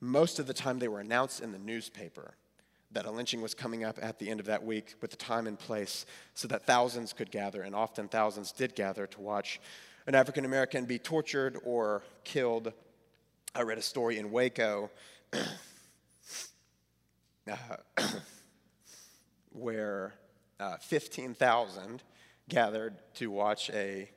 Most 0.00 0.38
of 0.38 0.46
the 0.46 0.54
time, 0.54 0.78
they 0.78 0.88
were 0.88 1.00
announced 1.00 1.40
in 1.40 1.50
the 1.50 1.58
newspaper 1.58 2.34
that 2.92 3.04
a 3.04 3.10
lynching 3.10 3.42
was 3.42 3.54
coming 3.54 3.82
up 3.82 3.98
at 4.00 4.20
the 4.20 4.30
end 4.30 4.38
of 4.38 4.46
that 4.46 4.64
week 4.64 4.94
with 5.00 5.10
the 5.10 5.16
time 5.16 5.48
and 5.48 5.58
place 5.58 6.06
so 6.34 6.46
that 6.46 6.64
thousands 6.64 7.12
could 7.12 7.32
gather, 7.32 7.62
and 7.62 7.74
often 7.74 8.06
thousands 8.06 8.52
did 8.52 8.76
gather 8.76 9.06
to 9.08 9.20
watch 9.20 9.60
an 10.06 10.14
African 10.14 10.44
American 10.44 10.84
be 10.84 10.98
tortured 10.98 11.58
or 11.64 12.02
killed. 12.24 12.72
I 13.54 13.62
read 13.62 13.78
a 13.78 13.82
story 13.82 14.18
in 14.18 14.30
Waco 14.30 14.90
uh, 17.50 17.56
where 19.52 20.14
uh, 20.60 20.76
15,000 20.78 22.02
gathered 22.48 22.96
to 23.14 23.30
watch 23.30 23.70
a 23.70 24.10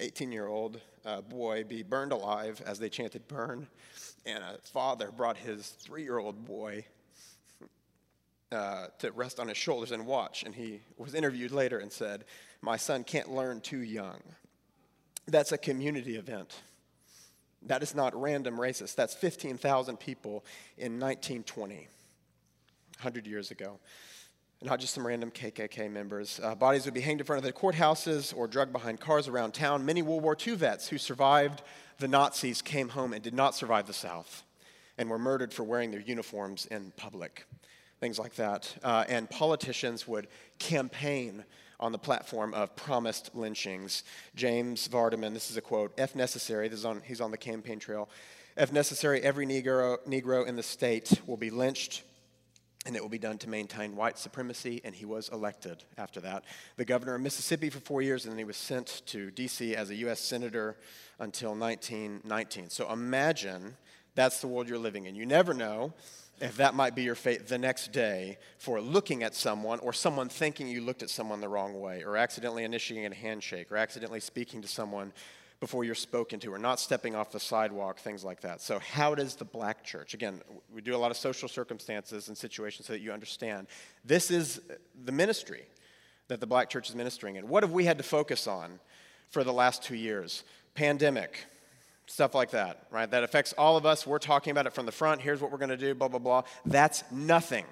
18 0.00 0.32
year 0.32 0.46
old 0.46 0.80
uh, 1.04 1.20
boy 1.20 1.64
be 1.64 1.82
burned 1.82 2.12
alive 2.12 2.62
as 2.66 2.78
they 2.78 2.88
chanted 2.88 3.26
burn 3.28 3.66
and 4.26 4.42
a 4.42 4.58
father 4.64 5.10
brought 5.10 5.36
his 5.36 5.68
three 5.68 6.02
year 6.02 6.18
old 6.18 6.44
boy 6.44 6.84
uh, 8.52 8.86
to 8.98 9.12
rest 9.12 9.38
on 9.38 9.48
his 9.48 9.56
shoulders 9.56 9.92
and 9.92 10.06
watch. 10.06 10.42
And 10.42 10.54
he 10.54 10.80
was 10.96 11.14
interviewed 11.14 11.52
later 11.52 11.78
and 11.78 11.92
said, 11.92 12.24
My 12.60 12.76
son 12.76 13.04
can't 13.04 13.30
learn 13.30 13.60
too 13.60 13.78
young. 13.78 14.20
That's 15.26 15.52
a 15.52 15.58
community 15.58 16.16
event. 16.16 16.54
That 17.62 17.82
is 17.82 17.94
not 17.94 18.18
random 18.18 18.56
racist. 18.56 18.94
That's 18.94 19.14
15,000 19.14 19.98
people 19.98 20.44
in 20.78 20.98
1920, 20.98 21.74
100 21.74 23.26
years 23.26 23.50
ago. 23.50 23.78
Not 24.62 24.80
just 24.80 24.94
some 24.94 25.06
random 25.06 25.30
KKK 25.30 25.90
members. 25.90 26.40
Uh, 26.42 26.54
bodies 26.54 26.84
would 26.84 26.94
be 26.94 27.00
hanged 27.00 27.20
in 27.20 27.26
front 27.26 27.38
of 27.38 27.44
the 27.44 27.52
courthouses 27.52 28.36
or 28.36 28.46
drugged 28.46 28.72
behind 28.72 29.00
cars 29.00 29.26
around 29.26 29.52
town. 29.52 29.86
Many 29.86 30.02
World 30.02 30.22
War 30.22 30.36
II 30.46 30.56
vets 30.56 30.88
who 30.88 30.98
survived 30.98 31.62
the 31.98 32.08
Nazis 32.08 32.60
came 32.60 32.90
home 32.90 33.12
and 33.12 33.22
did 33.22 33.34
not 33.34 33.54
survive 33.54 33.86
the 33.86 33.92
South 33.92 34.42
and 34.98 35.08
were 35.08 35.18
murdered 35.18 35.52
for 35.52 35.64
wearing 35.64 35.90
their 35.90 36.00
uniforms 36.00 36.66
in 36.66 36.92
public. 36.96 37.46
Things 38.00 38.18
like 38.18 38.34
that. 38.34 38.74
Uh, 38.82 39.04
and 39.08 39.28
politicians 39.30 40.06
would 40.06 40.28
campaign 40.58 41.44
on 41.80 41.92
the 41.92 41.98
platform 41.98 42.54
of 42.54 42.76
promised 42.76 43.34
lynchings. 43.34 44.04
James 44.36 44.86
Vardaman, 44.86 45.32
this 45.32 45.50
is 45.50 45.56
a 45.56 45.60
quote, 45.60 45.92
if 45.98 46.14
necessary, 46.14 46.68
this 46.68 46.80
is 46.80 46.84
on, 46.84 47.02
he's 47.04 47.20
on 47.20 47.30
the 47.30 47.38
campaign 47.38 47.78
trail, 47.78 48.08
if 48.56 48.72
necessary, 48.72 49.20
every 49.22 49.46
Negro, 49.46 49.98
Negro 50.06 50.46
in 50.46 50.56
the 50.56 50.62
state 50.62 51.20
will 51.26 51.36
be 51.36 51.50
lynched 51.50 52.02
and 52.86 52.96
it 52.96 53.02
will 53.02 53.10
be 53.10 53.18
done 53.18 53.36
to 53.38 53.48
maintain 53.48 53.94
white 53.94 54.16
supremacy, 54.16 54.80
and 54.84 54.94
he 54.94 55.04
was 55.04 55.28
elected 55.28 55.84
after 55.98 56.18
that. 56.20 56.44
The 56.76 56.84
governor 56.86 57.14
of 57.14 57.20
Mississippi 57.20 57.68
for 57.68 57.80
four 57.80 58.00
years, 58.00 58.24
and 58.24 58.32
then 58.32 58.38
he 58.38 58.44
was 58.44 58.56
sent 58.56 59.02
to 59.06 59.30
D.C. 59.30 59.76
as 59.76 59.90
a 59.90 59.94
U.S. 59.96 60.18
Senator 60.18 60.78
until 61.18 61.54
1919. 61.54 62.70
So 62.70 62.90
imagine 62.90 63.76
that's 64.14 64.40
the 64.40 64.48
world 64.48 64.68
you're 64.68 64.78
living 64.78 65.06
in. 65.06 65.14
You 65.14 65.26
never 65.26 65.54
know 65.54 65.92
if 66.40 66.56
that 66.56 66.74
might 66.74 66.94
be 66.94 67.02
your 67.02 67.14
fate 67.14 67.46
the 67.46 67.58
next 67.58 67.92
day 67.92 68.38
for 68.58 68.80
looking 68.80 69.22
at 69.22 69.34
someone 69.34 69.78
or 69.80 69.92
someone 69.92 70.28
thinking 70.28 70.68
you 70.68 70.80
looked 70.80 71.02
at 71.02 71.10
someone 71.10 71.40
the 71.40 71.48
wrong 71.48 71.80
way, 71.80 72.02
or 72.02 72.16
accidentally 72.16 72.64
initiating 72.64 73.10
a 73.10 73.14
handshake, 73.14 73.70
or 73.70 73.76
accidentally 73.76 74.20
speaking 74.20 74.62
to 74.62 74.68
someone 74.68 75.12
before 75.60 75.84
you're 75.84 75.94
spoken 75.94 76.40
to, 76.40 76.52
or 76.52 76.58
not 76.58 76.80
stepping 76.80 77.14
off 77.14 77.30
the 77.30 77.38
sidewalk, 77.38 77.98
things 77.98 78.24
like 78.24 78.40
that. 78.40 78.62
So, 78.62 78.78
how 78.78 79.14
does 79.14 79.36
the 79.36 79.44
black 79.44 79.84
church, 79.84 80.14
again, 80.14 80.40
we 80.74 80.80
do 80.80 80.96
a 80.96 80.98
lot 80.98 81.10
of 81.10 81.18
social 81.18 81.50
circumstances 81.50 82.28
and 82.28 82.38
situations 82.38 82.86
so 82.86 82.94
that 82.94 83.00
you 83.00 83.12
understand 83.12 83.66
this 84.02 84.30
is 84.30 84.62
the 85.04 85.12
ministry 85.12 85.64
that 86.30 86.40
the 86.40 86.46
black 86.46 86.70
church 86.70 86.88
is 86.88 86.94
ministering 86.94 87.36
in. 87.36 87.48
What 87.48 87.62
have 87.62 87.72
we 87.72 87.84
had 87.84 87.98
to 87.98 88.04
focus 88.04 88.46
on 88.46 88.78
for 89.28 89.44
the 89.44 89.52
last 89.52 89.82
two 89.82 89.96
years? 89.96 90.44
Pandemic, 90.74 91.44
stuff 92.10 92.34
like 92.34 92.50
that, 92.50 92.86
right? 92.90 93.08
That 93.08 93.22
affects 93.22 93.52
all 93.56 93.76
of 93.76 93.86
us. 93.86 94.04
We're 94.04 94.18
talking 94.18 94.50
about 94.50 94.66
it 94.66 94.72
from 94.72 94.84
the 94.84 94.92
front. 94.92 95.20
Here's 95.20 95.40
what 95.40 95.52
we're 95.52 95.58
going 95.58 95.70
to 95.70 95.76
do, 95.76 95.94
blah, 95.94 96.08
blah, 96.08 96.18
blah. 96.18 96.42
That's 96.66 97.04
nothing. 97.12 97.64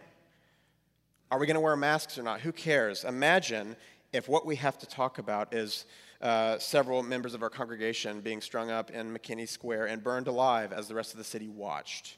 Are 1.32 1.40
we 1.40 1.46
going 1.46 1.56
to 1.56 1.60
wear 1.60 1.74
masks 1.74 2.16
or 2.18 2.22
not? 2.22 2.40
Who 2.42 2.52
cares? 2.52 3.02
Imagine 3.02 3.74
if 4.12 4.28
what 4.28 4.46
we 4.46 4.54
have 4.56 4.78
to 4.78 4.86
talk 4.86 5.18
about 5.18 5.52
is 5.52 5.86
uh, 6.22 6.56
several 6.58 7.02
members 7.02 7.34
of 7.34 7.42
our 7.42 7.50
congregation 7.50 8.20
being 8.20 8.40
strung 8.40 8.70
up 8.70 8.90
in 8.90 9.12
McKinney 9.12 9.48
Square 9.48 9.86
and 9.86 10.04
burned 10.04 10.28
alive 10.28 10.72
as 10.72 10.86
the 10.86 10.94
rest 10.94 11.12
of 11.12 11.18
the 11.18 11.24
city 11.24 11.48
watched. 11.48 12.16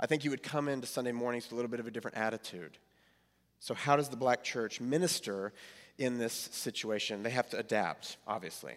I 0.00 0.06
think 0.06 0.24
you 0.24 0.30
would 0.30 0.42
come 0.42 0.68
into 0.68 0.88
Sunday 0.88 1.12
mornings 1.12 1.44
with 1.44 1.52
a 1.52 1.54
little 1.54 1.70
bit 1.70 1.80
of 1.80 1.86
a 1.86 1.92
different 1.92 2.16
attitude. 2.16 2.76
So, 3.60 3.72
how 3.72 3.96
does 3.96 4.08
the 4.08 4.16
black 4.16 4.42
church 4.42 4.80
minister 4.80 5.52
in 5.96 6.18
this 6.18 6.34
situation? 6.34 7.22
They 7.22 7.30
have 7.30 7.48
to 7.50 7.58
adapt, 7.58 8.16
obviously. 8.26 8.74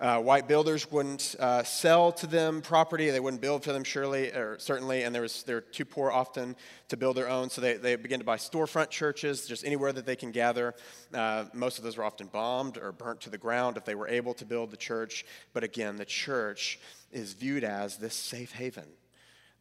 Uh, 0.00 0.20
white 0.20 0.48
builders 0.48 0.90
wouldn't 0.90 1.36
uh, 1.38 1.62
sell 1.62 2.10
to 2.10 2.26
them 2.26 2.60
property. 2.60 3.10
They 3.10 3.20
wouldn't 3.20 3.40
build 3.40 3.62
for 3.62 3.72
them, 3.72 3.84
surely, 3.84 4.30
or 4.30 4.58
certainly, 4.58 5.04
and 5.04 5.14
there 5.14 5.22
was, 5.22 5.44
they're 5.44 5.60
too 5.60 5.84
poor 5.84 6.10
often 6.10 6.56
to 6.88 6.96
build 6.96 7.16
their 7.16 7.28
own. 7.28 7.48
So 7.48 7.60
they, 7.60 7.74
they 7.74 7.94
begin 7.94 8.18
to 8.18 8.26
buy 8.26 8.36
storefront 8.36 8.90
churches, 8.90 9.46
just 9.46 9.64
anywhere 9.64 9.92
that 9.92 10.04
they 10.04 10.16
can 10.16 10.32
gather. 10.32 10.74
Uh, 11.12 11.44
most 11.52 11.78
of 11.78 11.84
those 11.84 11.96
were 11.96 12.04
often 12.04 12.26
bombed 12.26 12.76
or 12.76 12.90
burnt 12.90 13.20
to 13.22 13.30
the 13.30 13.38
ground 13.38 13.76
if 13.76 13.84
they 13.84 13.94
were 13.94 14.08
able 14.08 14.34
to 14.34 14.44
build 14.44 14.72
the 14.72 14.76
church. 14.76 15.24
But 15.52 15.62
again, 15.62 15.96
the 15.96 16.04
church 16.04 16.80
is 17.12 17.32
viewed 17.34 17.62
as 17.62 17.96
this 17.96 18.14
safe 18.14 18.52
haven 18.52 18.88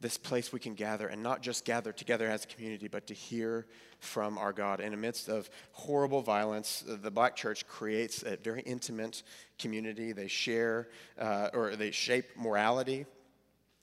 this 0.03 0.17
place 0.17 0.51
we 0.51 0.59
can 0.59 0.75
gather 0.75 1.07
and 1.07 1.23
not 1.23 1.41
just 1.41 1.63
gather 1.63 1.93
together 1.93 2.29
as 2.29 2.43
a 2.43 2.47
community, 2.47 2.89
but 2.89 3.07
to 3.07 3.13
hear 3.13 3.65
from 3.99 4.37
our 4.37 4.51
God. 4.51 4.81
In 4.81 4.91
the 4.91 4.97
midst 4.97 5.29
of 5.29 5.49
horrible 5.71 6.21
violence, 6.21 6.83
the 6.85 7.09
Black 7.09 7.37
Church 7.37 7.65
creates 7.65 8.21
a 8.21 8.35
very 8.35 8.61
intimate 8.63 9.23
community. 9.57 10.11
They 10.11 10.27
share 10.27 10.89
uh, 11.17 11.51
or 11.53 11.77
they 11.77 11.91
shape 11.91 12.25
morality 12.35 13.05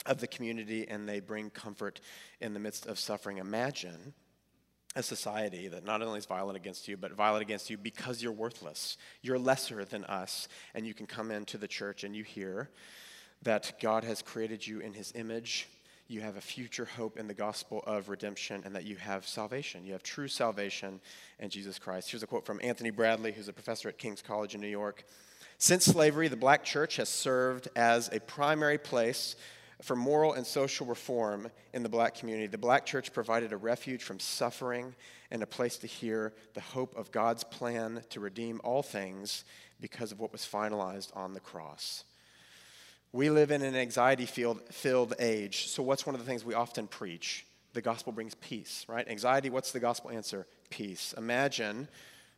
of 0.05 0.21
the 0.21 0.27
community 0.27 0.87
and 0.87 1.09
they 1.09 1.21
bring 1.21 1.49
comfort 1.49 2.03
in 2.39 2.53
the 2.53 2.61
midst 2.61 2.85
of 2.85 2.99
suffering. 2.99 3.39
Imagine 3.39 4.12
a 4.95 5.03
society 5.03 5.68
that 5.68 5.87
not 5.87 6.03
only 6.03 6.18
is 6.18 6.27
violent 6.27 6.57
against 6.59 6.87
you, 6.87 6.99
but 6.99 7.12
violent 7.12 7.41
against 7.41 7.71
you 7.71 7.79
because 7.79 8.23
you're 8.23 8.31
worthless. 8.31 8.99
You're 9.23 9.39
lesser 9.39 9.87
than 9.87 10.05
us, 10.05 10.49
and 10.75 10.87
you 10.87 10.93
can 10.93 11.07
come 11.07 11.31
into 11.31 11.57
the 11.57 11.68
church 11.68 12.05
and 12.05 12.14
you 12.14 12.25
hear 12.25 12.68
that 13.43 13.81
God 13.81 14.05
has 14.05 14.21
created 14.21 14.66
you 14.66 14.81
in 14.81 14.93
his 14.93 15.12
image 15.14 15.66
you 16.11 16.21
have 16.21 16.37
a 16.37 16.41
future 16.41 16.85
hope 16.85 17.17
in 17.17 17.29
the 17.29 17.35
gospel 17.35 17.85
of 17.87 18.09
redemption 18.09 18.63
and 18.65 18.75
that 18.75 18.85
you 18.85 18.97
have 18.97 19.25
salvation. 19.27 19.85
You 19.85 19.93
have 19.93 20.03
true 20.03 20.27
salvation 20.27 21.01
in 21.39 21.51
Jesus 21.51 21.79
Christ. 21.79 22.11
Here's 22.11 22.25
a 22.25 22.27
quote 22.27 22.45
from 22.45 22.59
Anthony 22.65 22.91
Bradley, 22.91 23.31
who's 23.31 23.47
a 23.47 23.53
professor 23.53 23.89
at 23.89 23.97
King's 23.97 24.21
College 24.21 24.57
in 24.57 24.61
New 24.61 24.67
York. 24.67 25.05
Since 25.59 25.85
slavery, 25.85 26.27
the 26.27 26.37
black 26.37 26.65
church 26.65 26.97
has 26.97 27.09
served 27.09 27.69
as 27.77 28.09
a 28.13 28.19
primary 28.19 28.77
place 28.77 29.37
for 29.83 29.95
moral 29.95 30.33
and 30.33 30.45
social 30.45 30.85
reform 30.85 31.49
in 31.73 31.85
the 31.85 31.89
black 31.89 32.17
community. 32.17 32.49
The 32.49 32.59
black 32.59 32.87
church 32.87 33.13
provided 33.13 33.53
a 33.53 33.57
refuge 33.57 34.03
from 34.03 34.19
suffering 34.19 34.97
and 35.31 35.45
a 35.45 35.47
place 35.47 35.77
to 35.79 35.87
hear 35.87 36.33
the 36.55 36.61
hope 36.61 36.97
of 36.97 37.13
God's 37.13 37.45
plan 37.45 38.03
to 38.11 38.19
redeem 38.19 38.61
all 38.65 38.83
things 38.83 39.45
because 39.81 40.11
of 40.11 40.19
what 40.19 40.33
was 40.33 40.43
finalized 40.43 41.17
on 41.17 41.35
the 41.35 41.41
cross. 41.41 42.03
We 43.13 43.29
live 43.29 43.51
in 43.51 43.63
an 43.63 43.75
anxiety 43.75 44.25
filled 44.25 45.15
age. 45.19 45.67
So, 45.69 45.83
what's 45.83 46.07
one 46.07 46.15
of 46.15 46.21
the 46.21 46.27
things 46.27 46.45
we 46.45 46.55
often 46.55 46.87
preach? 46.87 47.45
The 47.73 47.83
gospel 47.83 48.13
brings 48.13 48.35
peace, 48.37 48.85
right? 48.89 49.07
Anxiety, 49.09 49.51
what's 49.51 49.73
the 49.73 49.81
gospel 49.81 50.11
answer? 50.11 50.47
Peace. 50.71 51.13
Imagine 51.19 51.89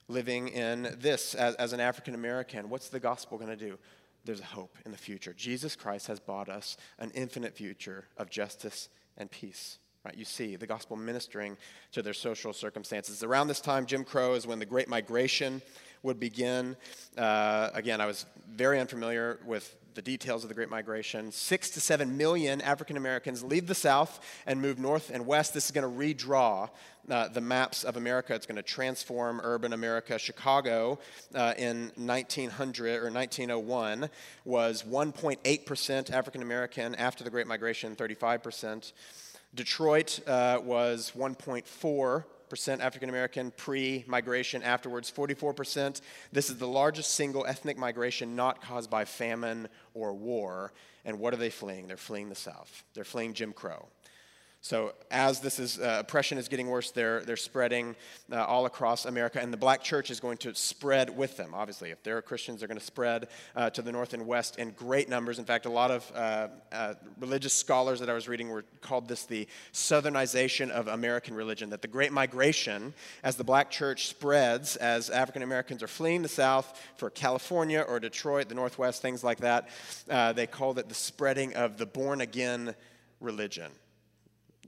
living 0.08 0.48
in 0.48 0.96
this 0.98 1.34
as, 1.34 1.54
as 1.56 1.74
an 1.74 1.80
African 1.80 2.14
American. 2.14 2.70
What's 2.70 2.88
the 2.88 3.00
gospel 3.00 3.36
going 3.36 3.50
to 3.50 3.56
do? 3.56 3.78
There's 4.24 4.40
a 4.40 4.44
hope 4.44 4.78
in 4.86 4.92
the 4.92 4.98
future. 4.98 5.34
Jesus 5.34 5.76
Christ 5.76 6.06
has 6.06 6.20
bought 6.20 6.48
us 6.48 6.78
an 6.98 7.10
infinite 7.14 7.54
future 7.54 8.06
of 8.16 8.30
justice 8.30 8.88
and 9.18 9.30
peace. 9.30 9.78
Right, 10.04 10.16
you 10.16 10.24
see 10.24 10.56
the 10.56 10.66
gospel 10.66 10.96
ministering 10.96 11.56
to 11.92 12.02
their 12.02 12.14
social 12.14 12.52
circumstances. 12.52 13.22
Around 13.22 13.48
this 13.48 13.60
time, 13.60 13.86
Jim 13.86 14.04
Crow 14.04 14.34
is 14.34 14.46
when 14.46 14.58
the 14.58 14.66
Great 14.66 14.88
Migration 14.88 15.62
would 16.02 16.18
begin. 16.18 16.76
Uh, 17.16 17.70
again, 17.74 18.00
I 18.00 18.06
was 18.06 18.26
very 18.50 18.80
unfamiliar 18.80 19.38
with 19.44 19.76
the 19.94 20.02
details 20.02 20.42
of 20.42 20.48
the 20.48 20.54
Great 20.54 20.70
Migration. 20.70 21.32
Six 21.32 21.70
to 21.70 21.80
seven 21.80 22.16
million 22.16 22.60
African 22.60 22.96
Americans 22.96 23.42
leave 23.42 23.66
the 23.66 23.74
South 23.74 24.20
and 24.46 24.60
move 24.60 24.78
north 24.78 25.10
and 25.10 25.26
west. 25.26 25.54
This 25.54 25.66
is 25.66 25.70
going 25.70 25.88
to 25.88 26.24
redraw 26.24 26.70
uh, 27.10 27.28
the 27.28 27.40
maps 27.40 27.84
of 27.84 27.96
America. 27.96 28.34
It's 28.34 28.46
going 28.46 28.56
to 28.56 28.62
transform 28.62 29.40
urban 29.42 29.72
America. 29.72 30.18
Chicago 30.18 30.98
uh, 31.34 31.54
in 31.58 31.90
1900 31.96 33.02
or 33.02 33.10
1901 33.10 34.08
was 34.44 34.82
1.8% 34.84 36.10
African 36.10 36.42
American. 36.42 36.94
After 36.94 37.24
the 37.24 37.30
Great 37.30 37.46
Migration, 37.46 37.96
35%. 37.96 38.92
Detroit 39.54 40.20
uh, 40.26 40.60
was 40.62 41.12
1.4 41.16 42.24
percent 42.52 42.82
African 42.82 43.08
American 43.08 43.50
pre 43.50 44.04
migration, 44.06 44.62
afterwards 44.62 45.10
44%. 45.10 46.02
This 46.32 46.50
is 46.50 46.58
the 46.58 46.68
largest 46.68 47.12
single 47.12 47.46
ethnic 47.46 47.78
migration 47.78 48.36
not 48.36 48.60
caused 48.60 48.90
by 48.90 49.06
famine 49.06 49.68
or 49.94 50.12
war. 50.12 50.74
And 51.06 51.18
what 51.18 51.32
are 51.32 51.38
they 51.38 51.48
fleeing? 51.48 51.86
They're 51.86 51.96
fleeing 51.96 52.28
the 52.28 52.34
South, 52.34 52.84
they're 52.92 53.04
fleeing 53.04 53.32
Jim 53.32 53.54
Crow. 53.54 53.88
So 54.64 54.92
as 55.10 55.40
this 55.40 55.58
is 55.58 55.80
uh, 55.80 55.96
oppression 55.98 56.38
is 56.38 56.46
getting 56.46 56.68
worse, 56.68 56.92
they're 56.92 57.24
they're 57.24 57.36
spreading 57.36 57.96
uh, 58.30 58.44
all 58.44 58.64
across 58.64 59.06
America, 59.06 59.40
and 59.42 59.52
the 59.52 59.56
black 59.56 59.82
church 59.82 60.08
is 60.08 60.20
going 60.20 60.38
to 60.38 60.54
spread 60.54 61.16
with 61.16 61.36
them. 61.36 61.50
Obviously, 61.52 61.90
if 61.90 62.00
they're 62.04 62.22
Christians, 62.22 62.60
they're 62.60 62.68
going 62.68 62.78
to 62.78 62.84
spread 62.84 63.26
uh, 63.56 63.70
to 63.70 63.82
the 63.82 63.90
north 63.90 64.14
and 64.14 64.24
west 64.24 64.60
in 64.60 64.70
great 64.70 65.08
numbers. 65.08 65.40
In 65.40 65.44
fact, 65.44 65.66
a 65.66 65.68
lot 65.68 65.90
of 65.90 66.12
uh, 66.14 66.48
uh, 66.70 66.94
religious 67.18 67.52
scholars 67.52 67.98
that 67.98 68.08
I 68.08 68.12
was 68.12 68.28
reading 68.28 68.50
were 68.50 68.64
called 68.80 69.08
this 69.08 69.24
the 69.26 69.48
Southernization 69.72 70.70
of 70.70 70.86
American 70.86 71.34
religion. 71.34 71.70
That 71.70 71.82
the 71.82 71.88
Great 71.88 72.12
Migration, 72.12 72.94
as 73.24 73.34
the 73.34 73.44
black 73.44 73.68
church 73.68 74.06
spreads, 74.06 74.76
as 74.76 75.10
African 75.10 75.42
Americans 75.42 75.82
are 75.82 75.88
fleeing 75.88 76.22
the 76.22 76.28
South 76.28 76.80
for 76.98 77.10
California 77.10 77.80
or 77.80 77.98
Detroit, 77.98 78.48
the 78.48 78.54
Northwest, 78.54 79.02
things 79.02 79.24
like 79.24 79.38
that, 79.38 79.68
uh, 80.08 80.32
they 80.32 80.46
called 80.46 80.78
it 80.78 80.88
the 80.88 80.94
spreading 80.94 81.52
of 81.56 81.78
the 81.78 81.86
born 81.86 82.20
again 82.20 82.76
religion 83.20 83.72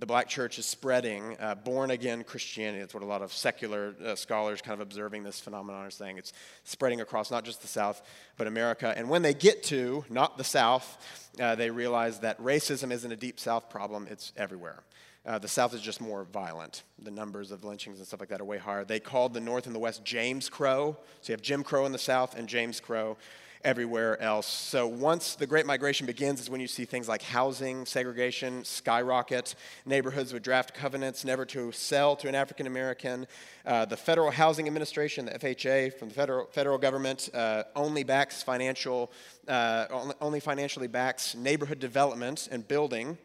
the 0.01 0.07
black 0.07 0.29
church 0.29 0.59
is 0.59 0.67
spreading 0.67 1.37
uh, 1.39 1.55
born 1.55 1.91
again 1.91 2.25
Christianity. 2.25 2.81
That's 2.81 2.95
what 2.95 3.03
a 3.03 3.07
lot 3.07 3.23
of 3.23 3.33
secular 3.33 3.95
uh, 4.05 4.17
scholars 4.17 4.61
kind 4.61 4.75
of 4.75 4.81
observing 4.81 5.23
this 5.23 5.39
phenomenon 5.39 5.87
are 5.87 5.91
saying. 5.91 6.19
It's 6.19 6.33
spreading 6.65 7.01
across 7.01 7.31
not 7.31 7.45
just 7.45 7.63
the 7.63 7.69
South, 7.69 8.03
but 8.37 8.47
America. 8.47 8.93
And 8.97 9.09
when 9.09 9.23
they 9.23 9.35
get 9.35 9.63
to 9.65 10.05
not 10.11 10.37
the 10.37 10.45
South, 10.45 10.99
uh, 11.41 11.55
they 11.55 11.71
realize 11.71 12.21
that 12.21 12.41
racism 12.43 12.91
isn't 12.91 13.11
a 13.11 13.17
deep 13.17 13.39
South 13.39 13.71
problem, 13.71 14.09
it's 14.11 14.33
everywhere. 14.37 14.83
Uh, 15.27 15.39
the 15.39 15.49
South 15.49 15.73
is 15.73 15.81
just 15.81 16.01
more 16.01 16.25
violent. 16.25 16.83
The 17.03 17.11
numbers 17.11 17.51
of 17.51 17.65
lynchings 17.65 17.99
and 17.99 18.07
stuff 18.07 18.21
like 18.21 18.29
that 18.29 18.41
are 18.41 18.45
way 18.45 18.59
higher. 18.59 18.85
They 18.85 19.01
called 19.01 19.33
the 19.33 19.41
North 19.41 19.67
and 19.67 19.75
the 19.75 19.79
West 19.79 20.05
James 20.05 20.51
Crow. 20.51 20.99
So 21.23 21.31
you 21.31 21.35
have 21.35 21.41
Jim 21.41 21.63
Crow 21.63 21.87
in 21.87 21.93
the 21.93 21.99
South 21.99 22.37
and 22.37 22.47
James 22.47 22.79
Crow 22.79 23.17
everywhere 23.65 24.21
else. 24.21 24.47
So 24.47 24.87
once 24.87 25.35
the 25.35 25.47
Great 25.47 25.67
Migration 25.67 26.07
begins, 26.07 26.41
is 26.41 26.51
when 26.51 26.61
you 26.61 26.67
see 26.67 26.85
things 26.85 27.09
like 27.09 27.23
housing 27.23 27.87
segregation 27.87 28.65
skyrocket, 28.65 29.55
neighborhoods 29.87 30.33
with 30.33 30.43
draft 30.43 30.75
covenants 30.75 31.25
never 31.25 31.45
to 31.47 31.73
sell 31.73 32.15
to 32.17 32.29
an 32.29 32.35
African 32.35 32.67
American. 32.67 33.27
Uh, 33.65 33.85
the 33.85 33.97
Federal 33.97 34.31
Housing 34.31 34.67
Administration, 34.67 35.25
the 35.25 35.33
FHA, 35.33 35.99
from 35.99 36.09
the 36.09 36.15
federal 36.15 36.47
federal 36.47 36.79
government, 36.79 37.31
uh, 37.35 37.65
only 37.75 38.05
backs 38.05 38.43
financial, 38.43 39.11
uh, 39.49 39.87
only, 39.91 40.15
only 40.21 40.41
financially 40.41 40.89
backs 40.89 41.35
neighborhood 41.35 41.79
development 41.79 42.49
and 42.53 42.69
building. 42.69 43.19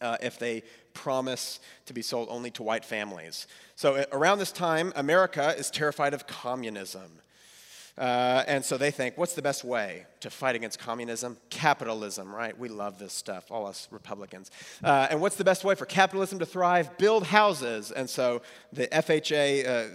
Uh, 0.00 0.16
if 0.22 0.38
they 0.38 0.62
promise 0.94 1.58
to 1.86 1.92
be 1.92 2.02
sold 2.02 2.28
only 2.30 2.52
to 2.52 2.62
white 2.62 2.84
families. 2.84 3.48
So, 3.74 3.96
uh, 3.96 4.04
around 4.12 4.38
this 4.38 4.52
time, 4.52 4.92
America 4.94 5.54
is 5.58 5.72
terrified 5.72 6.14
of 6.14 6.28
communism. 6.28 7.20
Uh, 7.98 8.44
and 8.46 8.64
so 8.64 8.78
they 8.78 8.90
think, 8.90 9.18
what's 9.18 9.34
the 9.34 9.42
best 9.42 9.64
way 9.64 10.06
to 10.20 10.30
fight 10.30 10.54
against 10.54 10.78
communism? 10.78 11.36
Capitalism, 11.50 12.32
right? 12.34 12.56
We 12.56 12.68
love 12.68 12.98
this 12.98 13.12
stuff, 13.12 13.50
all 13.50 13.66
us 13.66 13.88
Republicans. 13.90 14.50
Uh, 14.82 15.08
and 15.10 15.20
what's 15.20 15.36
the 15.36 15.44
best 15.44 15.64
way 15.64 15.74
for 15.74 15.84
capitalism 15.84 16.38
to 16.38 16.46
thrive? 16.46 16.96
Build 16.98 17.24
houses. 17.24 17.90
And 17.90 18.08
so 18.08 18.42
the 18.72 18.86
FHA 18.86 19.66
uh, 19.66 19.88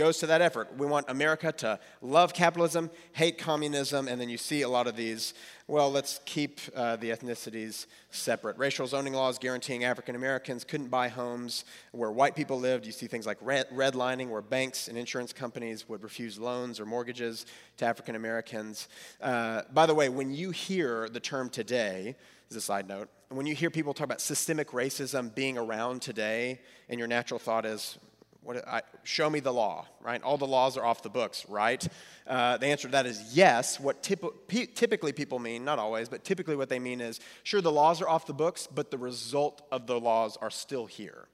goes 0.00 0.16
to 0.16 0.26
that 0.26 0.40
effort. 0.40 0.74
We 0.78 0.86
want 0.86 1.10
America 1.10 1.52
to 1.52 1.78
love 2.00 2.32
capitalism, 2.32 2.90
hate 3.12 3.36
communism, 3.36 4.08
and 4.08 4.18
then 4.18 4.30
you 4.30 4.38
see 4.38 4.62
a 4.62 4.68
lot 4.68 4.86
of 4.86 4.96
these. 4.96 5.34
Well, 5.68 5.92
let's 5.92 6.20
keep 6.24 6.58
uh, 6.74 6.96
the 6.96 7.10
ethnicities 7.10 7.84
separate. 8.10 8.56
Racial 8.56 8.86
zoning 8.86 9.12
laws 9.12 9.38
guaranteeing 9.38 9.84
African 9.84 10.14
Americans 10.14 10.64
couldn't 10.64 10.88
buy 10.88 11.08
homes 11.08 11.66
where 11.92 12.10
white 12.10 12.34
people 12.34 12.58
lived. 12.58 12.86
You 12.86 12.92
see 12.92 13.08
things 13.08 13.26
like 13.26 13.40
redlining, 13.40 14.30
where 14.30 14.40
banks 14.40 14.88
and 14.88 14.96
insurance 14.96 15.34
companies 15.34 15.86
would 15.86 16.02
refuse 16.02 16.38
loans 16.38 16.80
or 16.80 16.86
mortgages 16.86 17.44
to 17.76 17.84
African 17.84 18.14
Americans. 18.14 18.88
Uh, 19.20 19.62
by 19.74 19.84
the 19.84 19.94
way, 19.94 20.08
when 20.08 20.32
you 20.32 20.50
hear 20.50 21.10
the 21.10 21.20
term 21.20 21.50
today, 21.50 22.16
as 22.48 22.56
a 22.56 22.60
side 22.62 22.88
note, 22.88 23.10
when 23.28 23.44
you 23.44 23.54
hear 23.54 23.68
people 23.68 23.92
talk 23.92 24.06
about 24.06 24.22
systemic 24.22 24.68
racism 24.70 25.34
being 25.34 25.58
around 25.58 26.00
today, 26.00 26.58
and 26.88 26.98
your 26.98 27.06
natural 27.06 27.38
thought 27.38 27.66
is, 27.66 27.98
what, 28.42 28.66
I, 28.66 28.82
show 29.02 29.28
me 29.28 29.40
the 29.40 29.52
law, 29.52 29.86
right? 30.00 30.22
All 30.22 30.38
the 30.38 30.46
laws 30.46 30.76
are 30.76 30.84
off 30.84 31.02
the 31.02 31.10
books, 31.10 31.44
right? 31.48 31.86
Uh, 32.26 32.56
the 32.56 32.66
answer 32.66 32.88
to 32.88 32.92
that 32.92 33.06
is 33.06 33.36
yes. 33.36 33.78
What 33.78 34.02
typically 34.02 35.12
people 35.12 35.38
mean, 35.38 35.64
not 35.64 35.78
always, 35.78 36.08
but 36.08 36.24
typically 36.24 36.56
what 36.56 36.68
they 36.68 36.78
mean 36.78 37.00
is 37.00 37.20
sure, 37.42 37.60
the 37.60 37.72
laws 37.72 38.00
are 38.00 38.08
off 38.08 38.26
the 38.26 38.34
books, 38.34 38.66
but 38.66 38.90
the 38.90 38.98
result 38.98 39.62
of 39.70 39.86
the 39.86 40.00
laws 40.00 40.36
are 40.40 40.50
still 40.50 40.86
here. 40.86 41.28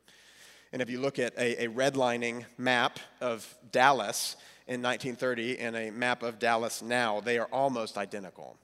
And 0.72 0.82
if 0.82 0.90
you 0.90 1.00
look 1.00 1.18
at 1.18 1.36
a, 1.38 1.64
a 1.64 1.68
redlining 1.68 2.44
map 2.58 2.98
of 3.20 3.56
Dallas 3.70 4.36
in 4.66 4.82
1930 4.82 5.58
and 5.58 5.76
a 5.76 5.90
map 5.90 6.22
of 6.22 6.38
Dallas 6.38 6.82
now, 6.82 7.20
they 7.20 7.38
are 7.38 7.48
almost 7.52 7.96
identical. 7.96 8.56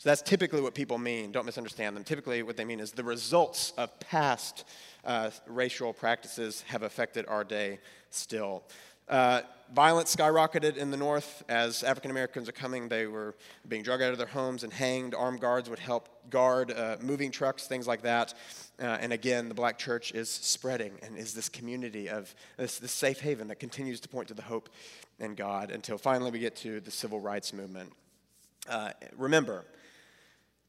So 0.00 0.08
that's 0.08 0.22
typically 0.22 0.62
what 0.62 0.74
people 0.74 0.96
mean. 0.96 1.30
Don't 1.30 1.44
misunderstand 1.44 1.94
them. 1.94 2.04
Typically, 2.04 2.42
what 2.42 2.56
they 2.56 2.64
mean 2.64 2.80
is 2.80 2.92
the 2.92 3.04
results 3.04 3.74
of 3.76 4.00
past 4.00 4.64
uh, 5.04 5.28
racial 5.46 5.92
practices 5.92 6.64
have 6.68 6.82
affected 6.82 7.26
our 7.28 7.44
day 7.44 7.80
still. 8.08 8.62
Uh, 9.10 9.42
violence 9.74 10.16
skyrocketed 10.16 10.78
in 10.78 10.90
the 10.90 10.96
north 10.96 11.42
as 11.50 11.82
African 11.82 12.10
Americans 12.10 12.48
are 12.48 12.52
coming. 12.52 12.88
They 12.88 13.08
were 13.08 13.34
being 13.68 13.82
dragged 13.82 14.02
out 14.02 14.12
of 14.12 14.16
their 14.16 14.26
homes 14.26 14.64
and 14.64 14.72
hanged. 14.72 15.14
Armed 15.14 15.42
guards 15.42 15.68
would 15.68 15.78
help 15.78 16.08
guard 16.30 16.70
uh, 16.70 16.96
moving 17.02 17.30
trucks, 17.30 17.66
things 17.66 17.86
like 17.86 18.00
that. 18.00 18.32
Uh, 18.80 18.96
and 19.02 19.12
again, 19.12 19.50
the 19.50 19.54
black 19.54 19.76
church 19.76 20.12
is 20.12 20.30
spreading 20.30 20.92
and 21.02 21.18
is 21.18 21.34
this 21.34 21.50
community 21.50 22.08
of 22.08 22.34
this, 22.56 22.78
this 22.78 22.92
safe 22.92 23.20
haven 23.20 23.48
that 23.48 23.56
continues 23.56 24.00
to 24.00 24.08
point 24.08 24.28
to 24.28 24.34
the 24.34 24.40
hope 24.40 24.70
in 25.18 25.34
God 25.34 25.70
until 25.70 25.98
finally 25.98 26.30
we 26.30 26.38
get 26.38 26.56
to 26.56 26.80
the 26.80 26.90
civil 26.90 27.20
rights 27.20 27.52
movement. 27.52 27.92
Uh, 28.66 28.92
remember, 29.18 29.66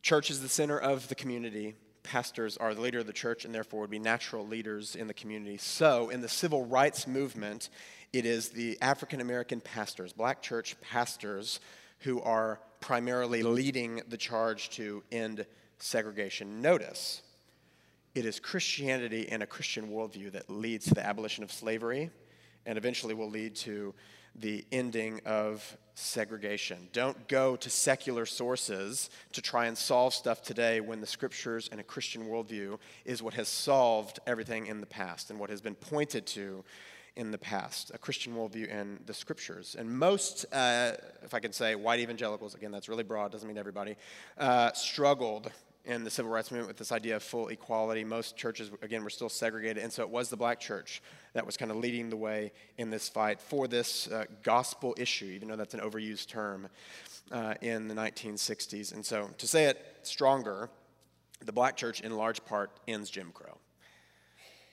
church 0.02 0.30
is 0.30 0.41
the 0.41 0.49
center 0.49 0.78
of 0.78 1.08
the 1.08 1.16
community 1.16 1.76
pastors 2.04 2.58
are 2.58 2.74
the 2.74 2.82
leader 2.82 2.99
of 2.99 3.08
the 3.08 3.14
church 3.14 3.45
and 3.45 3.54
therefore 3.54 3.82
would 3.82 3.89
be 3.89 3.99
natural 3.99 4.45
leaders 4.45 4.95
in 4.95 5.08
the 5.08 5.14
community. 5.14 5.58
So, 5.58 6.10
in 6.10 6.22
the 6.22 6.30
civil 6.30 6.66
rights 6.66 7.08
movement, 7.08 7.70
it 8.14 8.26
is 8.26 8.49
the 8.49 8.78
African 8.82 9.22
American 9.22 9.62
pastors, 9.62 10.14
black 10.14 10.41
church 10.41 10.76
pastors, 10.82 11.60
who 11.99 12.22
are 12.22 12.60
primarily 12.80 13.43
leading 13.43 14.02
the 14.08 14.18
charge 14.18 14.70
to 14.72 15.04
end 15.12 15.45
segregation. 15.78 16.62
Notice, 16.62 17.22
it 18.16 18.26
is 18.26 18.39
Christianity 18.39 19.30
and 19.30 19.43
a 19.43 19.47
Christian 19.47 19.89
worldview 19.89 20.32
that 20.34 20.49
leads 20.49 20.86
to 20.86 20.93
the 20.95 21.06
abolition 21.06 21.43
of 21.43 21.52
slavery 21.52 22.10
and 22.66 22.78
eventually 22.78 23.14
will 23.14 23.30
lead 23.30 23.56
to 23.56 23.93
the 24.36 24.66
ending 24.72 25.22
of 25.26 25.78
segregation. 26.02 26.89
Don't 26.93 27.28
go 27.28 27.56
to 27.56 27.70
secular 27.70 28.26
sources 28.26 29.10
to 29.34 29.41
try 29.41 29.68
and 29.68 29.78
solve 29.78 30.14
stuff 30.14 30.41
today 30.41 30.82
when 30.82 31.02
the 31.02 31.08
scriptures 31.08 31.70
and 31.72 31.80
a 31.80 31.84
Christian 31.84 32.28
worldview 32.28 32.78
is 33.06 33.24
what 33.24 33.34
has 33.36 33.47
solved 33.47 34.20
everything 34.28 34.68
in 34.68 34.80
the 34.80 34.88
past 34.88 35.30
and 35.30 35.39
what 35.39 35.49
has 35.49 35.62
been 35.62 35.76
pointed 35.76 36.26
to 36.28 36.64
in 37.16 37.32
the 37.32 37.38
past 37.38 37.91
a 37.93 37.97
Christian 37.97 38.34
worldview 38.34 38.74
and 38.74 38.99
the 39.06 39.14
scriptures. 39.14 39.76
And 39.78 39.89
most, 39.89 40.45
uh, 40.54 40.93
if 41.24 41.34
I 41.34 41.39
can 41.39 41.52
say, 41.52 41.76
white 41.76 41.99
evangelicals, 41.99 42.56
again, 42.56 42.72
that's 42.72 42.89
really 42.89 43.04
broad, 43.04 43.32
doesn't 43.32 43.47
mean 43.47 43.58
everybody, 43.58 43.97
uh, 44.38 44.72
struggled 44.74 45.52
in 45.86 46.03
the 46.03 46.09
civil 46.09 46.32
rights 46.32 46.51
movement 46.51 46.67
with 46.67 46.77
this 46.77 46.91
idea 46.91 47.15
of 47.15 47.23
full 47.23 47.47
equality. 47.47 48.03
Most 48.03 48.38
churches, 48.38 48.71
again, 48.82 49.03
were 49.03 49.09
still 49.09 49.29
segregated, 49.29 49.82
and 49.82 49.91
so 49.91 50.03
it 50.03 50.09
was 50.09 50.29
the 50.29 50.38
black 50.38 50.59
church 50.59 51.01
that 51.34 51.45
was 51.45 51.57
kind 51.57 51.71
of 51.71 51.77
leading 51.77 52.09
the 52.09 52.17
way 52.17 52.51
in 52.77 52.89
this 52.89 53.09
fight 53.09 53.39
for 53.39 53.67
this 53.67 54.07
uh, 54.07 54.25
gospel 54.43 54.93
issue, 54.97 55.25
even 55.25 55.47
though 55.47 55.55
that's 55.55 55.73
an 55.73 55.79
overused 55.79 56.27
term 56.27 56.67
uh, 57.32 57.55
in 57.61 57.88
the 57.88 57.95
1960s. 57.95 58.93
And 58.93 59.05
so, 59.05 59.29
to 59.38 59.47
say 59.47 59.65
it 59.65 59.84
stronger, 60.03 60.69
the 61.43 61.53
black 61.53 61.77
church, 61.77 62.01
in 62.01 62.15
large 62.15 62.43
part, 62.45 62.71
ends 62.88 63.09
Jim 63.09 63.32
Crow 63.34 63.57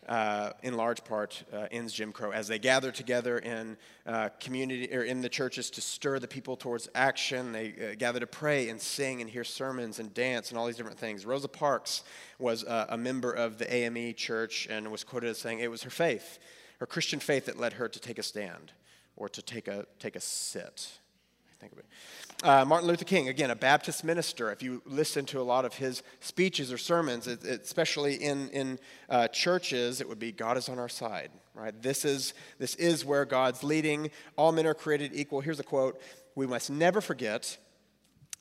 uh, 0.08 0.52
in 0.62 0.74
large 0.74 1.04
part, 1.04 1.44
uh, 1.52 1.66
ends 1.70 1.92
Jim 1.92 2.12
Crow 2.12 2.30
as 2.30 2.48
they 2.48 2.58
gather 2.58 2.90
together 2.90 3.38
in 3.38 3.76
uh, 4.06 4.30
community 4.40 4.94
or 4.94 5.02
in 5.02 5.20
the 5.20 5.28
churches 5.28 5.70
to 5.70 5.80
stir 5.80 6.18
the 6.18 6.26
people 6.26 6.56
towards 6.56 6.88
action. 6.94 7.52
They 7.52 7.74
uh, 7.92 7.94
gather 7.96 8.18
to 8.20 8.26
pray 8.26 8.70
and 8.70 8.80
sing 8.80 9.20
and 9.20 9.28
hear 9.28 9.44
sermons 9.44 9.98
and 9.98 10.12
dance 10.14 10.48
and 10.50 10.58
all 10.58 10.66
these 10.66 10.76
different 10.76 10.98
things. 10.98 11.26
Rosa 11.26 11.48
Parks 11.48 12.04
was 12.38 12.64
uh, 12.64 12.86
a 12.88 12.96
member 12.96 13.32
of 13.32 13.58
the 13.58 13.72
AME 13.72 14.14
church 14.14 14.66
and 14.70 14.90
was 14.90 15.04
quoted 15.04 15.28
as 15.28 15.38
saying 15.38 15.60
it 15.60 15.70
was 15.70 15.82
her 15.82 15.90
faith, 15.90 16.38
her 16.80 16.86
Christian 16.86 17.20
faith, 17.20 17.44
that 17.46 17.58
led 17.58 17.74
her 17.74 17.88
to 17.88 18.00
take 18.00 18.18
a 18.18 18.22
stand 18.22 18.72
or 19.14 19.28
to 19.28 19.42
take 19.42 19.68
a 19.68 19.84
take 19.98 20.16
a 20.16 20.20
sit. 20.20 20.98
Think 21.60 21.72
of 21.72 21.78
it. 21.78 21.86
Uh, 22.44 22.64
Martin 22.64 22.86
Luther 22.86 23.04
King, 23.04 23.28
again, 23.28 23.50
a 23.50 23.56
Baptist 23.56 24.04
minister. 24.04 24.52
If 24.52 24.62
you 24.62 24.80
listen 24.86 25.24
to 25.26 25.40
a 25.40 25.42
lot 25.42 25.64
of 25.64 25.74
his 25.74 26.04
speeches 26.20 26.72
or 26.72 26.78
sermons, 26.78 27.26
it, 27.26 27.42
it, 27.44 27.62
especially 27.62 28.14
in, 28.14 28.48
in 28.50 28.78
uh, 29.08 29.26
churches, 29.28 30.00
it 30.00 30.08
would 30.08 30.20
be 30.20 30.30
God 30.30 30.56
is 30.56 30.68
on 30.68 30.78
our 30.78 30.88
side, 30.88 31.30
right? 31.54 31.74
This 31.82 32.04
is, 32.04 32.34
this 32.60 32.76
is 32.76 33.04
where 33.04 33.24
God's 33.24 33.64
leading. 33.64 34.10
All 34.36 34.52
men 34.52 34.68
are 34.68 34.74
created 34.74 35.10
equal. 35.14 35.40
Here's 35.40 35.58
a 35.58 35.64
quote 35.64 36.00
We 36.36 36.46
must 36.46 36.70
never 36.70 37.00
forget 37.00 37.58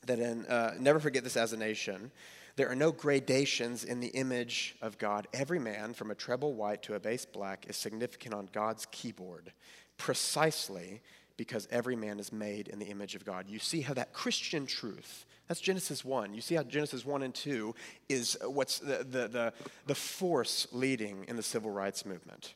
that 0.05 0.19
in, 0.19 0.45
uh, 0.45 0.75
never 0.79 0.99
forget 0.99 1.23
this 1.23 1.35
as 1.35 1.53
a 1.53 1.57
nation. 1.57 2.11
There 2.55 2.69
are 2.69 2.75
no 2.75 2.91
gradations 2.91 3.83
in 3.83 3.99
the 3.99 4.07
image 4.09 4.75
of 4.81 4.99
God. 4.99 5.27
Every 5.33 5.59
man, 5.59 5.93
from 5.93 6.11
a 6.11 6.15
treble 6.15 6.53
white 6.53 6.83
to 6.83 6.93
a 6.93 6.99
bass 6.99 7.25
black, 7.25 7.65
is 7.67 7.77
significant 7.77 8.35
on 8.35 8.49
God's 8.51 8.85
keyboard, 8.91 9.53
precisely 9.97 11.01
because 11.37 11.67
every 11.71 11.95
man 11.95 12.19
is 12.19 12.33
made 12.33 12.67
in 12.67 12.79
the 12.79 12.87
image 12.87 13.15
of 13.15 13.23
God. 13.23 13.45
You 13.47 13.59
see 13.59 13.81
how 13.81 13.93
that 13.93 14.11
Christian 14.11 14.65
truth, 14.65 15.25
that's 15.47 15.61
Genesis 15.61 16.03
1. 16.03 16.33
You 16.33 16.41
see 16.41 16.55
how 16.55 16.63
Genesis 16.63 17.05
1 17.05 17.23
and 17.23 17.33
2 17.33 17.73
is 18.09 18.37
what's 18.43 18.79
the, 18.79 19.05
the, 19.09 19.27
the, 19.27 19.53
the 19.85 19.95
force 19.95 20.67
leading 20.71 21.25
in 21.27 21.35
the 21.35 21.43
civil 21.43 21.71
rights 21.71 22.05
movement. 22.05 22.55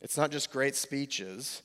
It's 0.00 0.16
not 0.16 0.30
just 0.30 0.50
great 0.50 0.76
speeches, 0.76 1.62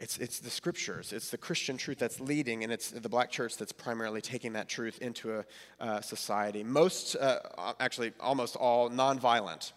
it's, 0.00 0.18
it's 0.18 0.40
the 0.40 0.50
scriptures, 0.50 1.12
it's 1.12 1.30
the 1.30 1.38
Christian 1.38 1.76
truth 1.76 1.98
that's 1.98 2.20
leading, 2.20 2.64
and 2.64 2.72
it's 2.72 2.90
the 2.90 3.08
black 3.08 3.30
church 3.30 3.56
that's 3.56 3.72
primarily 3.72 4.20
taking 4.20 4.52
that 4.54 4.68
truth 4.68 4.98
into 5.00 5.38
a 5.38 5.44
uh, 5.80 6.00
society. 6.00 6.64
Most, 6.64 7.14
uh, 7.16 7.38
actually, 7.78 8.12
almost 8.20 8.56
all 8.56 8.90
nonviolent 8.90 9.72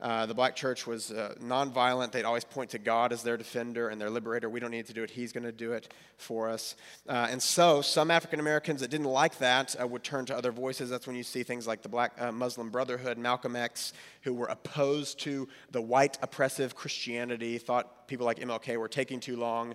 Uh, 0.00 0.26
the 0.26 0.34
black 0.34 0.54
church 0.54 0.86
was 0.86 1.10
uh, 1.10 1.34
nonviolent. 1.42 2.12
They'd 2.12 2.24
always 2.24 2.44
point 2.44 2.70
to 2.70 2.78
God 2.78 3.12
as 3.12 3.24
their 3.24 3.36
defender 3.36 3.88
and 3.88 4.00
their 4.00 4.10
liberator. 4.10 4.48
We 4.48 4.60
don't 4.60 4.70
need 4.70 4.86
to 4.86 4.92
do 4.92 5.02
it, 5.02 5.10
He's 5.10 5.32
going 5.32 5.44
to 5.44 5.52
do 5.52 5.72
it 5.72 5.92
for 6.16 6.48
us. 6.48 6.76
Uh, 7.08 7.26
and 7.30 7.42
so, 7.42 7.82
some 7.82 8.10
African 8.10 8.38
Americans 8.38 8.80
that 8.80 8.90
didn't 8.90 9.08
like 9.08 9.38
that 9.38 9.74
uh, 9.80 9.86
would 9.86 10.04
turn 10.04 10.24
to 10.26 10.36
other 10.36 10.52
voices. 10.52 10.88
That's 10.88 11.06
when 11.06 11.16
you 11.16 11.24
see 11.24 11.42
things 11.42 11.66
like 11.66 11.82
the 11.82 11.88
Black 11.88 12.12
uh, 12.18 12.30
Muslim 12.30 12.70
Brotherhood, 12.70 13.18
Malcolm 13.18 13.56
X, 13.56 13.92
who 14.22 14.34
were 14.34 14.46
opposed 14.46 15.18
to 15.20 15.48
the 15.72 15.82
white 15.82 16.16
oppressive 16.22 16.76
Christianity, 16.76 17.58
thought 17.58 18.06
people 18.06 18.24
like 18.24 18.38
MLK 18.38 18.76
were 18.76 18.88
taking 18.88 19.18
too 19.18 19.36
long 19.36 19.74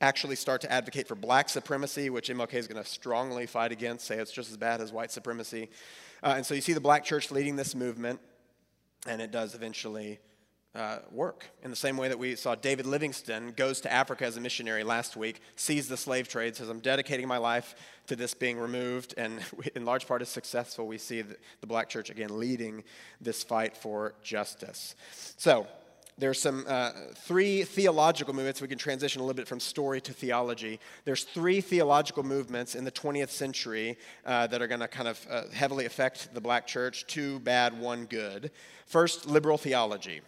actually 0.00 0.34
start 0.36 0.60
to 0.60 0.70
advocate 0.70 1.06
for 1.06 1.14
black 1.14 1.48
supremacy, 1.48 2.10
which 2.10 2.28
MLK 2.28 2.54
is 2.54 2.66
going 2.66 2.82
to 2.82 2.86
strongly 2.86 3.46
fight 3.46 3.72
against, 3.72 4.04
say 4.04 4.18
it's 4.18 4.32
just 4.32 4.50
as 4.50 4.56
bad 4.56 4.80
as 4.80 4.92
white 4.92 5.10
supremacy. 5.10 5.70
And 6.22 6.44
so 6.44 6.52
you 6.52 6.60
see 6.60 6.72
the 6.72 6.80
black 6.80 7.04
church 7.04 7.30
leading 7.30 7.56
this 7.56 7.74
movement 7.74 8.20
and 9.06 9.20
it 9.20 9.30
does 9.30 9.54
eventually 9.54 10.18
uh, 10.74 10.98
work. 11.12 11.46
In 11.62 11.70
the 11.70 11.76
same 11.76 11.96
way 11.96 12.08
that 12.08 12.18
we 12.18 12.34
saw 12.34 12.54
David 12.54 12.86
Livingstone 12.86 13.52
goes 13.52 13.80
to 13.82 13.92
Africa 13.92 14.24
as 14.24 14.36
a 14.36 14.40
missionary 14.40 14.82
last 14.82 15.16
week, 15.16 15.40
sees 15.56 15.86
the 15.86 15.96
slave 15.96 16.28
trade, 16.28 16.56
says, 16.56 16.68
I'm 16.68 16.80
dedicating 16.80 17.28
my 17.28 17.38
life 17.38 17.76
to 18.08 18.16
this 18.16 18.34
being 18.34 18.58
removed, 18.58 19.14
and 19.16 19.40
in 19.74 19.84
large 19.84 20.06
part 20.06 20.22
is 20.22 20.28
successful. 20.28 20.86
We 20.86 20.98
see 20.98 21.22
the 21.22 21.66
black 21.66 21.88
church 21.88 22.10
again 22.10 22.38
leading 22.38 22.82
this 23.20 23.42
fight 23.44 23.76
for 23.76 24.14
justice. 24.22 24.96
So, 25.36 25.66
there's 26.18 26.40
some 26.40 26.64
uh, 26.68 26.90
three 27.14 27.64
theological 27.64 28.34
movements. 28.34 28.60
We 28.60 28.68
can 28.68 28.78
transition 28.78 29.20
a 29.20 29.24
little 29.24 29.36
bit 29.36 29.48
from 29.48 29.60
story 29.60 30.00
to 30.02 30.12
theology. 30.12 30.78
There's 31.04 31.24
three 31.24 31.60
theological 31.60 32.22
movements 32.22 32.74
in 32.74 32.84
the 32.84 32.92
20th 32.92 33.30
century 33.30 33.98
uh, 34.24 34.46
that 34.46 34.62
are 34.62 34.68
going 34.68 34.80
to 34.80 34.88
kind 34.88 35.08
of 35.08 35.26
uh, 35.28 35.42
heavily 35.52 35.86
affect 35.86 36.32
the 36.32 36.40
black 36.40 36.66
church. 36.66 37.06
Two 37.06 37.40
bad, 37.40 37.78
one 37.78 38.04
good. 38.06 38.52
First, 38.86 39.26
liberal 39.26 39.58
theology. 39.58 40.20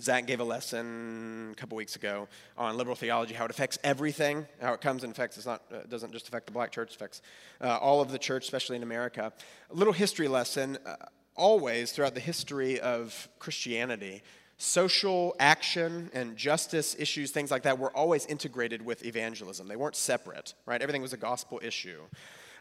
Zach 0.00 0.26
gave 0.26 0.40
a 0.40 0.44
lesson 0.44 1.50
a 1.52 1.54
couple 1.54 1.76
weeks 1.76 1.94
ago 1.94 2.26
on 2.58 2.76
liberal 2.76 2.96
theology, 2.96 3.34
how 3.34 3.44
it 3.44 3.50
affects 3.50 3.78
everything, 3.84 4.44
how 4.60 4.72
it 4.72 4.80
comes 4.80 5.04
and 5.04 5.12
affects. 5.12 5.36
It's 5.36 5.46
not 5.46 5.62
uh, 5.72 5.80
doesn't 5.88 6.12
just 6.12 6.26
affect 6.26 6.46
the 6.46 6.52
black 6.52 6.72
church, 6.72 6.90
it 6.90 6.96
affects 6.96 7.22
uh, 7.60 7.78
all 7.80 8.00
of 8.00 8.10
the 8.10 8.18
church, 8.18 8.44
especially 8.44 8.76
in 8.76 8.82
America. 8.82 9.32
A 9.70 9.74
little 9.74 9.92
history 9.92 10.28
lesson. 10.28 10.78
Uh, 10.84 10.96
always 11.36 11.92
throughout 11.92 12.14
the 12.14 12.20
history 12.20 12.78
of 12.80 13.28
Christianity, 13.38 14.22
social 14.58 15.34
action 15.38 16.10
and 16.14 16.36
justice 16.36 16.96
issues, 16.98 17.30
things 17.30 17.50
like 17.50 17.62
that, 17.62 17.78
were 17.78 17.94
always 17.96 18.26
integrated 18.26 18.84
with 18.84 19.04
evangelism. 19.04 19.68
They 19.68 19.76
weren't 19.76 19.96
separate, 19.96 20.54
right? 20.66 20.80
Everything 20.80 21.02
was 21.02 21.12
a 21.12 21.18
gospel 21.18 21.60
issue. 21.62 22.00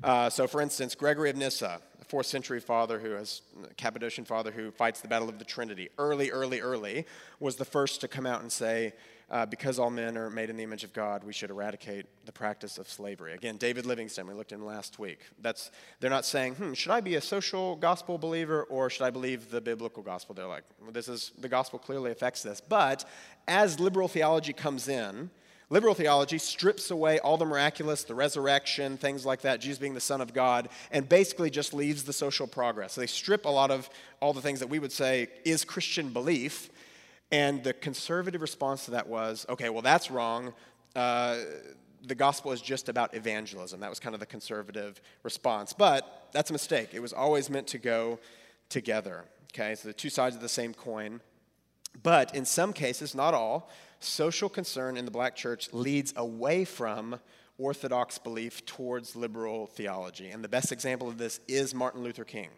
Uh, 0.04 0.30
so, 0.30 0.48
for 0.48 0.62
instance, 0.62 0.96
Gregory 0.96 1.30
of 1.30 1.38
Nyssa, 1.38 1.80
a 2.02 2.06
fourth 2.06 2.26
century 2.26 2.60
father 2.60 3.00
who 3.00 3.12
has 3.12 3.42
Cappadocian 3.78 4.26
father 4.26 4.52
who 4.52 4.72
fights 4.72 5.02
the 5.02 5.08
battle 5.08 5.30
of 5.30 5.40
the 5.40 5.46
Trinity, 5.46 5.90
early, 5.98 6.30
early, 6.32 6.60
early, 6.60 7.06
was 7.40 7.56
the 7.56 7.66
first 7.66 8.02
to 8.02 8.08
come 8.08 8.26
out 8.26 8.42
and 8.42 8.52
say, 8.52 8.94
uh, 9.30 9.46
because 9.46 9.80
all 9.80 9.90
men 9.90 10.18
are 10.18 10.30
made 10.30 10.50
in 10.50 10.58
the 10.58 10.64
image 10.64 10.84
of 10.84 10.94
God, 10.94 11.24
we 11.24 11.34
should 11.34 11.50
eradicate 11.50 12.06
the 12.26 12.32
practice 12.32 12.78
of 12.78 12.90
slavery. 12.90 13.34
Again, 13.34 13.58
David 13.58 13.86
Livingstone, 13.86 14.28
we 14.28 14.34
looked 14.34 14.52
in 14.52 14.66
last 14.66 15.00
week. 15.00 15.20
That's 15.42 15.72
they're 16.00 16.10
not 16.10 16.26
saying, 16.26 16.56
hmm, 16.56 16.74
should 16.74 16.92
I 16.92 17.02
be 17.02 17.16
a 17.16 17.22
social 17.22 17.76
gospel 17.76 18.18
believer 18.18 18.64
or 18.64 18.90
should 18.90 19.04
I 19.04 19.10
believe 19.10 19.50
the 19.50 19.62
biblical 19.62 20.04
gospel? 20.04 20.36
They're 20.36 20.48
like, 20.48 20.64
well, 20.82 20.92
this 20.92 21.08
is 21.08 21.32
the 21.40 21.50
gospel 21.50 21.80
clearly 21.80 22.12
affects 22.12 22.44
this. 22.44 22.62
But 22.62 23.06
as 23.48 23.80
liberal 23.80 24.08
theology 24.08 24.54
comes 24.54 24.88
in, 24.88 25.30
Liberal 25.74 25.96
theology 25.96 26.38
strips 26.38 26.92
away 26.92 27.18
all 27.18 27.36
the 27.36 27.46
miraculous, 27.46 28.04
the 28.04 28.14
resurrection, 28.14 28.96
things 28.96 29.26
like 29.26 29.42
that, 29.42 29.60
Jesus 29.60 29.80
being 29.80 29.96
the 29.96 30.00
Son 30.00 30.22
of 30.22 30.32
God, 30.32 30.70
and 30.92 31.10
basically 31.10 31.50
just 31.50 31.74
leaves 31.74 32.04
the 32.04 32.14
social 32.14 32.46
progress. 32.46 32.94
So 32.94 33.02
they 33.02 33.08
strip 33.08 33.46
a 33.46 33.50
lot 33.50 33.72
of 33.72 33.90
all 34.20 34.34
the 34.34 34.42
things 34.42 34.60
that 34.60 34.70
we 34.70 34.78
would 34.78 34.92
say 34.92 35.30
is 35.46 35.66
Christian 35.66 36.10
belief. 36.10 36.70
And 37.32 37.64
the 37.64 37.74
conservative 37.74 38.42
response 38.42 38.86
to 38.86 38.92
that 38.92 39.08
was 39.08 39.46
okay, 39.50 39.70
well, 39.70 39.82
that's 39.82 40.12
wrong. 40.12 40.54
Uh, 40.96 41.38
the 42.06 42.16
gospel 42.16 42.52
is 42.52 42.62
just 42.62 42.90
about 42.90 43.16
evangelism. 43.16 43.80
That 43.80 43.90
was 43.90 44.00
kind 44.00 44.14
of 44.14 44.20
the 44.20 44.26
conservative 44.26 45.02
response. 45.24 45.74
But 45.74 46.28
that's 46.34 46.50
a 46.50 46.54
mistake. 46.54 46.90
It 46.94 47.00
was 47.00 47.14
always 47.14 47.50
meant 47.50 47.68
to 47.68 47.78
go 47.78 48.20
together. 48.70 49.26
Okay, 49.54 49.76
so 49.76 49.88
the 49.88 49.94
two 49.94 50.10
sides 50.10 50.36
of 50.36 50.42
the 50.42 50.50
same 50.50 50.74
coin. 50.74 51.22
But 52.02 52.36
in 52.36 52.46
some 52.46 52.74
cases, 52.74 53.14
not 53.14 53.34
all, 53.34 53.70
social 54.00 54.50
concern 54.50 54.98
in 54.98 55.06
the 55.06 55.12
black 55.12 55.36
church 55.36 55.72
leads 55.72 56.14
away 56.18 56.66
from 56.66 57.20
orthodox 57.58 58.18
belief 58.18 58.66
towards 58.66 59.16
liberal 59.16 59.68
theology. 59.68 60.30
And 60.30 60.44
the 60.44 60.50
best 60.50 60.72
example 60.72 61.08
of 61.08 61.18
this 61.18 61.40
is 61.48 61.74
Martin 61.76 62.04
Luther 62.04 62.26
King. 62.26 62.50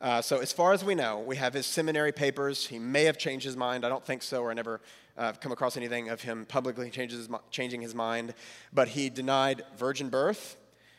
Uh, 0.00 0.20
so, 0.20 0.38
as 0.38 0.52
far 0.52 0.72
as 0.72 0.84
we 0.84 0.94
know, 0.94 1.20
we 1.20 1.36
have 1.36 1.54
his 1.54 1.66
seminary 1.66 2.12
papers. 2.12 2.66
He 2.66 2.78
may 2.78 3.04
have 3.04 3.16
changed 3.16 3.46
his 3.46 3.56
mind. 3.56 3.84
I 3.86 3.88
don't 3.88 4.04
think 4.04 4.22
so, 4.22 4.42
or 4.42 4.50
I 4.50 4.54
never 4.54 4.80
uh, 5.16 5.32
come 5.32 5.52
across 5.52 5.76
anything 5.76 6.08
of 6.08 6.22
him 6.22 6.44
publicly 6.46 6.90
his, 6.90 7.28
changing 7.50 7.80
his 7.80 7.94
mind. 7.94 8.34
But 8.72 8.88
he 8.88 9.08
denied 9.08 9.62
virgin 9.76 10.08
birth. 10.08 10.56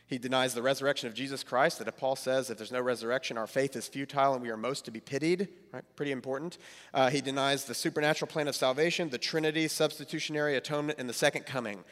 He 0.07 0.19
denies 0.19 0.53
the 0.53 0.61
resurrection 0.61 1.07
of 1.07 1.15
Jesus 1.15 1.43
Christ, 1.43 1.79
that 1.79 1.87
if 1.87 1.97
Paul 1.97 2.15
says 2.15 2.49
if 2.49 2.57
there's 2.57 2.71
no 2.71 2.81
resurrection, 2.81 3.37
our 3.37 3.47
faith 3.47 3.75
is 3.75 3.87
futile 3.87 4.33
and 4.33 4.41
we 4.41 4.51
are 4.51 4.57
most 4.57 4.85
to 4.85 4.91
be 4.91 4.99
pitied. 4.99 5.47
Right? 5.71 5.83
Pretty 5.95 6.11
important. 6.11 6.59
Uh, 6.93 7.09
he 7.09 7.21
denies 7.21 7.65
the 7.65 7.73
supernatural 7.73 8.29
plan 8.29 8.47
of 8.47 8.55
salvation, 8.55 9.09
the 9.09 9.17
Trinity, 9.17 9.67
substitutionary 9.67 10.55
atonement, 10.55 10.99
and 10.99 11.09
the 11.09 11.13
second 11.13 11.47
coming. 11.47 11.83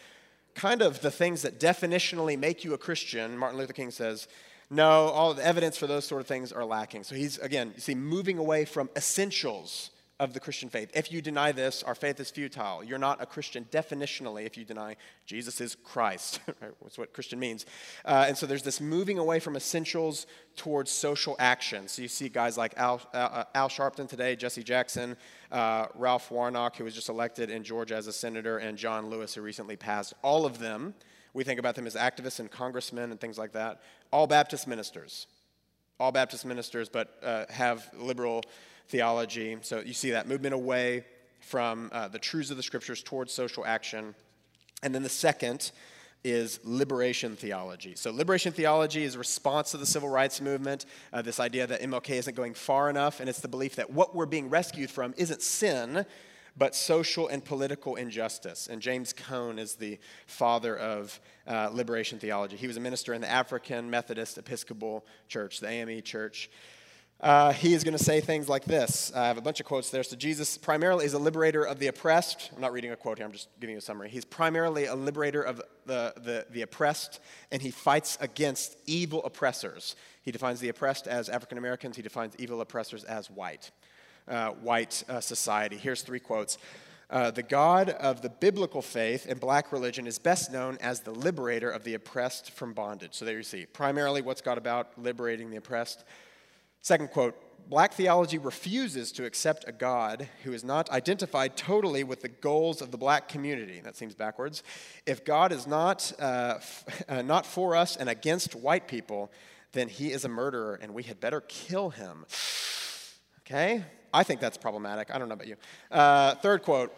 Kind 0.54 0.84
of 0.84 1.02
the 1.02 1.10
things 1.10 1.42
that 1.42 1.60
definitionally 1.60 2.38
make 2.38 2.64
you 2.64 2.76
a 2.76 2.78
Christian, 2.78 3.36
Martin 3.36 3.58
Luther 3.58 3.74
King 3.74 3.90
says, 3.90 4.28
no, 4.70 5.08
all 5.08 5.34
the 5.34 5.46
evidence 5.46 5.78
for 5.78 5.88
those 5.88 6.06
sort 6.06 6.22
of 6.22 6.28
things 6.28 6.52
are 6.52 6.66
lacking. 6.66 7.04
So 7.04 7.16
he's, 7.16 7.38
again, 7.40 7.74
you 7.76 7.82
see, 7.82 7.96
moving 7.96 8.38
away 8.38 8.66
from 8.66 8.90
essentials 8.96 9.92
of 10.20 10.34
the 10.34 10.40
Christian 10.40 10.70
faith. 10.70 10.90
If 10.94 11.12
you 11.12 11.22
deny 11.22 11.52
this, 11.52 11.84
our 11.84 11.96
faith 11.96 12.20
is 12.20 12.30
futile. 12.30 12.84
You're 12.84 13.00
not 13.00 13.22
a 13.22 13.26
Christian 13.26 13.66
definitionally 13.72 14.46
if 14.46 14.58
you 14.58 14.64
deny 14.64 14.96
Jesus 15.26 15.60
is 15.60 15.76
Christ. 15.76 16.40
That's 16.82 16.98
what 16.98 17.14
Christian 17.14 17.40
means. 17.40 17.66
Uh, 18.06 18.26
and 18.28 18.38
so 18.38 18.46
there's 18.46 18.64
this 18.64 18.80
moving 18.80 19.18
away 19.18 19.40
from 19.40 19.56
essentials 19.56 20.28
towards 20.56 20.92
social 20.92 21.36
action. 21.40 21.88
So 21.88 22.02
you 22.04 22.08
see 22.08 22.30
guys 22.30 22.58
like 22.58 22.74
Al, 22.78 23.02
uh, 23.14 23.46
Al 23.56 23.70
Sharpton 23.70 24.08
today, 24.08 24.36
Jesse 24.36 24.64
Jackson, 24.64 25.18
uh, 25.52 25.88
Ralph 25.96 26.30
Warnock, 26.32 26.78
who 26.78 26.84
was 26.84 26.94
just 26.94 27.10
elected 27.10 27.50
in 27.50 27.64
Georgia 27.64 27.96
as 27.96 28.08
a 28.08 28.14
senator, 28.14 28.60
and 28.60 28.78
John 28.78 29.10
Lewis, 29.10 29.34
who 29.34 29.42
recently 29.42 29.76
passed. 29.76 30.14
All 30.22 30.46
of 30.46 30.60
them, 30.60 30.94
we 31.34 31.44
think 31.44 31.60
about 31.60 31.76
them 31.76 31.88
as 31.88 31.96
activists 31.96 32.40
and 32.40 32.50
congressmen 32.50 33.12
and 33.12 33.20
things 33.20 33.38
like 33.38 33.54
that. 33.54 33.82
All 34.12 34.28
Baptist 34.28 34.68
ministers. 34.68 35.28
All 36.00 36.12
Baptist 36.12 36.46
ministers, 36.46 36.90
but 36.90 37.18
uh, 37.24 37.46
have 37.50 37.90
liberal 37.98 38.44
theology. 38.88 39.58
So 39.62 39.80
you 39.80 39.94
see 39.94 40.12
that 40.12 40.28
movement 40.28 40.54
away 40.54 41.06
from 41.40 41.90
uh, 41.92 42.08
the 42.08 42.20
truths 42.20 42.52
of 42.52 42.58
the 42.58 42.64
scriptures 42.64 43.04
towards 43.04 43.34
social 43.34 43.66
action. 43.66 44.16
And 44.82 44.94
then 44.94 45.04
the 45.04 45.10
second 45.10 45.72
is 46.24 46.60
liberation 46.64 47.36
theology. 47.36 47.96
So, 47.96 48.12
liberation 48.12 48.54
theology 48.54 49.04
is 49.04 49.16
a 49.16 49.20
response 49.20 49.72
to 49.72 49.78
the 49.78 49.86
civil 49.86 50.10
rights 50.10 50.40
movement, 50.40 50.86
uh, 51.12 51.22
this 51.22 51.40
idea 51.40 51.68
that 51.68 51.82
MLK 51.82 52.12
isn't 52.12 52.36
going 52.36 52.54
far 52.54 52.90
enough, 52.90 53.20
and 53.20 53.28
it's 53.28 53.42
the 53.42 53.48
belief 53.48 53.76
that 53.76 53.92
what 53.92 54.16
we're 54.16 54.26
being 54.26 54.50
rescued 54.50 54.90
from 54.90 55.14
isn't 55.18 55.42
sin, 55.42 56.06
but 56.56 56.76
social 56.76 57.28
and 57.28 57.44
political 57.44 57.96
injustice. 57.96 58.68
And 58.68 58.82
James 58.82 59.14
Cone 59.14 59.60
is 59.60 59.76
the 59.76 60.00
father 60.28 60.78
of 60.78 61.20
uh, 61.48 61.70
liberation 61.72 62.20
theology. 62.20 62.56
He 62.56 62.68
was 62.68 62.78
a 62.78 62.82
minister 62.82 63.14
in 63.14 63.22
the 63.22 63.30
African 63.30 63.90
Methodist 63.90 64.38
Episcopal 64.38 65.06
Church, 65.28 65.60
the 65.60 65.68
AME 65.68 66.02
Church. 66.04 66.50
Uh, 67.24 67.54
he 67.54 67.74
is 67.74 67.86
going 67.86 67.98
to 67.98 68.04
say 68.04 68.20
things 68.20 68.50
like 68.50 68.66
this. 68.66 69.10
I 69.16 69.28
have 69.28 69.38
a 69.38 69.42
bunch 69.42 69.62
of 69.62 69.66
quotes 69.66 69.90
there. 69.90 70.04
So, 70.04 70.18
Jesus 70.18 70.58
primarily 70.58 71.06
is 71.06 71.14
a 71.14 71.20
liberator 71.20 71.64
of 71.64 71.80
the 71.80 71.88
oppressed. 71.88 72.52
I'm 72.54 72.60
not 72.60 72.74
reading 72.74 72.92
a 72.92 72.98
quote 72.98 73.18
here, 73.18 73.26
I'm 73.26 73.32
just 73.32 73.48
giving 73.62 73.76
you 73.76 73.78
a 73.78 73.82
summary. 73.82 74.10
He's 74.10 74.26
primarily 74.26 74.86
a 74.86 74.96
liberator 74.96 75.42
of 75.42 75.62
the, 75.86 76.14
the, 76.18 76.46
the 76.50 76.64
oppressed, 76.64 77.22
and 77.50 77.62
he 77.62 77.72
fights 77.72 78.18
against 78.20 78.76
evil 78.88 79.24
oppressors. 79.24 79.96
He 80.22 80.32
defines 80.32 80.60
the 80.60 80.68
oppressed 80.68 81.08
as 81.08 81.30
African 81.30 81.58
Americans, 81.58 81.96
he 81.96 82.02
defines 82.02 82.36
evil 82.40 82.60
oppressors 82.60 83.06
as 83.06 83.32
white, 83.32 83.72
uh, 84.28 84.52
white 84.52 85.04
uh, 85.10 85.20
society. 85.20 85.78
Here's 85.78 86.02
three 86.02 86.20
quotes. 86.20 86.58
Uh, 87.10 87.30
the 87.30 87.44
God 87.44 87.90
of 87.90 88.22
the 88.22 88.30
biblical 88.30 88.82
faith 88.82 89.28
and 89.30 89.40
black 89.40 89.72
religion 89.72 90.08
is 90.08 90.18
best 90.18 90.52
known 90.52 90.78
as 90.82 91.02
the 91.02 91.12
liberator 91.12 91.70
of 91.70 91.84
the 91.84 91.94
oppressed 91.94 92.52
from 92.52 92.74
bondage. 92.74 93.14
So 93.14 93.26
there 93.26 93.38
you 93.38 93.44
see, 93.44 93.66
primarily 93.66 94.22
what's 94.22 94.42
God 94.42 94.58
about? 94.58 94.98
Liberating 94.98 95.52
the 95.52 95.58
oppressed. 95.58 96.04
Second 96.82 97.12
quote 97.12 97.36
Black 97.70 97.94
theology 97.94 98.38
refuses 98.38 99.12
to 99.14 99.26
accept 99.26 99.64
a 99.68 99.72
God 99.72 100.28
who 100.44 100.54
is 100.54 100.64
not 100.64 100.90
identified 100.90 101.56
totally 101.56 102.04
with 102.04 102.22
the 102.22 102.28
goals 102.28 102.82
of 102.82 102.92
the 102.92 102.98
black 102.98 103.30
community. 103.30 103.80
That 103.80 103.96
seems 103.96 104.16
backwards. 104.16 104.64
If 105.06 105.24
God 105.24 105.52
is 105.52 105.66
not, 105.66 106.12
uh, 106.20 106.56
f- 106.58 107.04
uh, 107.08 107.22
not 107.22 107.46
for 107.46 107.76
us 107.76 107.96
and 107.96 108.10
against 108.10 108.56
white 108.56 108.88
people, 108.88 109.32
then 109.72 109.88
he 109.88 110.12
is 110.12 110.26
a 110.26 110.30
murderer 110.30 110.78
and 110.82 110.94
we 110.94 111.04
had 111.04 111.20
better 111.20 111.42
kill 111.42 111.90
him. 111.90 112.26
Okay? 113.46 113.84
I 114.14 114.24
think 114.24 114.40
that's 114.40 114.58
problematic. 114.58 115.14
I 115.14 115.18
don't 115.18 115.28
know 115.28 115.34
about 115.34 115.48
you. 115.48 115.56
Uh, 115.92 116.36
third 116.36 116.64
quote 116.64 116.94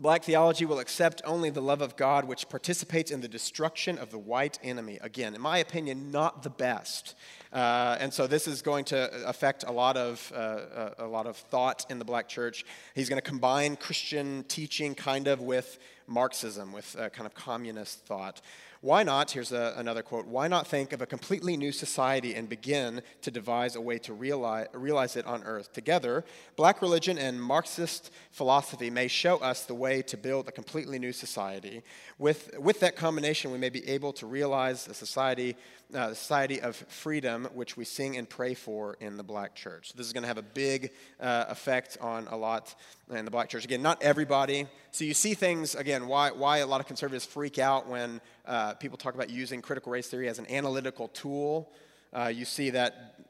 Black 0.00 0.24
theology 0.24 0.64
will 0.64 0.78
accept 0.78 1.20
only 1.26 1.50
the 1.50 1.60
love 1.60 1.82
of 1.82 1.94
God 1.94 2.24
which 2.24 2.48
participates 2.48 3.10
in 3.10 3.20
the 3.20 3.28
destruction 3.28 3.98
of 3.98 4.10
the 4.10 4.18
white 4.18 4.58
enemy. 4.62 4.98
Again, 5.02 5.34
in 5.34 5.42
my 5.42 5.58
opinion, 5.58 6.10
not 6.10 6.42
the 6.42 6.48
best. 6.48 7.14
Uh, 7.52 7.98
and 8.00 8.14
so 8.14 8.26
this 8.26 8.48
is 8.48 8.62
going 8.62 8.86
to 8.86 9.28
affect 9.28 9.64
a 9.64 9.72
lot 9.72 9.98
of 9.98 10.32
uh, 10.34 10.90
a 10.98 11.06
lot 11.06 11.26
of 11.26 11.36
thought 11.36 11.84
in 11.90 11.98
the 11.98 12.04
black 12.04 12.28
church. 12.28 12.64
He's 12.94 13.10
going 13.10 13.20
to 13.20 13.28
combine 13.28 13.76
Christian 13.76 14.44
teaching 14.44 14.94
kind 14.94 15.28
of 15.28 15.42
with 15.42 15.78
Marxism, 16.06 16.72
with 16.72 16.96
uh, 16.98 17.10
kind 17.10 17.26
of 17.26 17.34
communist 17.34 18.06
thought. 18.06 18.40
Why 18.82 19.02
not, 19.02 19.30
here's 19.32 19.52
a, 19.52 19.74
another 19.76 20.02
quote, 20.02 20.26
why 20.26 20.48
not 20.48 20.66
think 20.66 20.94
of 20.94 21.02
a 21.02 21.06
completely 21.06 21.54
new 21.54 21.70
society 21.70 22.34
and 22.34 22.48
begin 22.48 23.02
to 23.20 23.30
devise 23.30 23.76
a 23.76 23.80
way 23.80 23.98
to 23.98 24.14
realize, 24.14 24.68
realize 24.72 25.16
it 25.16 25.26
on 25.26 25.42
earth? 25.44 25.74
Together, 25.74 26.24
black 26.56 26.80
religion 26.80 27.18
and 27.18 27.42
Marxist 27.42 28.10
philosophy 28.30 28.88
may 28.88 29.06
show 29.06 29.36
us 29.36 29.64
the 29.64 29.74
way 29.74 30.00
to 30.02 30.16
build 30.16 30.48
a 30.48 30.52
completely 30.52 30.98
new 30.98 31.12
society. 31.12 31.82
With, 32.18 32.58
with 32.58 32.80
that 32.80 32.96
combination, 32.96 33.52
we 33.52 33.58
may 33.58 33.68
be 33.68 33.86
able 33.86 34.14
to 34.14 34.26
realize 34.26 34.88
a 34.88 34.94
society, 34.94 35.56
uh, 35.94 36.14
society 36.14 36.62
of 36.62 36.74
freedom, 36.88 37.48
which 37.52 37.76
we 37.76 37.84
sing 37.84 38.16
and 38.16 38.26
pray 38.26 38.54
for 38.54 38.96
in 39.00 39.18
the 39.18 39.22
black 39.22 39.54
church. 39.54 39.92
This 39.92 40.06
is 40.06 40.14
going 40.14 40.22
to 40.22 40.28
have 40.28 40.38
a 40.38 40.42
big 40.42 40.92
uh, 41.20 41.44
effect 41.50 41.98
on 42.00 42.28
a 42.28 42.36
lot 42.36 42.74
in 43.10 43.24
the 43.24 43.30
black 43.30 43.48
church. 43.48 43.64
Again, 43.64 43.82
not 43.82 44.02
everybody. 44.02 44.66
So 44.92 45.04
you 45.04 45.14
see 45.14 45.34
things, 45.34 45.74
again, 45.74 46.06
why, 46.06 46.30
why 46.30 46.58
a 46.58 46.66
lot 46.66 46.80
of 46.80 46.86
conservatives 46.86 47.26
freak 47.26 47.58
out 47.58 47.88
when 47.88 48.20
uh, 48.46 48.74
people 48.74 48.98
talk 48.98 49.14
about 49.14 49.30
using 49.30 49.62
critical 49.62 49.92
race 49.92 50.08
theory 50.08 50.28
as 50.28 50.38
an 50.38 50.50
analytical 50.50 51.08
tool. 51.08 51.72
Uh, 52.12 52.26
you 52.26 52.44
see 52.44 52.70
that 52.70 53.20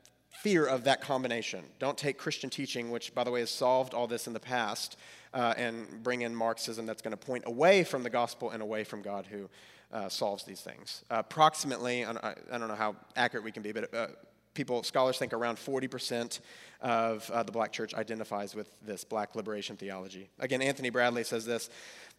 fear 0.42 0.64
of 0.64 0.84
that 0.84 1.00
combination. 1.00 1.64
Don't 1.78 1.98
take 1.98 2.16
Christian 2.16 2.48
teaching, 2.48 2.90
which, 2.90 3.14
by 3.14 3.24
the 3.24 3.30
way, 3.30 3.40
has 3.40 3.50
solved 3.50 3.92
all 3.94 4.06
this 4.06 4.26
in 4.26 4.32
the 4.32 4.40
past, 4.40 4.96
uh, 5.34 5.54
and 5.56 6.02
bring 6.02 6.22
in 6.22 6.34
Marxism 6.34 6.86
that's 6.86 7.02
going 7.02 7.12
to 7.12 7.16
point 7.16 7.44
away 7.46 7.84
from 7.84 8.02
the 8.02 8.10
gospel 8.10 8.50
and 8.50 8.62
away 8.62 8.84
from 8.84 9.02
God 9.02 9.26
who 9.26 9.48
uh, 9.92 10.08
solves 10.08 10.44
these 10.44 10.60
things. 10.60 11.04
Uh, 11.10 11.16
approximately, 11.18 12.04
I 12.04 12.12
don't 12.52 12.68
know 12.68 12.74
how 12.74 12.96
accurate 13.16 13.44
we 13.44 13.52
can 13.52 13.62
be, 13.62 13.72
but 13.72 13.92
uh, 13.92 14.06
people, 14.54 14.82
scholars 14.82 15.18
think 15.18 15.32
around 15.32 15.56
40% 15.56 16.40
of 16.80 17.30
uh, 17.30 17.42
the 17.42 17.52
black 17.52 17.72
church 17.72 17.94
identifies 17.94 18.54
with 18.54 18.68
this 18.82 19.04
black 19.04 19.34
liberation 19.34 19.76
theology. 19.76 20.30
Again, 20.38 20.62
Anthony 20.62 20.90
Bradley 20.90 21.24
says 21.24 21.44
this 21.44 21.70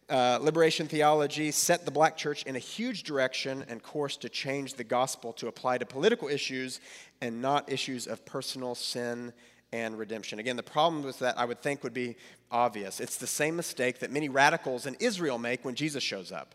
uh, 0.08 0.38
liberation 0.42 0.88
theology 0.88 1.50
set 1.50 1.84
the 1.84 1.90
black 1.90 2.16
church 2.16 2.42
in 2.44 2.56
a 2.56 2.58
huge 2.58 3.02
direction 3.04 3.64
and 3.68 3.82
course 3.82 4.16
to 4.18 4.28
change 4.28 4.74
the 4.74 4.84
gospel 4.84 5.32
to 5.34 5.46
apply 5.46 5.78
to 5.78 5.86
political 5.86 6.28
issues 6.28 6.80
and 7.20 7.40
not 7.40 7.70
issues 7.70 8.06
of 8.06 8.24
personal 8.26 8.74
sin 8.74 9.32
and 9.72 9.98
redemption. 9.98 10.38
Again, 10.38 10.56
the 10.56 10.62
problem 10.62 11.02
with 11.02 11.18
that 11.20 11.38
I 11.38 11.44
would 11.44 11.60
think 11.60 11.82
would 11.82 11.94
be 11.94 12.16
obvious. 12.50 13.00
It's 13.00 13.16
the 13.16 13.26
same 13.26 13.56
mistake 13.56 14.00
that 14.00 14.10
many 14.10 14.28
radicals 14.28 14.86
in 14.86 14.96
Israel 15.00 15.38
make 15.38 15.64
when 15.64 15.74
Jesus 15.74 16.02
shows 16.02 16.30
up. 16.30 16.54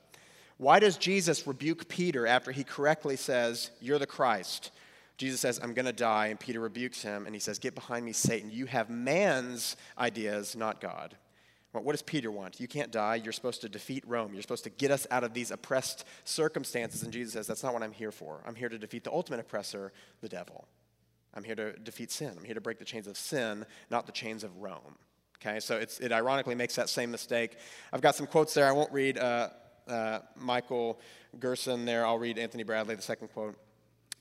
Why 0.58 0.80
does 0.80 0.98
Jesus 0.98 1.48
rebuke 1.48 1.88
Peter 1.88 2.28
after 2.28 2.52
he 2.52 2.64
correctly 2.64 3.16
says, 3.16 3.72
You're 3.80 4.00
the 4.00 4.08
Christ? 4.08 4.72
Jesus 5.18 5.42
says, 5.42 5.60
I'm 5.62 5.74
going 5.74 5.86
to 5.86 5.94
die, 5.94 6.28
and 6.28 6.40
Peter 6.40 6.60
rebukes 6.60 7.02
him, 7.02 7.26
and 7.26 7.34
he 7.34 7.40
says, 7.40 7.58
Get 7.58 7.74
behind 7.74 8.06
me, 8.06 8.14
Satan. 8.14 8.52
You 8.52 8.68
have 8.68 8.90
man's 8.90 9.76
ideas, 9.98 10.56
not 10.56 10.80
God. 10.80 11.18
what 11.72 11.92
does 11.92 12.04
Peter 12.04 12.32
want? 12.32 12.60
You 12.60 12.68
can't 12.68 12.92
die. 12.92 13.16
You're 13.16 13.34
supposed 13.34 13.62
to 13.62 13.70
defeat 13.70 14.04
Rome. 14.08 14.34
You're 14.34 14.44
supposed 14.44 14.64
to 14.66 14.70
get 14.70 14.92
us 14.92 15.08
out 15.10 15.24
of 15.24 15.34
these 15.34 15.50
oppressed 15.50 16.06
circumstances. 16.24 17.02
And 17.02 17.12
Jesus 17.12 17.34
says, 17.34 17.48
That's 17.48 17.64
not 17.64 17.74
what 17.74 17.82
I'm 17.82 17.92
here 17.92 18.12
for. 18.12 18.44
I'm 18.46 18.54
here 18.54 18.70
to 18.70 18.78
defeat 18.78 19.04
the 19.04 19.12
ultimate 19.12 19.40
oppressor, 19.40 19.92
the 20.22 20.30
devil. 20.30 20.68
I'm 21.34 21.44
here 21.44 21.56
to 21.56 21.74
defeat 21.74 22.12
sin. 22.12 22.34
I'm 22.38 22.44
here 22.44 22.56
to 22.56 22.62
break 22.62 22.78
the 22.78 22.86
chains 22.86 23.08
of 23.08 23.18
sin, 23.18 23.66
not 23.90 24.06
the 24.06 24.12
chains 24.12 24.44
of 24.44 24.56
Rome. 24.58 24.98
Okay, 25.40 25.60
so 25.60 25.78
it 25.78 26.12
ironically 26.12 26.56
makes 26.56 26.76
that 26.76 26.90
same 26.90 27.12
mistake. 27.12 27.58
I've 27.94 28.02
got 28.02 28.16
some 28.16 28.26
quotes 28.26 28.56
there. 28.56 28.68
I 28.68 28.72
won't 28.72 28.92
read 28.92 29.20
uh, 29.20 29.50
uh, 29.88 30.20
Michael 30.36 31.00
Gerson 31.40 31.86
there. 31.86 32.08
I'll 32.08 32.18
read 32.18 32.40
Anthony 32.40 32.64
Bradley, 32.64 32.96
the 32.96 33.04
second 33.04 33.28
quote 33.30 33.56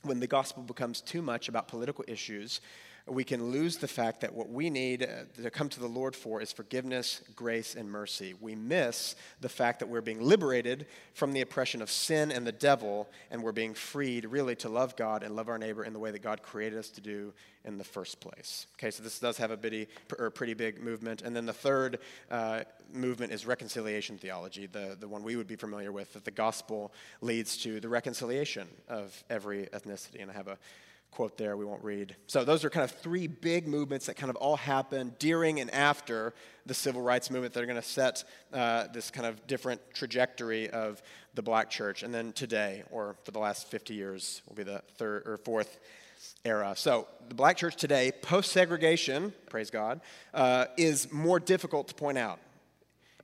when 0.03 0.19
the 0.19 0.27
gospel 0.27 0.63
becomes 0.63 1.01
too 1.01 1.21
much 1.21 1.49
about 1.49 1.67
political 1.67 2.05
issues, 2.07 2.61
we 3.07 3.23
can 3.23 3.51
lose 3.51 3.77
the 3.77 3.87
fact 3.87 4.21
that 4.21 4.33
what 4.33 4.49
we 4.49 4.69
need 4.69 5.03
uh, 5.03 5.41
to 5.41 5.49
come 5.49 5.69
to 5.69 5.79
the 5.79 5.87
Lord 5.87 6.15
for 6.15 6.41
is 6.41 6.51
forgiveness, 6.51 7.21
grace, 7.35 7.75
and 7.75 7.89
mercy. 7.89 8.33
We 8.39 8.55
miss 8.55 9.15
the 9.39 9.49
fact 9.49 9.79
that 9.79 9.87
we're 9.87 10.01
being 10.01 10.21
liberated 10.21 10.87
from 11.13 11.31
the 11.31 11.41
oppression 11.41 11.81
of 11.81 11.89
sin 11.89 12.31
and 12.31 12.45
the 12.45 12.51
devil, 12.51 13.09
and 13.31 13.41
we're 13.41 13.51
being 13.51 13.73
freed 13.73 14.25
really 14.25 14.55
to 14.57 14.69
love 14.69 14.95
God 14.95 15.23
and 15.23 15.35
love 15.35 15.47
our 15.47 15.57
neighbor 15.57 15.83
in 15.83 15.93
the 15.93 15.99
way 15.99 16.11
that 16.11 16.21
God 16.21 16.43
created 16.43 16.77
us 16.77 16.89
to 16.89 17.01
do 17.01 17.33
in 17.63 17.77
the 17.77 17.83
first 17.83 18.19
place. 18.19 18.67
Okay, 18.77 18.91
so 18.91 19.03
this 19.03 19.19
does 19.19 19.37
have 19.37 19.51
a 19.51 19.57
bitty, 19.57 19.87
or 20.17 20.29
pretty 20.29 20.53
big 20.53 20.81
movement. 20.81 21.21
And 21.21 21.35
then 21.35 21.45
the 21.45 21.53
third 21.53 21.99
uh, 22.29 22.61
movement 22.93 23.31
is 23.31 23.45
reconciliation 23.45 24.17
theology, 24.17 24.67
the, 24.67 24.97
the 24.99 25.07
one 25.07 25.23
we 25.23 25.35
would 25.35 25.47
be 25.47 25.55
familiar 25.55 25.91
with, 25.91 26.13
that 26.13 26.25
the 26.25 26.31
gospel 26.31 26.93
leads 27.21 27.57
to 27.57 27.79
the 27.79 27.89
reconciliation 27.89 28.67
of 28.87 29.23
every 29.29 29.65
ethnicity. 29.67 30.21
And 30.21 30.31
I 30.31 30.33
have 30.33 30.47
a 30.47 30.57
quote 31.11 31.37
there 31.37 31.57
we 31.57 31.65
won't 31.65 31.83
read. 31.83 32.15
So, 32.27 32.43
those 32.43 32.63
are 32.63 32.69
kind 32.69 32.83
of 32.83 32.91
three 32.91 33.27
big 33.27 33.67
movements 33.67 34.05
that 34.05 34.15
kind 34.15 34.29
of 34.29 34.35
all 34.35 34.55
happen 34.55 35.15
during 35.19 35.59
and 35.59 35.73
after 35.73 36.33
the 36.65 36.73
civil 36.73 37.01
rights 37.01 37.31
movement 37.31 37.53
that 37.53 37.63
are 37.63 37.65
going 37.65 37.81
to 37.81 37.87
set 37.87 38.23
uh, 38.53 38.87
this 38.93 39.09
kind 39.09 39.25
of 39.25 39.45
different 39.47 39.81
trajectory 39.93 40.69
of 40.69 41.01
the 41.33 41.41
black 41.41 41.69
church. 41.69 42.03
And 42.03 42.13
then 42.13 42.33
today, 42.33 42.83
or 42.91 43.15
for 43.23 43.31
the 43.31 43.39
last 43.39 43.67
50 43.69 43.93
years, 43.93 44.41
will 44.47 44.55
be 44.55 44.63
the 44.63 44.81
third 44.95 45.23
or 45.25 45.37
fourth 45.37 45.79
era. 46.45 46.73
So, 46.75 47.07
the 47.29 47.35
black 47.35 47.57
church 47.57 47.75
today, 47.75 48.11
post 48.21 48.51
segregation, 48.51 49.33
praise 49.49 49.69
God, 49.69 50.01
uh, 50.33 50.65
is 50.77 51.11
more 51.11 51.39
difficult 51.39 51.87
to 51.89 51.95
point 51.95 52.17
out 52.17 52.39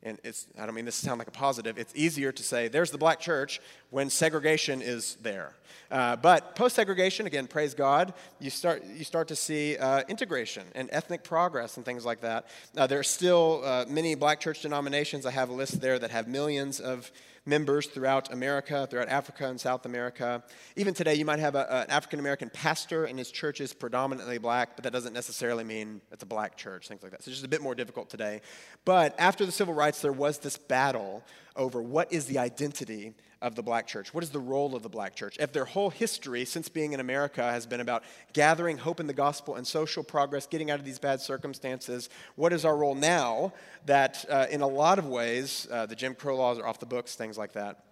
and 0.03 0.19
it's, 0.23 0.47
I 0.59 0.65
don't 0.65 0.75
mean 0.75 0.85
this 0.85 0.99
to 0.99 1.05
sound 1.05 1.19
like 1.19 1.27
a 1.27 1.31
positive, 1.31 1.77
it's 1.77 1.93
easier 1.95 2.31
to 2.31 2.43
say 2.43 2.67
there's 2.67 2.91
the 2.91 2.97
black 2.97 3.19
church 3.19 3.61
when 3.89 4.09
segregation 4.09 4.81
is 4.81 5.15
there. 5.21 5.53
Uh, 5.89 6.15
but 6.15 6.55
post 6.55 6.75
segregation, 6.75 7.27
again, 7.27 7.47
praise 7.47 7.73
God, 7.73 8.13
you 8.39 8.49
start, 8.49 8.83
you 8.85 9.03
start 9.03 9.27
to 9.29 9.35
see 9.35 9.77
uh, 9.77 10.01
integration 10.07 10.63
and 10.75 10.89
ethnic 10.91 11.23
progress 11.23 11.77
and 11.77 11.85
things 11.85 12.05
like 12.05 12.21
that. 12.21 12.47
Uh, 12.75 12.87
there 12.87 12.99
are 12.99 13.03
still 13.03 13.61
uh, 13.63 13.85
many 13.87 14.15
black 14.15 14.39
church 14.39 14.61
denominations. 14.61 15.25
I 15.25 15.31
have 15.31 15.49
a 15.49 15.53
list 15.53 15.81
there 15.81 15.99
that 15.99 16.11
have 16.11 16.27
millions 16.27 16.79
of 16.79 17.11
members 17.45 17.87
throughout 17.87 18.31
America, 18.31 18.87
throughout 18.89 19.09
Africa 19.09 19.47
and 19.47 19.59
South 19.59 19.85
America. 19.85 20.43
Even 20.75 20.93
today, 20.93 21.15
you 21.15 21.25
might 21.25 21.39
have 21.39 21.55
a, 21.55 21.83
an 21.83 21.89
African 21.89 22.19
American 22.19 22.49
pastor 22.49 23.05
and 23.05 23.19
his 23.19 23.31
church 23.31 23.59
is 23.59 23.73
predominantly 23.73 24.37
black, 24.37 24.75
but 24.75 24.83
that 24.83 24.93
doesn't 24.93 25.13
necessarily 25.13 25.63
mean 25.63 26.01
it's 26.11 26.23
a 26.23 26.27
black 26.27 26.55
church, 26.55 26.87
things 26.87 27.03
like 27.03 27.11
that. 27.11 27.23
So 27.23 27.29
it's 27.29 27.37
just 27.37 27.45
a 27.45 27.49
bit 27.49 27.61
more 27.61 27.75
difficult 27.75 28.09
today. 28.09 28.41
But 28.85 29.15
after 29.19 29.45
the 29.45 29.51
civil 29.51 29.73
rights, 29.73 30.01
there 30.01 30.13
was 30.13 30.39
this 30.39 30.57
battle 30.57 31.23
over 31.55 31.81
what 31.81 32.11
is 32.11 32.25
the 32.25 32.39
identity 32.39 33.13
of 33.41 33.55
the 33.55 33.61
black 33.61 33.85
church? 33.85 34.13
What 34.13 34.23
is 34.23 34.29
the 34.29 34.39
role 34.39 34.75
of 34.75 34.83
the 34.83 34.89
black 34.89 35.15
church? 35.15 35.35
If 35.39 35.51
their 35.51 35.65
whole 35.65 35.89
history 35.89 36.45
since 36.45 36.69
being 36.69 36.93
in 36.93 36.99
America 36.99 37.43
has 37.43 37.65
been 37.65 37.81
about 37.81 38.03
gathering 38.31 38.77
hope 38.77 38.99
in 38.99 39.07
the 39.07 39.13
gospel 39.13 39.55
and 39.55 39.67
social 39.67 40.03
progress, 40.03 40.47
getting 40.47 40.71
out 40.71 40.79
of 40.79 40.85
these 40.85 40.97
bad 40.97 41.19
circumstances, 41.19 42.09
what 42.35 42.53
is 42.53 42.63
our 42.63 42.75
role 42.75 42.95
now 42.95 43.51
that 43.85 44.23
uh, 44.29 44.45
in 44.49 44.61
a 44.61 44.67
lot 44.67 44.97
of 44.97 45.07
ways 45.07 45.67
uh, 45.71 45.85
the 45.85 45.95
Jim 45.95 46.15
Crow 46.15 46.37
laws 46.37 46.57
are 46.57 46.65
off 46.65 46.79
the 46.79 46.85
books, 46.85 47.15
things 47.15 47.37
like 47.37 47.53
that? 47.53 47.83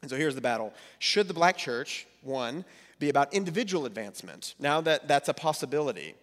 And 0.00 0.10
so 0.10 0.16
here's 0.16 0.34
the 0.34 0.40
battle. 0.40 0.72
Should 0.98 1.28
the 1.28 1.34
black 1.34 1.56
church, 1.56 2.06
one, 2.22 2.64
be 2.98 3.10
about 3.10 3.32
individual 3.34 3.86
advancement? 3.86 4.54
Now 4.58 4.80
that 4.80 5.06
that's 5.06 5.28
a 5.28 5.34
possibility. 5.34 6.14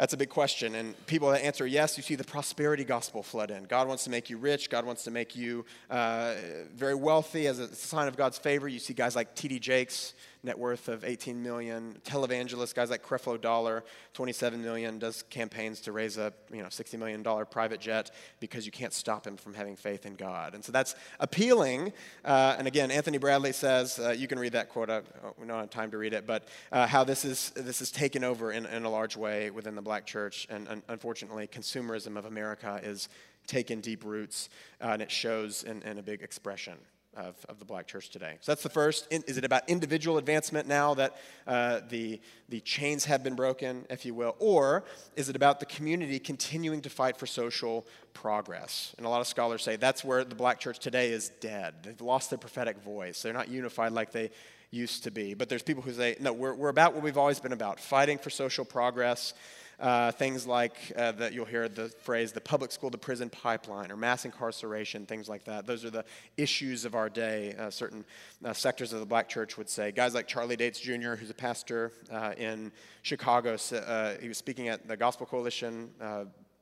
That's 0.00 0.14
a 0.14 0.16
big 0.16 0.30
question. 0.30 0.76
And 0.76 0.94
people 1.06 1.28
that 1.30 1.44
answer 1.44 1.66
yes, 1.66 1.98
you 1.98 2.02
see 2.02 2.14
the 2.14 2.24
prosperity 2.24 2.84
gospel 2.84 3.22
flood 3.22 3.50
in. 3.50 3.64
God 3.64 3.86
wants 3.86 4.04
to 4.04 4.10
make 4.10 4.30
you 4.30 4.38
rich. 4.38 4.70
God 4.70 4.86
wants 4.86 5.04
to 5.04 5.10
make 5.10 5.36
you 5.36 5.66
uh, 5.90 6.36
very 6.74 6.94
wealthy 6.94 7.46
as 7.46 7.58
a 7.58 7.68
sign 7.74 8.08
of 8.08 8.16
God's 8.16 8.38
favor. 8.38 8.66
You 8.66 8.78
see 8.78 8.94
guys 8.94 9.14
like 9.14 9.34
T.D. 9.34 9.58
Jakes, 9.58 10.14
net 10.42 10.58
worth 10.58 10.88
of 10.88 11.04
18 11.04 11.42
million. 11.42 11.96
Televangelists, 12.04 12.74
guys 12.74 12.90
like 12.90 13.04
Creflo 13.04 13.40
Dollar, 13.40 13.84
27 14.14 14.62
million, 14.62 14.98
does 14.98 15.22
campaigns 15.24 15.80
to 15.82 15.92
raise 15.92 16.16
a 16.16 16.32
you 16.52 16.62
know 16.62 16.68
60 16.68 16.96
million 16.96 17.22
dollar 17.22 17.44
private 17.44 17.80
jet 17.80 18.10
because 18.40 18.66
you 18.66 18.72
can't 18.72 18.92
stop 18.92 19.26
him 19.26 19.36
from 19.36 19.54
having 19.54 19.76
faith 19.76 20.06
in 20.06 20.14
God. 20.14 20.54
And 20.54 20.64
so 20.64 20.72
that's 20.72 20.94
appealing. 21.18 21.92
Uh, 22.24 22.56
and 22.58 22.66
again, 22.66 22.90
Anthony 22.90 23.18
Bradley 23.18 23.52
says 23.52 23.98
uh, 23.98 24.10
you 24.10 24.26
can 24.28 24.38
read 24.38 24.52
that 24.52 24.68
quote. 24.68 24.90
I, 24.90 25.02
we 25.38 25.46
don't 25.46 25.58
have 25.58 25.70
time 25.70 25.90
to 25.90 25.98
read 25.98 26.14
it, 26.14 26.26
but 26.26 26.48
uh, 26.72 26.86
how 26.86 27.04
this 27.04 27.24
is 27.24 27.50
this 27.56 27.80
is 27.80 27.90
taken 27.90 28.24
over 28.24 28.52
in, 28.52 28.66
in 28.66 28.84
a 28.84 28.90
large 28.90 29.16
way 29.16 29.50
within 29.50 29.74
the 29.74 29.82
black 29.82 30.06
church, 30.06 30.46
and, 30.50 30.68
and 30.68 30.82
unfortunately, 30.88 31.46
consumerism 31.46 32.16
of 32.16 32.24
America 32.24 32.80
is 32.82 33.08
taken 33.46 33.80
deep 33.80 34.04
roots, 34.04 34.48
uh, 34.80 34.88
and 34.88 35.02
it 35.02 35.10
shows 35.10 35.64
in, 35.64 35.82
in 35.82 35.98
a 35.98 36.02
big 36.02 36.22
expression 36.22 36.74
of, 37.16 37.34
of 37.48 37.58
the 37.58 37.64
black 37.64 37.86
church 37.86 38.10
today. 38.10 38.36
So 38.40 38.52
that's 38.52 38.62
the 38.62 38.68
first. 38.68 39.08
Is 39.10 39.36
it 39.36 39.44
about 39.44 39.68
individual 39.68 40.18
advancement 40.18 40.68
now 40.68 40.94
that 40.94 41.16
uh, 41.46 41.80
the, 41.88 42.20
the 42.48 42.60
chains 42.60 43.04
have 43.06 43.22
been 43.22 43.34
broken, 43.34 43.84
if 43.90 44.04
you 44.04 44.14
will? 44.14 44.36
Or 44.38 44.84
is 45.16 45.28
it 45.28 45.36
about 45.36 45.60
the 45.60 45.66
community 45.66 46.18
continuing 46.18 46.82
to 46.82 46.90
fight 46.90 47.16
for 47.16 47.26
social 47.26 47.86
progress? 48.14 48.94
And 48.96 49.06
a 49.06 49.08
lot 49.08 49.20
of 49.20 49.26
scholars 49.26 49.62
say 49.62 49.76
that's 49.76 50.04
where 50.04 50.24
the 50.24 50.34
black 50.34 50.60
church 50.60 50.78
today 50.78 51.10
is 51.10 51.30
dead. 51.40 51.74
They've 51.82 52.00
lost 52.00 52.30
their 52.30 52.38
prophetic 52.38 52.82
voice. 52.82 53.22
They're 53.22 53.32
not 53.32 53.48
unified 53.48 53.92
like 53.92 54.12
they 54.12 54.30
used 54.70 55.04
to 55.04 55.10
be. 55.10 55.34
But 55.34 55.48
there's 55.48 55.62
people 55.62 55.82
who 55.82 55.92
say, 55.92 56.16
no, 56.20 56.32
we're, 56.32 56.54
we're 56.54 56.68
about 56.68 56.94
what 56.94 57.02
we've 57.02 57.18
always 57.18 57.40
been 57.40 57.52
about 57.52 57.80
fighting 57.80 58.18
for 58.18 58.30
social 58.30 58.64
progress. 58.64 59.34
Uh, 59.80 60.12
things 60.12 60.46
like 60.46 60.74
uh, 60.94 61.10
that 61.12 61.32
you'll 61.32 61.46
hear 61.46 61.66
the 61.66 61.88
phrase 61.88 62.32
the 62.32 62.40
public 62.40 62.70
school 62.70 62.90
to 62.90 62.98
prison 62.98 63.30
pipeline 63.30 63.90
or 63.90 63.96
mass 63.96 64.26
incarceration, 64.26 65.06
things 65.06 65.26
like 65.26 65.42
that. 65.44 65.66
Those 65.66 65.86
are 65.86 65.90
the 65.90 66.04
issues 66.36 66.84
of 66.84 66.94
our 66.94 67.08
day, 67.08 67.54
uh, 67.58 67.70
certain 67.70 68.04
uh, 68.44 68.52
sectors 68.52 68.92
of 68.92 69.00
the 69.00 69.06
black 69.06 69.26
church 69.26 69.56
would 69.56 69.70
say. 69.70 69.90
Guys 69.90 70.12
like 70.12 70.26
Charlie 70.26 70.56
Dates 70.56 70.80
Jr., 70.80 71.14
who's 71.14 71.30
a 71.30 71.34
pastor 71.34 71.92
uh, 72.12 72.34
in 72.36 72.72
Chicago, 73.00 73.56
uh, 73.72 74.16
he 74.20 74.28
was 74.28 74.36
speaking 74.36 74.68
at 74.68 74.86
the 74.86 74.98
Gospel 74.98 75.24
Coalition 75.24 75.90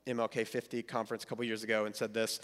MLK 0.07 0.47
50 0.47 0.81
conference 0.83 1.25
a 1.25 1.27
couple 1.27 1.43
years 1.43 1.63
ago 1.63 1.85
and 1.85 1.93
said 1.93 2.13
this 2.13 2.39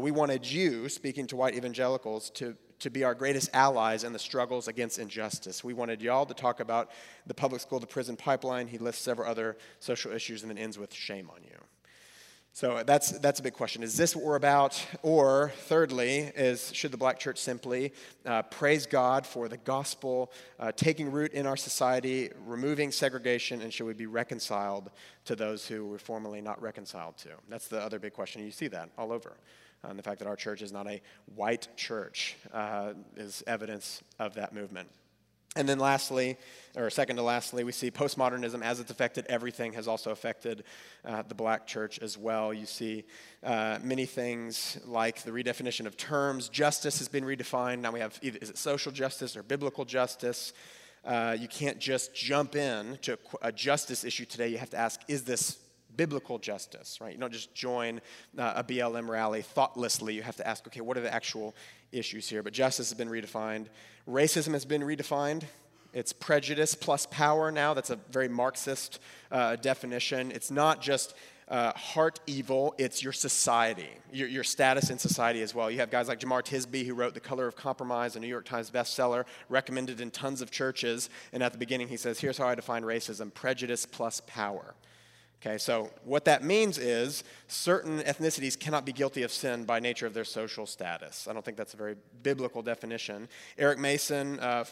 We 0.00 0.10
wanted 0.10 0.50
you, 0.50 0.88
speaking 0.88 1.28
to 1.28 1.36
white 1.36 1.54
evangelicals, 1.54 2.30
to, 2.30 2.56
to 2.80 2.90
be 2.90 3.04
our 3.04 3.14
greatest 3.14 3.50
allies 3.52 4.04
in 4.04 4.12
the 4.12 4.18
struggles 4.18 4.68
against 4.68 4.98
injustice. 4.98 5.64
We 5.64 5.74
wanted 5.74 6.00
y'all 6.02 6.26
to 6.26 6.34
talk 6.34 6.60
about 6.60 6.90
the 7.26 7.34
public 7.34 7.60
school 7.60 7.80
to 7.80 7.86
prison 7.86 8.16
pipeline. 8.16 8.68
He 8.68 8.78
lists 8.78 9.02
several 9.02 9.28
other 9.28 9.56
social 9.80 10.12
issues 10.12 10.42
and 10.42 10.50
then 10.50 10.58
ends 10.58 10.78
with 10.78 10.92
shame 10.94 11.30
on 11.34 11.42
you. 11.42 11.58
So 12.52 12.82
that's, 12.84 13.12
that's 13.20 13.38
a 13.38 13.42
big 13.44 13.52
question. 13.52 13.84
Is 13.84 13.96
this 13.96 14.16
what 14.16 14.24
we're 14.24 14.34
about? 14.34 14.84
Or, 15.02 15.52
thirdly, 15.58 16.32
is 16.34 16.74
should 16.74 16.90
the 16.90 16.96
black 16.96 17.20
church 17.20 17.38
simply 17.38 17.92
uh, 18.26 18.42
praise 18.42 18.84
God 18.84 19.24
for 19.24 19.48
the 19.48 19.58
gospel 19.58 20.32
uh, 20.58 20.72
taking 20.72 21.12
root 21.12 21.32
in 21.34 21.46
our 21.46 21.56
society, 21.56 22.30
removing 22.44 22.90
segregation, 22.90 23.62
and 23.62 23.72
should 23.72 23.86
we 23.86 23.92
be 23.92 24.06
reconciled 24.06 24.90
to 25.26 25.36
those 25.36 25.68
who 25.68 25.86
were 25.86 26.00
formerly 26.00 26.40
not 26.40 26.60
reconciled 26.60 27.16
to? 27.18 27.28
That's 27.48 27.68
the 27.68 27.80
other 27.80 28.00
big 28.00 28.12
question. 28.12 28.44
You 28.44 28.50
see 28.50 28.68
that 28.68 28.90
all 28.98 29.12
over. 29.12 29.36
Uh, 29.84 29.88
and 29.88 29.98
the 29.98 30.02
fact 30.02 30.18
that 30.18 30.28
our 30.28 30.36
church 30.36 30.62
is 30.62 30.72
not 30.72 30.86
a 30.86 31.00
white 31.34 31.68
church 31.76 32.36
uh, 32.52 32.92
is 33.16 33.42
evidence 33.46 34.02
of 34.18 34.34
that 34.34 34.52
movement. 34.52 34.88
And 35.56 35.68
then 35.68 35.78
lastly, 35.78 36.36
or 36.76 36.88
second 36.90 37.16
to 37.16 37.22
lastly, 37.22 37.64
we 37.64 37.72
see 37.72 37.90
postmodernism 37.90 38.62
as 38.62 38.78
it's 38.80 38.90
affected 38.90 39.26
everything 39.28 39.72
has 39.72 39.88
also 39.88 40.10
affected 40.10 40.62
uh, 41.04 41.22
the 41.22 41.34
black 41.34 41.66
church 41.66 41.98
as 42.00 42.16
well. 42.16 42.52
You 42.52 42.66
see 42.66 43.04
uh, 43.42 43.78
many 43.82 44.06
things 44.06 44.78
like 44.84 45.22
the 45.22 45.30
redefinition 45.30 45.86
of 45.86 45.96
terms. 45.96 46.48
Justice 46.48 46.98
has 46.98 47.08
been 47.08 47.24
redefined. 47.24 47.80
Now 47.80 47.90
we 47.90 48.00
have 48.00 48.18
either, 48.22 48.38
is 48.40 48.50
it 48.50 48.58
social 48.58 48.92
justice 48.92 49.36
or 49.36 49.42
biblical 49.42 49.84
justice? 49.84 50.52
Uh, 51.04 51.36
you 51.38 51.48
can't 51.48 51.78
just 51.78 52.14
jump 52.14 52.54
in 52.54 52.98
to 53.02 53.18
a 53.40 53.50
justice 53.50 54.04
issue 54.04 54.26
today. 54.26 54.48
You 54.48 54.58
have 54.58 54.70
to 54.70 54.78
ask, 54.78 55.00
is 55.08 55.24
this 55.24 55.58
biblical 55.98 56.38
justice, 56.38 56.98
right? 57.02 57.12
You 57.12 57.18
don't 57.18 57.32
just 57.32 57.54
join 57.54 58.00
uh, 58.38 58.54
a 58.56 58.64
BLM 58.64 59.08
rally 59.08 59.42
thoughtlessly. 59.42 60.14
You 60.14 60.22
have 60.22 60.36
to 60.36 60.46
ask, 60.46 60.66
okay, 60.68 60.80
what 60.80 60.96
are 60.96 61.02
the 61.02 61.12
actual 61.12 61.54
issues 61.92 62.26
here? 62.28 62.42
But 62.42 62.54
justice 62.54 62.88
has 62.88 62.96
been 62.96 63.10
redefined. 63.10 63.66
Racism 64.08 64.52
has 64.52 64.64
been 64.64 64.82
redefined. 64.82 65.42
It's 65.92 66.12
prejudice 66.12 66.74
plus 66.74 67.04
power 67.06 67.50
now. 67.50 67.74
That's 67.74 67.90
a 67.90 67.96
very 68.10 68.28
Marxist 68.28 69.00
uh, 69.32 69.56
definition. 69.56 70.30
It's 70.30 70.50
not 70.50 70.80
just 70.80 71.14
uh, 71.48 71.72
heart 71.72 72.20
evil, 72.26 72.74
it's 72.76 73.02
your 73.02 73.12
society, 73.12 73.88
your, 74.12 74.28
your 74.28 74.44
status 74.44 74.90
in 74.90 74.98
society 74.98 75.40
as 75.40 75.54
well. 75.54 75.70
You 75.70 75.78
have 75.78 75.90
guys 75.90 76.06
like 76.06 76.20
Jemar 76.20 76.42
Tisby, 76.42 76.86
who 76.86 76.94
wrote 76.94 77.14
The 77.14 77.20
Color 77.20 77.46
of 77.46 77.56
Compromise, 77.56 78.16
a 78.16 78.20
New 78.20 78.26
York 78.26 78.44
Times 78.44 78.70
bestseller, 78.70 79.24
recommended 79.48 80.00
in 80.00 80.10
tons 80.10 80.42
of 80.42 80.50
churches. 80.50 81.08
And 81.32 81.42
at 81.42 81.52
the 81.52 81.58
beginning, 81.58 81.88
he 81.88 81.96
says, 81.96 82.20
Here's 82.20 82.36
how 82.36 82.46
I 82.46 82.54
define 82.54 82.82
racism 82.82 83.32
prejudice 83.32 83.86
plus 83.86 84.20
power. 84.26 84.74
Okay, 85.40 85.56
so 85.56 85.90
what 86.04 86.24
that 86.24 86.42
means 86.42 86.78
is 86.78 87.22
certain 87.46 88.00
ethnicities 88.00 88.58
cannot 88.58 88.84
be 88.84 88.92
guilty 88.92 89.22
of 89.22 89.30
sin 89.30 89.64
by 89.64 89.78
nature 89.78 90.04
of 90.04 90.12
their 90.12 90.24
social 90.24 90.66
status. 90.66 91.28
I 91.30 91.32
don't 91.32 91.44
think 91.44 91.56
that's 91.56 91.74
a 91.74 91.76
very 91.76 91.94
biblical 92.24 92.60
definition. 92.60 93.28
Eric 93.56 93.78
Mason, 93.78 94.40
uh, 94.40 94.64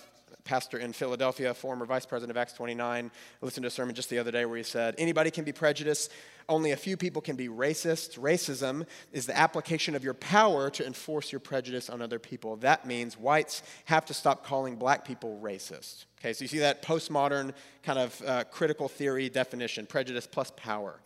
pastor 0.45 0.79
in 0.79 0.93
Philadelphia, 0.93 1.53
former 1.53 1.85
vice 1.85 2.07
president 2.07 2.31
of 2.31 2.41
Acts 2.41 2.53
29, 2.55 3.11
listened 3.41 3.65
to 3.65 3.69
a 3.69 3.71
sermon 3.71 3.95
just 3.95 4.11
the 4.11 4.19
other 4.19 4.31
day 4.31 4.45
where 4.45 4.57
he 4.57 4.63
said, 4.63 4.95
Anybody 4.99 5.31
can 5.31 5.45
be 5.45 5.53
prejudiced, 5.53 6.11
only 6.49 6.71
a 6.71 6.77
few 6.77 6.97
people 6.97 7.21
can 7.21 7.37
be 7.37 7.49
racist. 7.49 8.19
Racism 8.19 8.87
is 9.13 9.27
the 9.27 9.37
application 9.37 9.95
of 9.95 10.05
your 10.05 10.15
power 10.15 10.71
to 10.71 10.87
enforce 10.87 11.33
your 11.33 11.41
prejudice 11.41 11.91
on 11.91 12.01
other 12.01 12.19
people. 12.19 12.57
That 12.57 12.87
means 12.87 13.19
whites 13.19 13.63
have 13.87 14.07
to 14.07 14.15
stop 14.15 14.45
calling 14.45 14.77
black 14.77 15.05
people 15.05 15.41
racist. 15.43 16.05
Okay, 16.21 16.33
so 16.33 16.43
you 16.43 16.49
see 16.49 16.61
that 16.61 16.83
postmodern 16.83 17.53
kind 17.83 17.99
of 17.99 18.23
uh, 18.27 18.45
critical 18.45 18.89
theory 18.89 19.29
definition 19.29 19.87
prejudice 19.87 20.27
plus 20.27 20.53
power. 20.57 21.01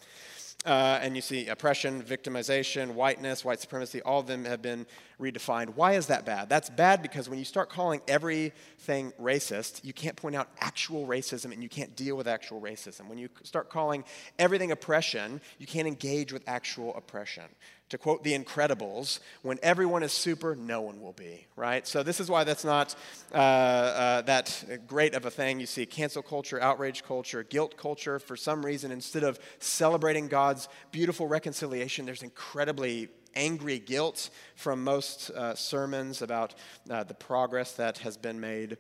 Uh, 0.67 0.99
and 1.01 1.17
you 1.17 1.23
see 1.23 1.49
oppression, 1.49 2.03
victimization, 2.03 2.93
whiteness, 2.93 3.47
white 3.47 3.61
supremacy, 3.61 4.03
all 4.03 4.21
of 4.21 4.27
them 4.27 4.45
have 4.45 4.61
been 4.61 4.87
redefined. 5.19 5.71
Why 5.75 5.95
is 5.95 6.09
that 6.09 6.27
bad? 6.27 6.51
That's 6.51 6.69
bad 6.69 7.01
because 7.01 7.31
when 7.31 7.39
you 7.39 7.47
start 7.47 7.71
calling 7.71 8.03
everything 8.07 9.13
racist, 9.19 9.83
you 9.85 9.95
can't 9.95 10.17
point 10.17 10.37
out 10.37 10.51
actual 10.61 11.07
racism 11.07 11.53
and 11.53 11.63
you 11.63 11.71
can't 11.71 11.97
deal 11.97 12.15
with 12.15 12.29
actual 12.29 12.61
racism. 12.61 13.09
When 13.09 13.17
you 13.17 13.31
start 13.43 13.71
calling 13.71 14.05
everything 14.39 14.71
oppression, 14.71 15.41
you 15.59 15.67
can't 15.67 15.89
engage 15.89 16.31
with 16.31 16.43
actual 16.47 16.95
oppression. 16.95 17.45
To 17.91 17.99
quote 17.99 18.23
The 18.23 18.39
Incredibles, 18.39 19.19
when 19.43 19.59
everyone 19.65 20.05
is 20.05 20.13
super, 20.13 20.55
no 20.55 20.81
one 20.81 21.01
will 21.01 21.13
be, 21.13 21.47
right? 21.57 21.85
So, 21.87 22.05
this 22.05 22.21
is 22.21 22.31
why 22.31 22.45
that's 22.45 22.65
not 22.65 22.95
uh, 23.35 23.37
uh, 23.37 24.23
that 24.23 24.65
great 24.87 25.15
of 25.15 25.27
a 25.27 25.31
thing. 25.31 25.59
You 25.59 25.67
see 25.67 25.87
cancel 25.87 26.23
culture, 26.23 26.61
outrage 26.61 27.03
culture, 27.03 27.43
guilt 27.43 27.77
culture. 27.77 28.21
For 28.21 28.37
some 28.37 28.65
reason, 28.65 28.93
instead 28.93 29.25
of 29.25 29.41
celebrating 29.59 30.29
God's 30.29 30.69
beautiful 30.93 31.27
reconciliation, 31.27 32.07
there's 32.07 32.23
incredibly 32.23 33.09
angry 33.35 33.81
guilt 33.81 34.31
from 34.55 34.85
most 34.85 35.31
uh, 35.31 35.55
sermons 35.57 36.23
about 36.23 36.55
uh, 36.89 37.03
the 37.05 37.15
progress 37.15 37.73
that 37.73 37.99
has 37.99 38.17
been 38.17 38.41
made. 38.41 38.79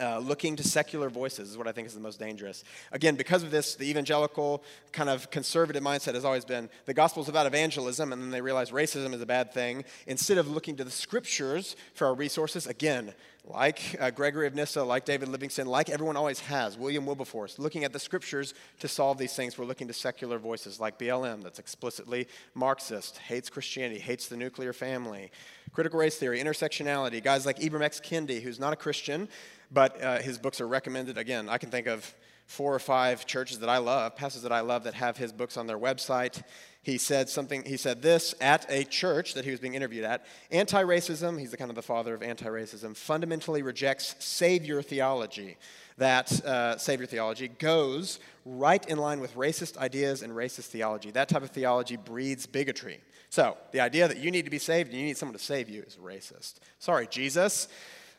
Uh, 0.00 0.18
looking 0.18 0.54
to 0.54 0.62
secular 0.62 1.10
voices 1.10 1.50
is 1.50 1.58
what 1.58 1.66
I 1.66 1.72
think 1.72 1.88
is 1.88 1.94
the 1.94 1.98
most 2.00 2.20
dangerous. 2.20 2.62
Again, 2.92 3.16
because 3.16 3.42
of 3.42 3.50
this, 3.50 3.74
the 3.74 3.90
evangelical 3.90 4.62
kind 4.92 5.10
of 5.10 5.28
conservative 5.30 5.82
mindset 5.82 6.14
has 6.14 6.24
always 6.24 6.44
been 6.44 6.70
the 6.86 6.94
gospel 6.94 7.20
is 7.22 7.28
about 7.28 7.46
evangelism, 7.46 8.12
and 8.12 8.22
then 8.22 8.30
they 8.30 8.40
realize 8.40 8.70
racism 8.70 9.12
is 9.12 9.20
a 9.20 9.26
bad 9.26 9.52
thing. 9.52 9.84
Instead 10.06 10.38
of 10.38 10.48
looking 10.48 10.76
to 10.76 10.84
the 10.84 10.90
scriptures 10.90 11.74
for 11.94 12.06
our 12.06 12.14
resources, 12.14 12.68
again, 12.68 13.12
like 13.48 13.96
uh, 13.98 14.10
Gregory 14.10 14.46
of 14.46 14.54
Nyssa, 14.54 14.82
like 14.82 15.04
David 15.04 15.28
Livingstone, 15.28 15.66
like 15.66 15.88
everyone 15.88 16.16
always 16.16 16.40
has, 16.40 16.76
William 16.76 17.06
Wilberforce, 17.06 17.58
looking 17.58 17.84
at 17.84 17.92
the 17.92 17.98
scriptures 17.98 18.52
to 18.80 18.88
solve 18.88 19.16
these 19.16 19.32
things. 19.34 19.56
We're 19.56 19.64
looking 19.64 19.88
to 19.88 19.94
secular 19.94 20.38
voices 20.38 20.78
like 20.78 20.98
BLM, 20.98 21.42
that's 21.42 21.58
explicitly 21.58 22.28
Marxist, 22.54 23.18
hates 23.18 23.48
Christianity, 23.48 24.00
hates 24.00 24.28
the 24.28 24.36
nuclear 24.36 24.72
family, 24.72 25.30
critical 25.72 25.98
race 25.98 26.16
theory, 26.16 26.40
intersectionality, 26.40 27.22
guys 27.22 27.46
like 27.46 27.58
Ibram 27.58 27.82
X. 27.82 28.00
Kendi, 28.00 28.42
who's 28.42 28.60
not 28.60 28.72
a 28.72 28.76
Christian, 28.76 29.28
but 29.70 30.02
uh, 30.02 30.18
his 30.18 30.38
books 30.38 30.60
are 30.60 30.68
recommended. 30.68 31.16
Again, 31.16 31.48
I 31.48 31.58
can 31.58 31.70
think 31.70 31.86
of 31.86 32.14
four 32.48 32.74
or 32.74 32.80
five 32.80 33.24
churches 33.26 33.60
that 33.60 33.68
I 33.68 33.78
love, 33.78 34.16
pastors 34.16 34.42
that 34.42 34.50
I 34.52 34.60
love, 34.60 34.82
that 34.84 34.94
have 34.94 35.16
his 35.16 35.32
books 35.32 35.56
on 35.56 35.68
their 35.68 35.78
website 35.78 36.42
he 36.88 36.96
said 36.96 37.28
something, 37.28 37.64
he 37.64 37.76
said 37.76 38.00
this 38.00 38.34
at 38.40 38.64
a 38.70 38.82
church 38.82 39.34
that 39.34 39.44
he 39.44 39.50
was 39.50 39.60
being 39.60 39.74
interviewed 39.74 40.04
at. 40.04 40.24
Anti 40.50 40.82
racism, 40.82 41.38
he's 41.38 41.50
the 41.50 41.58
kind 41.58 41.70
of 41.70 41.74
the 41.74 41.82
father 41.82 42.14
of 42.14 42.22
anti 42.22 42.46
racism, 42.46 42.96
fundamentally 42.96 43.60
rejects 43.60 44.14
savior 44.18 44.80
theology. 44.80 45.58
That 45.98 46.32
uh, 46.46 46.78
savior 46.78 47.04
theology 47.04 47.48
goes 47.48 48.20
right 48.46 48.88
in 48.88 48.96
line 48.96 49.20
with 49.20 49.34
racist 49.34 49.76
ideas 49.76 50.22
and 50.22 50.32
racist 50.32 50.68
theology. 50.68 51.10
That 51.10 51.28
type 51.28 51.42
of 51.42 51.50
theology 51.50 51.96
breeds 51.96 52.46
bigotry. 52.46 53.00
So, 53.28 53.58
the 53.72 53.80
idea 53.80 54.08
that 54.08 54.16
you 54.16 54.30
need 54.30 54.46
to 54.46 54.50
be 54.50 54.58
saved 54.58 54.88
and 54.88 54.98
you 54.98 55.04
need 55.04 55.18
someone 55.18 55.36
to 55.36 55.44
save 55.44 55.68
you 55.68 55.82
is 55.82 55.98
racist. 56.02 56.54
Sorry, 56.78 57.06
Jesus. 57.06 57.68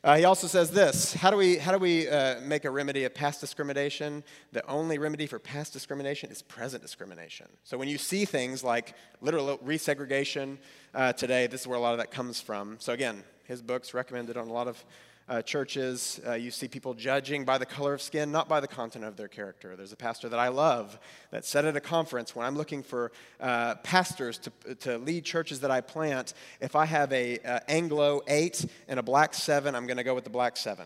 Uh, 0.01 0.15
he 0.15 0.23
also 0.23 0.47
says 0.47 0.71
this 0.71 1.13
How 1.13 1.29
do 1.29 1.35
we, 1.35 1.57
how 1.57 1.73
do 1.73 1.77
we 1.77 2.07
uh, 2.07 2.39
make 2.41 2.63
a 2.63 2.71
remedy 2.71 3.03
of 3.03 3.13
past 3.13 3.41
discrimination? 3.41 4.23
The 4.53 4.65
only 4.67 4.97
remedy 4.97 5.27
for 5.27 5.39
past 5.39 5.73
discrimination 5.73 6.31
is 6.31 6.41
present 6.41 6.81
discrimination. 6.81 7.47
So 7.65 7.77
when 7.77 7.89
you 7.89 7.97
see 7.97 8.23
things 8.23 8.63
like 8.63 8.95
literal 9.19 9.57
resegregation 9.57 10.57
uh, 10.93 11.11
today, 11.13 11.47
this 11.47 11.61
is 11.61 11.67
where 11.67 11.77
a 11.77 11.81
lot 11.81 11.91
of 11.91 11.99
that 11.99 12.11
comes 12.11 12.39
from. 12.39 12.77
So 12.79 12.93
again, 12.93 13.23
his 13.43 13.61
book's 13.61 13.93
recommended 13.93 14.37
on 14.37 14.47
a 14.47 14.53
lot 14.53 14.69
of 14.69 14.83
uh, 15.29 15.41
churches, 15.43 16.19
uh, 16.27 16.33
you 16.33 16.49
see 16.49 16.67
people 16.67 16.93
judging 16.93 17.45
by 17.45 17.57
the 17.57 17.65
color 17.65 17.93
of 17.93 18.01
skin, 18.01 18.31
not 18.31 18.49
by 18.49 18.59
the 18.59 18.67
content 18.67 19.05
of 19.05 19.15
their 19.15 19.27
character. 19.27 19.75
There's 19.75 19.93
a 19.93 19.97
pastor 19.97 20.27
that 20.29 20.39
I 20.39 20.47
love 20.47 20.99
that 21.31 21.45
said 21.45 21.65
at 21.65 21.77
a 21.77 21.79
conference 21.79 22.35
when 22.35 22.45
I'm 22.45 22.55
looking 22.55 22.81
for 22.81 23.11
uh, 23.39 23.75
pastors 23.75 24.39
to, 24.39 24.75
to 24.75 24.97
lead 24.97 25.23
churches 25.23 25.59
that 25.59 25.71
I 25.71 25.81
plant, 25.81 26.33
if 26.59 26.75
I 26.75 26.85
have 26.85 27.13
a 27.13 27.37
uh, 27.39 27.59
Anglo 27.67 28.21
8 28.27 28.65
and 28.87 28.99
a 28.99 29.03
black 29.03 29.35
7, 29.35 29.75
I'm 29.75 29.85
going 29.85 29.97
to 29.97 30.03
go 30.03 30.15
with 30.15 30.23
the 30.23 30.29
black 30.31 30.57
7. 30.57 30.85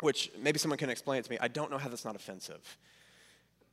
Which 0.00 0.30
maybe 0.38 0.58
someone 0.58 0.78
can 0.78 0.90
explain 0.90 1.18
it 1.18 1.24
to 1.24 1.30
me. 1.30 1.38
I 1.40 1.48
don't 1.48 1.70
know 1.70 1.78
how 1.78 1.88
that's 1.88 2.04
not 2.04 2.14
offensive 2.14 2.76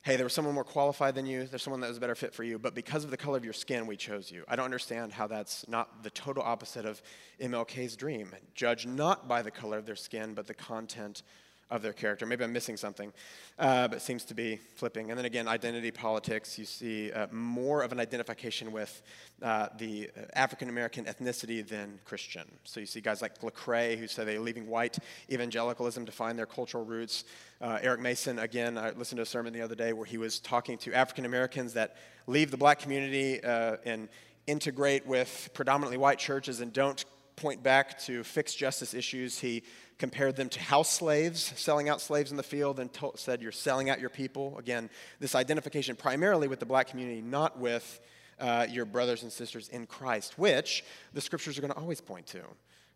hey, 0.06 0.18
there 0.18 0.26
was 0.26 0.34
someone 0.34 0.54
more 0.54 0.64
qualified 0.64 1.16
than 1.16 1.26
you, 1.26 1.46
there's 1.48 1.64
someone 1.64 1.82
that 1.82 1.88
was 1.88 1.98
a 1.98 2.00
better 2.00 2.14
fit 2.14 2.32
for 2.32 2.44
you, 2.44 2.60
but 2.60 2.76
because 2.76 3.04
of 3.04 3.10
the 3.10 3.18
color 3.18 3.38
of 3.38 3.44
your 3.44 3.54
skin, 3.54 3.88
we 3.88 3.98
chose 3.98 4.30
you. 4.30 4.44
I 4.48 4.56
don't 4.56 4.66
understand 4.66 5.12
how 5.12 5.26
that's 5.26 5.68
not 5.68 6.04
the 6.04 6.12
total 6.12 6.44
opposite 6.44 6.86
of 6.86 7.02
MLK's 7.42 7.96
dream. 7.96 8.32
Judge 8.54 8.86
not 8.86 9.28
by 9.28 9.42
the 9.42 9.50
color 9.50 9.80
of 9.80 9.88
their 9.88 9.96
skin, 9.96 10.36
but 10.36 10.46
the 10.46 10.54
content 10.54 11.24
of 11.72 11.82
their 11.82 11.94
character. 11.94 12.26
Maybe 12.26 12.44
I'm 12.44 12.54
missing 12.54 12.78
something, 12.78 13.12
uh, 13.58 13.88
but 13.88 14.02
seems 14.02 14.24
to 14.26 14.36
be 14.36 14.60
flipping. 14.76 15.10
And 15.10 15.18
then 15.18 15.26
again, 15.26 15.48
identity 15.48 15.90
politics. 15.90 16.60
You 16.60 16.66
see 16.66 17.12
uh, 17.12 17.28
more 17.32 17.82
of 17.82 17.92
an 17.92 18.00
identification 18.00 18.72
with 18.72 19.02
uh, 19.42 19.70
the 19.78 20.10
African 20.34 20.70
American 20.70 21.06
ethnicity 21.06 21.68
than 21.68 22.00
Christian. 22.06 22.44
So 22.64 22.80
you 22.80 22.86
see 22.86 23.02
guys 23.02 23.22
like 23.22 23.40
Lecrae 23.42 23.98
who 23.98 24.08
say 24.08 24.24
they're 24.26 24.40
leaving 24.40 24.68
white 24.68 25.00
evangelicalism 25.32 26.06
to 26.06 26.12
find 26.12 26.38
their 26.38 26.46
cultural 26.46 26.86
roots. 26.86 27.24
Uh, 27.60 27.80
Eric 27.82 28.02
Mason, 28.02 28.40
again, 28.40 28.78
I 28.78 28.92
listened 28.92 29.18
to 29.18 29.24
a 29.24 29.26
sermon 29.26 29.52
the 29.52 29.62
other 29.62 29.76
day 29.76 29.92
where 29.94 30.06
he 30.06 30.18
was 30.18 30.40
talking 30.40 30.78
to 30.80 30.94
African 30.94 31.26
Americans 31.26 31.74
that 31.74 31.98
leave 32.28 32.52
the 32.52 32.58
black 32.58 32.80
community 32.80 33.44
uh, 33.44 33.78
and 33.86 34.08
integrate 34.46 35.06
with 35.08 35.50
predominantly 35.54 35.98
white 35.98 36.20
churches 36.20 36.60
and 36.60 36.72
don't 36.72 37.04
point 37.36 37.62
back 37.62 38.00
to 38.00 38.24
fixed 38.24 38.58
justice 38.58 38.94
issues. 38.94 39.40
He 39.40 39.64
compared 39.98 40.36
them 40.36 40.50
to 40.50 40.60
house 40.60 40.92
slaves, 40.92 41.54
selling 41.56 41.90
out 41.90 42.02
slaves 42.02 42.32
in 42.32 42.38
the 42.38 42.44
field, 42.44 42.80
and 42.80 42.92
told, 42.92 43.20
said, 43.20 43.42
You're 43.42 43.52
selling 43.52 43.90
out 43.90 44.00
your 44.00 44.10
people. 44.10 44.58
Again, 44.58 44.90
this 45.20 45.36
identification 45.36 45.96
primarily 45.96 46.48
with 46.48 46.60
the 46.60 46.66
black 46.66 46.88
community, 46.88 47.22
not 47.22 47.58
with 47.58 48.00
uh, 48.40 48.68
your 48.70 48.86
brothers 48.86 49.24
and 49.24 49.32
sisters 49.32 49.70
in 49.70 49.86
Christ, 49.86 50.38
which 50.38 50.84
the 51.14 51.22
scriptures 51.22 51.58
are 51.58 51.62
going 51.62 51.74
to 51.74 51.80
always 51.80 52.02
point 52.02 52.28
to. 52.28 52.42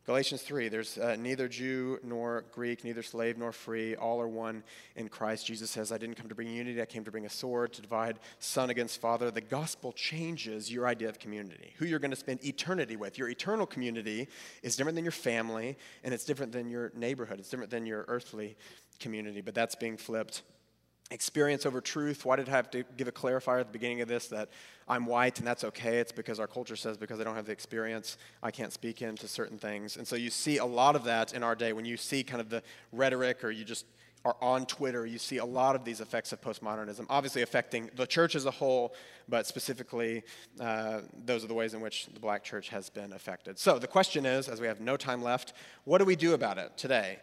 Galatians 0.05 0.41
3 0.41 0.69
there's 0.69 0.97
uh, 0.97 1.15
neither 1.19 1.47
Jew 1.47 1.99
nor 2.03 2.45
Greek, 2.51 2.83
neither 2.83 3.03
slave 3.03 3.37
nor 3.37 3.51
free, 3.51 3.95
all 3.95 4.19
are 4.19 4.27
one 4.27 4.63
in 4.95 5.09
Christ. 5.09 5.45
Jesus 5.45 5.69
says, 5.69 5.91
I 5.91 5.97
didn't 5.97 6.15
come 6.15 6.29
to 6.29 6.35
bring 6.35 6.47
unity, 6.47 6.81
I 6.81 6.85
came 6.85 7.03
to 7.05 7.11
bring 7.11 7.25
a 7.25 7.29
sword 7.29 7.73
to 7.73 7.81
divide 7.81 8.19
son 8.39 8.69
against 8.69 8.99
father. 8.99 9.29
The 9.31 9.41
gospel 9.41 9.91
changes 9.91 10.71
your 10.71 10.87
idea 10.87 11.09
of 11.09 11.19
community, 11.19 11.73
who 11.77 11.85
you're 11.85 11.99
going 11.99 12.11
to 12.11 12.17
spend 12.17 12.43
eternity 12.45 12.95
with. 12.95 13.17
Your 13.17 13.29
eternal 13.29 13.65
community 13.65 14.27
is 14.63 14.75
different 14.75 14.95
than 14.95 15.05
your 15.05 15.11
family, 15.11 15.77
and 16.03 16.13
it's 16.13 16.25
different 16.25 16.51
than 16.51 16.69
your 16.69 16.91
neighborhood, 16.95 17.39
it's 17.39 17.49
different 17.49 17.71
than 17.71 17.85
your 17.85 18.05
earthly 18.07 18.57
community, 18.99 19.41
but 19.41 19.53
that's 19.53 19.75
being 19.75 19.97
flipped 19.97 20.43
experience 21.11 21.65
over 21.65 21.81
truth. 21.81 22.25
Why 22.25 22.35
did 22.35 22.47
I 22.49 22.51
have 22.51 22.69
to 22.71 22.83
give 22.97 23.07
a 23.07 23.11
clarifier 23.11 23.59
at 23.59 23.67
the 23.67 23.73
beginning 23.73 24.01
of 24.01 24.07
this 24.07 24.27
that 24.27 24.49
I'm 24.87 25.05
white 25.05 25.39
and 25.39 25.47
that's 25.47 25.63
okay? 25.63 25.97
It's 25.97 26.11
because 26.11 26.39
our 26.39 26.47
culture 26.47 26.75
says 26.75 26.97
because 26.97 27.19
I 27.19 27.23
don't 27.23 27.35
have 27.35 27.45
the 27.45 27.51
experience, 27.51 28.17
I 28.43 28.51
can't 28.51 28.71
speak 28.71 29.01
into 29.01 29.27
certain 29.27 29.57
things. 29.57 29.97
And 29.97 30.07
so 30.07 30.15
you 30.15 30.29
see 30.29 30.57
a 30.57 30.65
lot 30.65 30.95
of 30.95 31.03
that 31.05 31.33
in 31.33 31.43
our 31.43 31.55
day 31.55 31.73
when 31.73 31.85
you 31.85 31.97
see 31.97 32.23
kind 32.23 32.41
of 32.41 32.49
the 32.49 32.61
rhetoric 32.91 33.43
or 33.43 33.51
you 33.51 33.65
just 33.65 33.85
are 34.25 34.35
on 34.41 34.65
Twitter, 34.65 35.05
you 35.05 35.17
see 35.17 35.37
a 35.37 35.45
lot 35.45 35.75
of 35.75 35.85
these 35.85 36.01
effects 36.01 36.33
of 36.33 36.41
postmodernism, 36.41 37.05
obviously 37.09 37.41
affecting 37.41 37.89
the 37.95 38.05
church 38.05 38.35
as 38.35 38.45
a 38.45 38.51
whole, 38.51 38.93
but 39.29 39.47
specifically, 39.47 40.23
uh, 40.59 40.99
those 41.25 41.43
are 41.43 41.47
the 41.47 41.53
ways 41.53 41.73
in 41.73 41.79
which 41.79 42.07
the 42.07 42.19
black 42.19 42.43
church 42.43 42.69
has 42.69 42.89
been 42.89 43.13
affected. 43.13 43.57
So 43.57 43.79
the 43.79 43.87
question 43.87 44.25
is, 44.25 44.49
as 44.49 44.59
we 44.59 44.67
have 44.67 44.81
no 44.81 44.97
time 44.97 45.23
left, 45.23 45.53
what 45.85 45.99
do 45.99 46.05
we 46.05 46.17
do 46.17 46.33
about 46.33 46.57
it 46.57 46.77
today? 46.77 47.19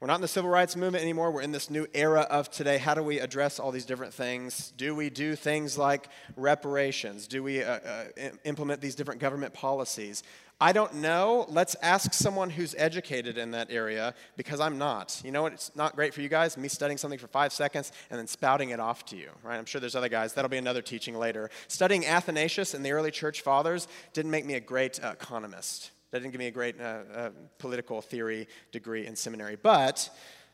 We're 0.00 0.06
not 0.06 0.14
in 0.14 0.22
the 0.22 0.28
civil 0.28 0.48
rights 0.48 0.76
movement 0.76 1.02
anymore. 1.02 1.30
We're 1.30 1.42
in 1.42 1.52
this 1.52 1.68
new 1.68 1.86
era 1.92 2.22
of 2.22 2.50
today. 2.50 2.78
How 2.78 2.94
do 2.94 3.02
we 3.02 3.18
address 3.18 3.60
all 3.60 3.70
these 3.70 3.84
different 3.84 4.14
things? 4.14 4.72
Do 4.78 4.94
we 4.94 5.10
do 5.10 5.36
things 5.36 5.76
like 5.76 6.08
reparations? 6.36 7.26
Do 7.26 7.42
we 7.42 7.62
uh, 7.62 7.80
uh, 7.80 8.04
implement 8.44 8.80
these 8.80 8.94
different 8.94 9.20
government 9.20 9.52
policies? 9.52 10.22
I 10.58 10.72
don't 10.72 10.94
know. 10.96 11.44
Let's 11.50 11.76
ask 11.82 12.14
someone 12.14 12.48
who's 12.48 12.74
educated 12.78 13.36
in 13.36 13.50
that 13.50 13.70
area 13.70 14.14
because 14.38 14.58
I'm 14.58 14.78
not. 14.78 15.20
You 15.22 15.32
know 15.32 15.42
what? 15.42 15.52
It's 15.52 15.76
not 15.76 15.96
great 15.96 16.14
for 16.14 16.22
you 16.22 16.30
guys, 16.30 16.56
me 16.56 16.68
studying 16.68 16.96
something 16.96 17.18
for 17.18 17.28
five 17.28 17.52
seconds 17.52 17.92
and 18.08 18.18
then 18.18 18.26
spouting 18.26 18.70
it 18.70 18.80
off 18.80 19.04
to 19.06 19.16
you, 19.16 19.28
right? 19.42 19.58
I'm 19.58 19.66
sure 19.66 19.82
there's 19.82 19.96
other 19.96 20.08
guys. 20.08 20.32
That'll 20.32 20.48
be 20.48 20.56
another 20.56 20.80
teaching 20.82 21.14
later. 21.14 21.50
Studying 21.68 22.06
Athanasius 22.06 22.72
and 22.72 22.82
the 22.82 22.92
early 22.92 23.10
church 23.10 23.42
fathers 23.42 23.86
didn't 24.14 24.30
make 24.30 24.46
me 24.46 24.54
a 24.54 24.60
great 24.60 24.98
economist. 24.98 25.90
That 26.10 26.20
didn't 26.20 26.32
give 26.32 26.38
me 26.40 26.48
a 26.48 26.52
great 26.52 26.80
uh, 26.80 27.02
uh, 27.14 27.30
political 27.58 28.00
theory 28.00 28.48
degree 28.72 29.06
in 29.06 29.14
seminary. 29.14 29.56
But 29.56 30.10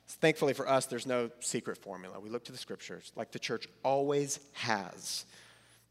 thankfully 0.07 0.53
for 0.53 0.69
us, 0.69 0.87
there's 0.87 1.07
no 1.07 1.31
secret 1.41 1.79
formula. 1.79 2.21
We 2.21 2.29
look 2.29 2.45
to 2.45 2.53
the 2.53 2.59
scriptures, 2.59 3.13
like 3.17 3.33
the 3.33 3.39
church 3.39 3.67
always 3.83 4.39
has. 4.53 5.25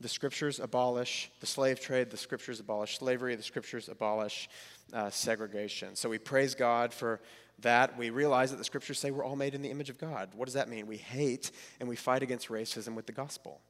The 0.01 0.09
scriptures 0.09 0.59
abolish 0.59 1.31
the 1.39 1.47
slave 1.47 1.79
trade, 1.79 2.11
the 2.11 2.17
scriptures 2.17 2.59
abolish 2.59 2.99
slavery, 2.99 3.35
the 3.35 3.43
scriptures 3.43 3.89
abolish 3.89 4.49
uh, 4.93 5.09
segregation. 5.09 5.95
So 5.95 6.09
we 6.09 6.17
praise 6.19 6.53
God 6.53 6.93
for 6.93 7.21
that. 7.59 7.97
We 7.97 8.09
realize 8.09 8.51
that 8.51 8.57
the 8.57 8.65
scriptures 8.65 8.99
say 8.99 9.11
we're 9.11 9.23
all 9.23 9.37
made 9.37 9.55
in 9.55 9.61
the 9.61 9.71
image 9.71 9.89
of 9.89 9.97
God. 9.97 10.29
What 10.35 10.45
does 10.45 10.53
that 10.55 10.69
mean? 10.69 10.85
We 10.85 10.97
hate 10.97 11.51
and 11.79 11.87
we 11.87 11.95
fight 11.95 12.23
against 12.23 12.49
racism 12.49 12.93
with 12.93 13.05
the 13.05 13.13
gospel. 13.13 13.61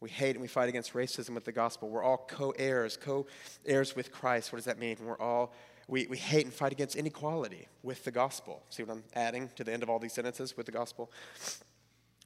We 0.00 0.10
hate 0.10 0.32
and 0.32 0.40
we 0.40 0.48
fight 0.48 0.68
against 0.68 0.92
racism 0.92 1.30
with 1.30 1.44
the 1.44 1.52
gospel. 1.52 1.88
We're 1.88 2.02
all 2.02 2.24
co 2.28 2.50
heirs, 2.50 2.96
co 2.96 3.26
heirs 3.66 3.96
with 3.96 4.12
Christ. 4.12 4.52
What 4.52 4.58
does 4.58 4.66
that 4.66 4.78
mean? 4.78 4.96
We're 5.02 5.18
all, 5.18 5.52
we, 5.88 6.06
we 6.06 6.16
hate 6.16 6.44
and 6.44 6.54
fight 6.54 6.72
against 6.72 6.94
inequality 6.94 7.66
with 7.82 8.04
the 8.04 8.10
gospel. 8.10 8.62
See 8.70 8.82
what 8.82 8.92
I'm 8.92 9.04
adding 9.14 9.50
to 9.56 9.64
the 9.64 9.72
end 9.72 9.82
of 9.82 9.90
all 9.90 9.98
these 9.98 10.12
sentences 10.12 10.56
with 10.56 10.66
the 10.66 10.72
gospel? 10.72 11.10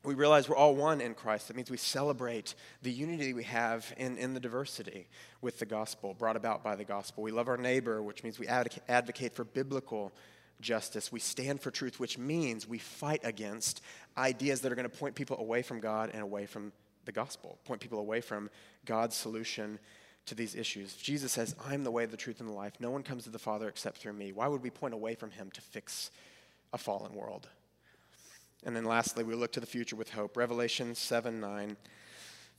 We 0.04 0.14
realize 0.14 0.48
we're 0.48 0.56
all 0.56 0.74
one 0.74 1.00
in 1.00 1.14
Christ. 1.14 1.46
That 1.46 1.56
means 1.56 1.70
we 1.70 1.76
celebrate 1.76 2.56
the 2.82 2.90
unity 2.90 3.32
we 3.32 3.44
have 3.44 3.94
in, 3.96 4.18
in 4.18 4.34
the 4.34 4.40
diversity 4.40 5.06
with 5.40 5.60
the 5.60 5.66
gospel, 5.66 6.12
brought 6.12 6.34
about 6.34 6.64
by 6.64 6.74
the 6.74 6.84
gospel. 6.84 7.22
We 7.22 7.30
love 7.30 7.48
our 7.48 7.56
neighbor, 7.56 8.02
which 8.02 8.24
means 8.24 8.38
we 8.38 8.48
advocate 8.48 9.32
for 9.32 9.44
biblical 9.44 10.12
justice. 10.60 11.12
We 11.12 11.20
stand 11.20 11.60
for 11.60 11.70
truth, 11.70 12.00
which 12.00 12.18
means 12.18 12.66
we 12.66 12.78
fight 12.78 13.20
against 13.22 13.80
ideas 14.18 14.60
that 14.62 14.72
are 14.72 14.74
going 14.74 14.90
to 14.90 14.96
point 14.96 15.14
people 15.14 15.38
away 15.38 15.62
from 15.62 15.78
God 15.78 16.10
and 16.12 16.20
away 16.20 16.46
from 16.46 16.72
the 17.04 17.12
gospel, 17.12 17.58
point 17.64 17.80
people 17.80 17.98
away 17.98 18.20
from 18.20 18.50
God's 18.84 19.16
solution 19.16 19.78
to 20.26 20.34
these 20.34 20.54
issues. 20.54 20.94
Jesus 20.94 21.32
says, 21.32 21.54
I'm 21.66 21.84
the 21.84 21.90
way, 21.90 22.06
the 22.06 22.16
truth, 22.16 22.40
and 22.40 22.48
the 22.48 22.54
life. 22.54 22.74
No 22.78 22.90
one 22.90 23.02
comes 23.02 23.24
to 23.24 23.30
the 23.30 23.38
Father 23.38 23.68
except 23.68 23.98
through 23.98 24.12
me. 24.12 24.32
Why 24.32 24.46
would 24.46 24.62
we 24.62 24.70
point 24.70 24.94
away 24.94 25.14
from 25.14 25.32
him 25.32 25.50
to 25.52 25.60
fix 25.60 26.10
a 26.72 26.78
fallen 26.78 27.14
world? 27.14 27.48
And 28.64 28.76
then 28.76 28.84
lastly, 28.84 29.24
we 29.24 29.34
look 29.34 29.52
to 29.52 29.60
the 29.60 29.66
future 29.66 29.96
with 29.96 30.10
hope. 30.10 30.36
Revelation 30.36 30.94
7 30.94 31.40
9. 31.40 31.76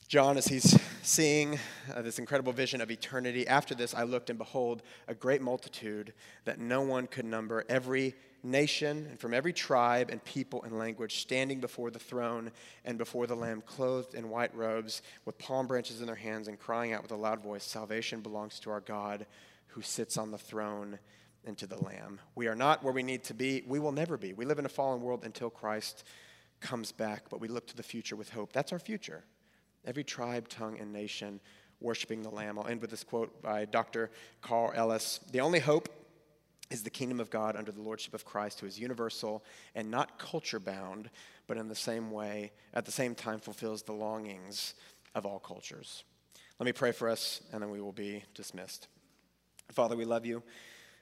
John, 0.10 0.38
as 0.38 0.48
he's 0.48 0.78
seeing 1.02 1.58
uh, 1.96 2.02
this 2.02 2.20
incredible 2.20 2.52
vision 2.52 2.82
of 2.82 2.92
eternity, 2.92 3.48
after 3.48 3.74
this 3.74 3.94
I 3.94 4.04
looked 4.04 4.30
and 4.30 4.38
behold 4.38 4.84
a 5.08 5.16
great 5.16 5.42
multitude 5.42 6.14
that 6.44 6.60
no 6.60 6.82
one 6.82 7.08
could 7.08 7.26
number, 7.26 7.64
every 7.70 8.14
nation 8.44 9.08
and 9.10 9.20
from 9.20 9.34
every 9.34 9.54
tribe 9.54 10.10
and 10.10 10.24
people 10.24 10.64
and 10.64 10.78
language 10.78 11.22
standing 11.22 11.60
before 11.60 11.90
the 11.90 12.00
throne 12.00 12.52
and 12.86 12.98
before 12.98 13.26
the 13.26 13.36
Lamb, 13.36 13.62
clothed 13.66 14.14
in 14.14 14.30
white 14.30 14.54
robes 14.56 15.02
with 15.26 15.38
palm 15.38 15.68
branches 15.68 16.02
in 16.02 16.08
their 16.08 16.16
hands 16.16 16.48
and 16.48 16.60
crying 16.60 16.94
out 16.94 17.02
with 17.02 17.12
a 17.12 17.16
loud 17.16 17.42
voice 17.42 17.64
Salvation 17.64 18.22
belongs 18.22 18.60
to 18.60 18.70
our 18.70 18.82
God 18.82 19.26
who 19.68 19.82
sits 19.82 20.18
on 20.18 20.32
the 20.32 20.38
throne 20.38 21.00
and 21.46 21.58
to 21.58 21.68
the 21.68 21.82
Lamb. 21.82 22.20
We 22.36 22.48
are 22.48 22.56
not 22.56 22.84
where 22.84 22.94
we 22.94 23.04
need 23.04 23.24
to 23.26 23.34
be. 23.34 23.64
We 23.68 23.80
will 23.80 23.92
never 23.92 24.18
be. 24.18 24.34
We 24.34 24.46
live 24.46 24.60
in 24.60 24.66
a 24.66 24.70
fallen 24.70 25.02
world 25.02 25.24
until 25.24 25.50
Christ 25.50 26.04
comes 26.60 26.92
back, 26.92 27.24
but 27.30 27.42
we 27.42 27.48
look 27.48 27.68
to 27.68 27.76
the 27.76 27.84
future 27.84 28.16
with 28.16 28.30
hope. 28.30 28.54
That's 28.54 28.72
our 28.72 28.80
future. 28.80 29.24
Every 29.86 30.04
tribe, 30.04 30.48
tongue, 30.48 30.80
and 30.80 30.94
nation 30.94 31.42
worshiping 31.82 32.24
the 32.24 32.30
Lamb. 32.30 32.58
I'll 32.58 32.68
end 32.68 32.82
with 32.82 32.90
this 32.90 33.04
quote 33.04 33.42
by 33.42 33.66
Dr. 33.66 34.10
Carl 34.42 34.72
Ellis 34.74 35.20
The 35.32 35.42
only 35.42 35.60
hope 35.60 35.90
is 36.74 36.84
the 36.84 36.90
kingdom 36.90 37.20
of 37.20 37.30
God 37.30 37.56
under 37.56 37.72
the 37.72 37.82
lordship 37.82 38.14
of 38.14 38.26
Christ, 38.26 38.60
who 38.60 38.66
is 38.66 38.80
universal 38.80 39.44
and 39.76 39.92
not 39.92 40.18
culture 40.18 40.60
bound, 40.60 41.10
but 41.48 41.58
in 41.58 41.68
the 41.68 41.76
same 41.76 42.12
way, 42.12 42.52
at 42.74 42.86
the 42.86 42.92
same 42.92 43.14
time, 43.16 43.40
fulfills 43.40 43.84
the 43.84 43.94
longings 43.94 44.74
of 45.14 45.26
all 45.26 45.40
cultures. 45.40 46.04
Let 46.60 46.66
me 46.66 46.72
pray 46.72 46.92
for 46.92 47.10
us, 47.10 47.42
and 47.52 47.62
then 47.62 47.70
we 47.70 47.80
will 47.80 47.92
be 47.92 48.24
dismissed. 48.34 48.88
Father, 49.72 49.96
we 49.96 50.06
love 50.06 50.26
you. 50.26 50.42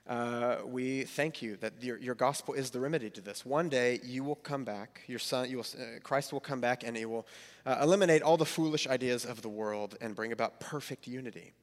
Uh, 0.07 0.57
we 0.65 1.03
thank 1.03 1.41
you 1.41 1.55
that 1.57 1.73
your, 1.81 1.97
your 1.99 2.15
gospel 2.15 2.53
is 2.53 2.71
the 2.71 2.79
remedy 2.79 3.09
to 3.09 3.21
this. 3.21 3.45
One 3.45 3.69
day 3.69 3.99
you 4.03 4.23
will 4.23 4.35
come 4.35 4.63
back, 4.65 5.01
your 5.07 5.19
son, 5.19 5.49
you 5.49 5.57
will, 5.57 5.65
uh, 5.79 5.99
Christ 6.03 6.33
will 6.33 6.39
come 6.39 6.59
back, 6.59 6.83
and 6.83 6.97
he 6.97 7.05
will 7.05 7.27
uh, 7.65 7.77
eliminate 7.81 8.23
all 8.23 8.35
the 8.35 8.45
foolish 8.45 8.87
ideas 8.87 9.25
of 9.25 9.41
the 9.41 9.49
world 9.49 9.97
and 10.01 10.15
bring 10.15 10.31
about 10.31 10.59
perfect 10.59 11.07
unity 11.07 11.53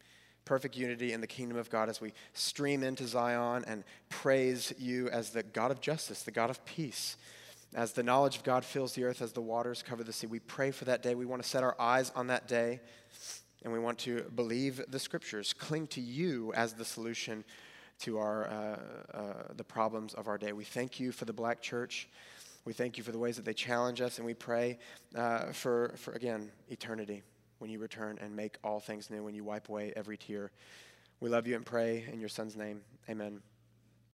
perfect 0.49 0.79
unity 0.79 1.13
in 1.13 1.21
the 1.21 1.27
kingdom 1.27 1.59
of 1.59 1.69
God 1.69 1.91
as 1.91 2.01
we 2.01 2.15
stream 2.33 2.83
into 2.83 3.07
Zion 3.07 3.67
and 3.67 3.85
praise 4.09 4.73
you 4.79 5.11
as 5.11 5.29
the 5.29 5.43
God 5.43 5.71
of 5.71 5.83
justice, 5.83 6.23
the 6.23 6.31
God 6.31 6.49
of 6.49 6.65
peace. 6.65 7.19
As 7.75 7.93
the 7.93 8.03
knowledge 8.03 8.37
of 8.37 8.45
God 8.45 8.65
fills 8.65 8.95
the 8.95 9.05
earth, 9.05 9.21
as 9.21 9.33
the 9.33 9.43
waters 9.43 9.85
cover 9.87 10.03
the 10.03 10.13
sea, 10.13 10.27
we 10.27 10.39
pray 10.39 10.71
for 10.71 10.87
that 10.87 11.03
day. 11.03 11.15
We 11.15 11.27
want 11.27 11.43
to 11.43 11.49
set 11.49 11.63
our 11.63 11.79
eyes 11.79 12.11
on 12.17 12.29
that 12.29 12.49
day, 12.49 12.81
and 13.63 13.75
we 13.75 13.79
want 13.79 13.99
to 13.99 14.23
believe 14.37 14.81
the 14.89 14.99
scriptures, 14.99 15.53
cling 15.53 15.87
to 15.89 16.01
you 16.01 16.51
as 16.55 16.73
the 16.73 16.85
solution 16.85 17.45
to 18.01 18.17
our, 18.17 18.47
uh, 18.47 18.79
uh, 19.15 19.33
the 19.55 19.65
problems 19.65 20.15
of 20.15 20.29
our 20.29 20.39
day. 20.39 20.55
We 20.55 20.65
thank 20.65 20.99
you 20.99 21.13
for 21.13 21.27
the 21.27 21.35
black 21.35 21.61
church. 21.61 22.09
We 22.65 22.73
thank 22.73 22.97
you 22.97 23.05
for 23.05 23.13
the 23.13 23.19
ways 23.19 23.37
that 23.37 23.45
they 23.45 23.53
challenge 23.53 24.01
us, 24.01 24.17
and 24.17 24.25
we 24.25 24.33
pray 24.33 24.79
uh, 25.15 25.53
for, 25.53 25.93
for, 25.99 26.15
again, 26.15 26.51
eternity 26.71 27.23
when 27.59 27.71
you 27.71 27.79
return 27.79 28.19
and 28.21 28.35
make 28.35 28.57
all 28.63 28.81
things 28.81 29.11
new, 29.11 29.23
when 29.23 29.35
you 29.35 29.45
wipe 29.45 29.69
away 29.69 29.93
every 29.97 30.17
tear. 30.17 30.51
We 31.21 31.31
love 31.31 31.47
you 31.47 31.57
and 31.57 31.67
pray 31.67 32.05
in 32.13 32.21
your 32.21 32.29
son's 32.29 32.57
name. 32.57 32.83
Amen. 33.09 33.41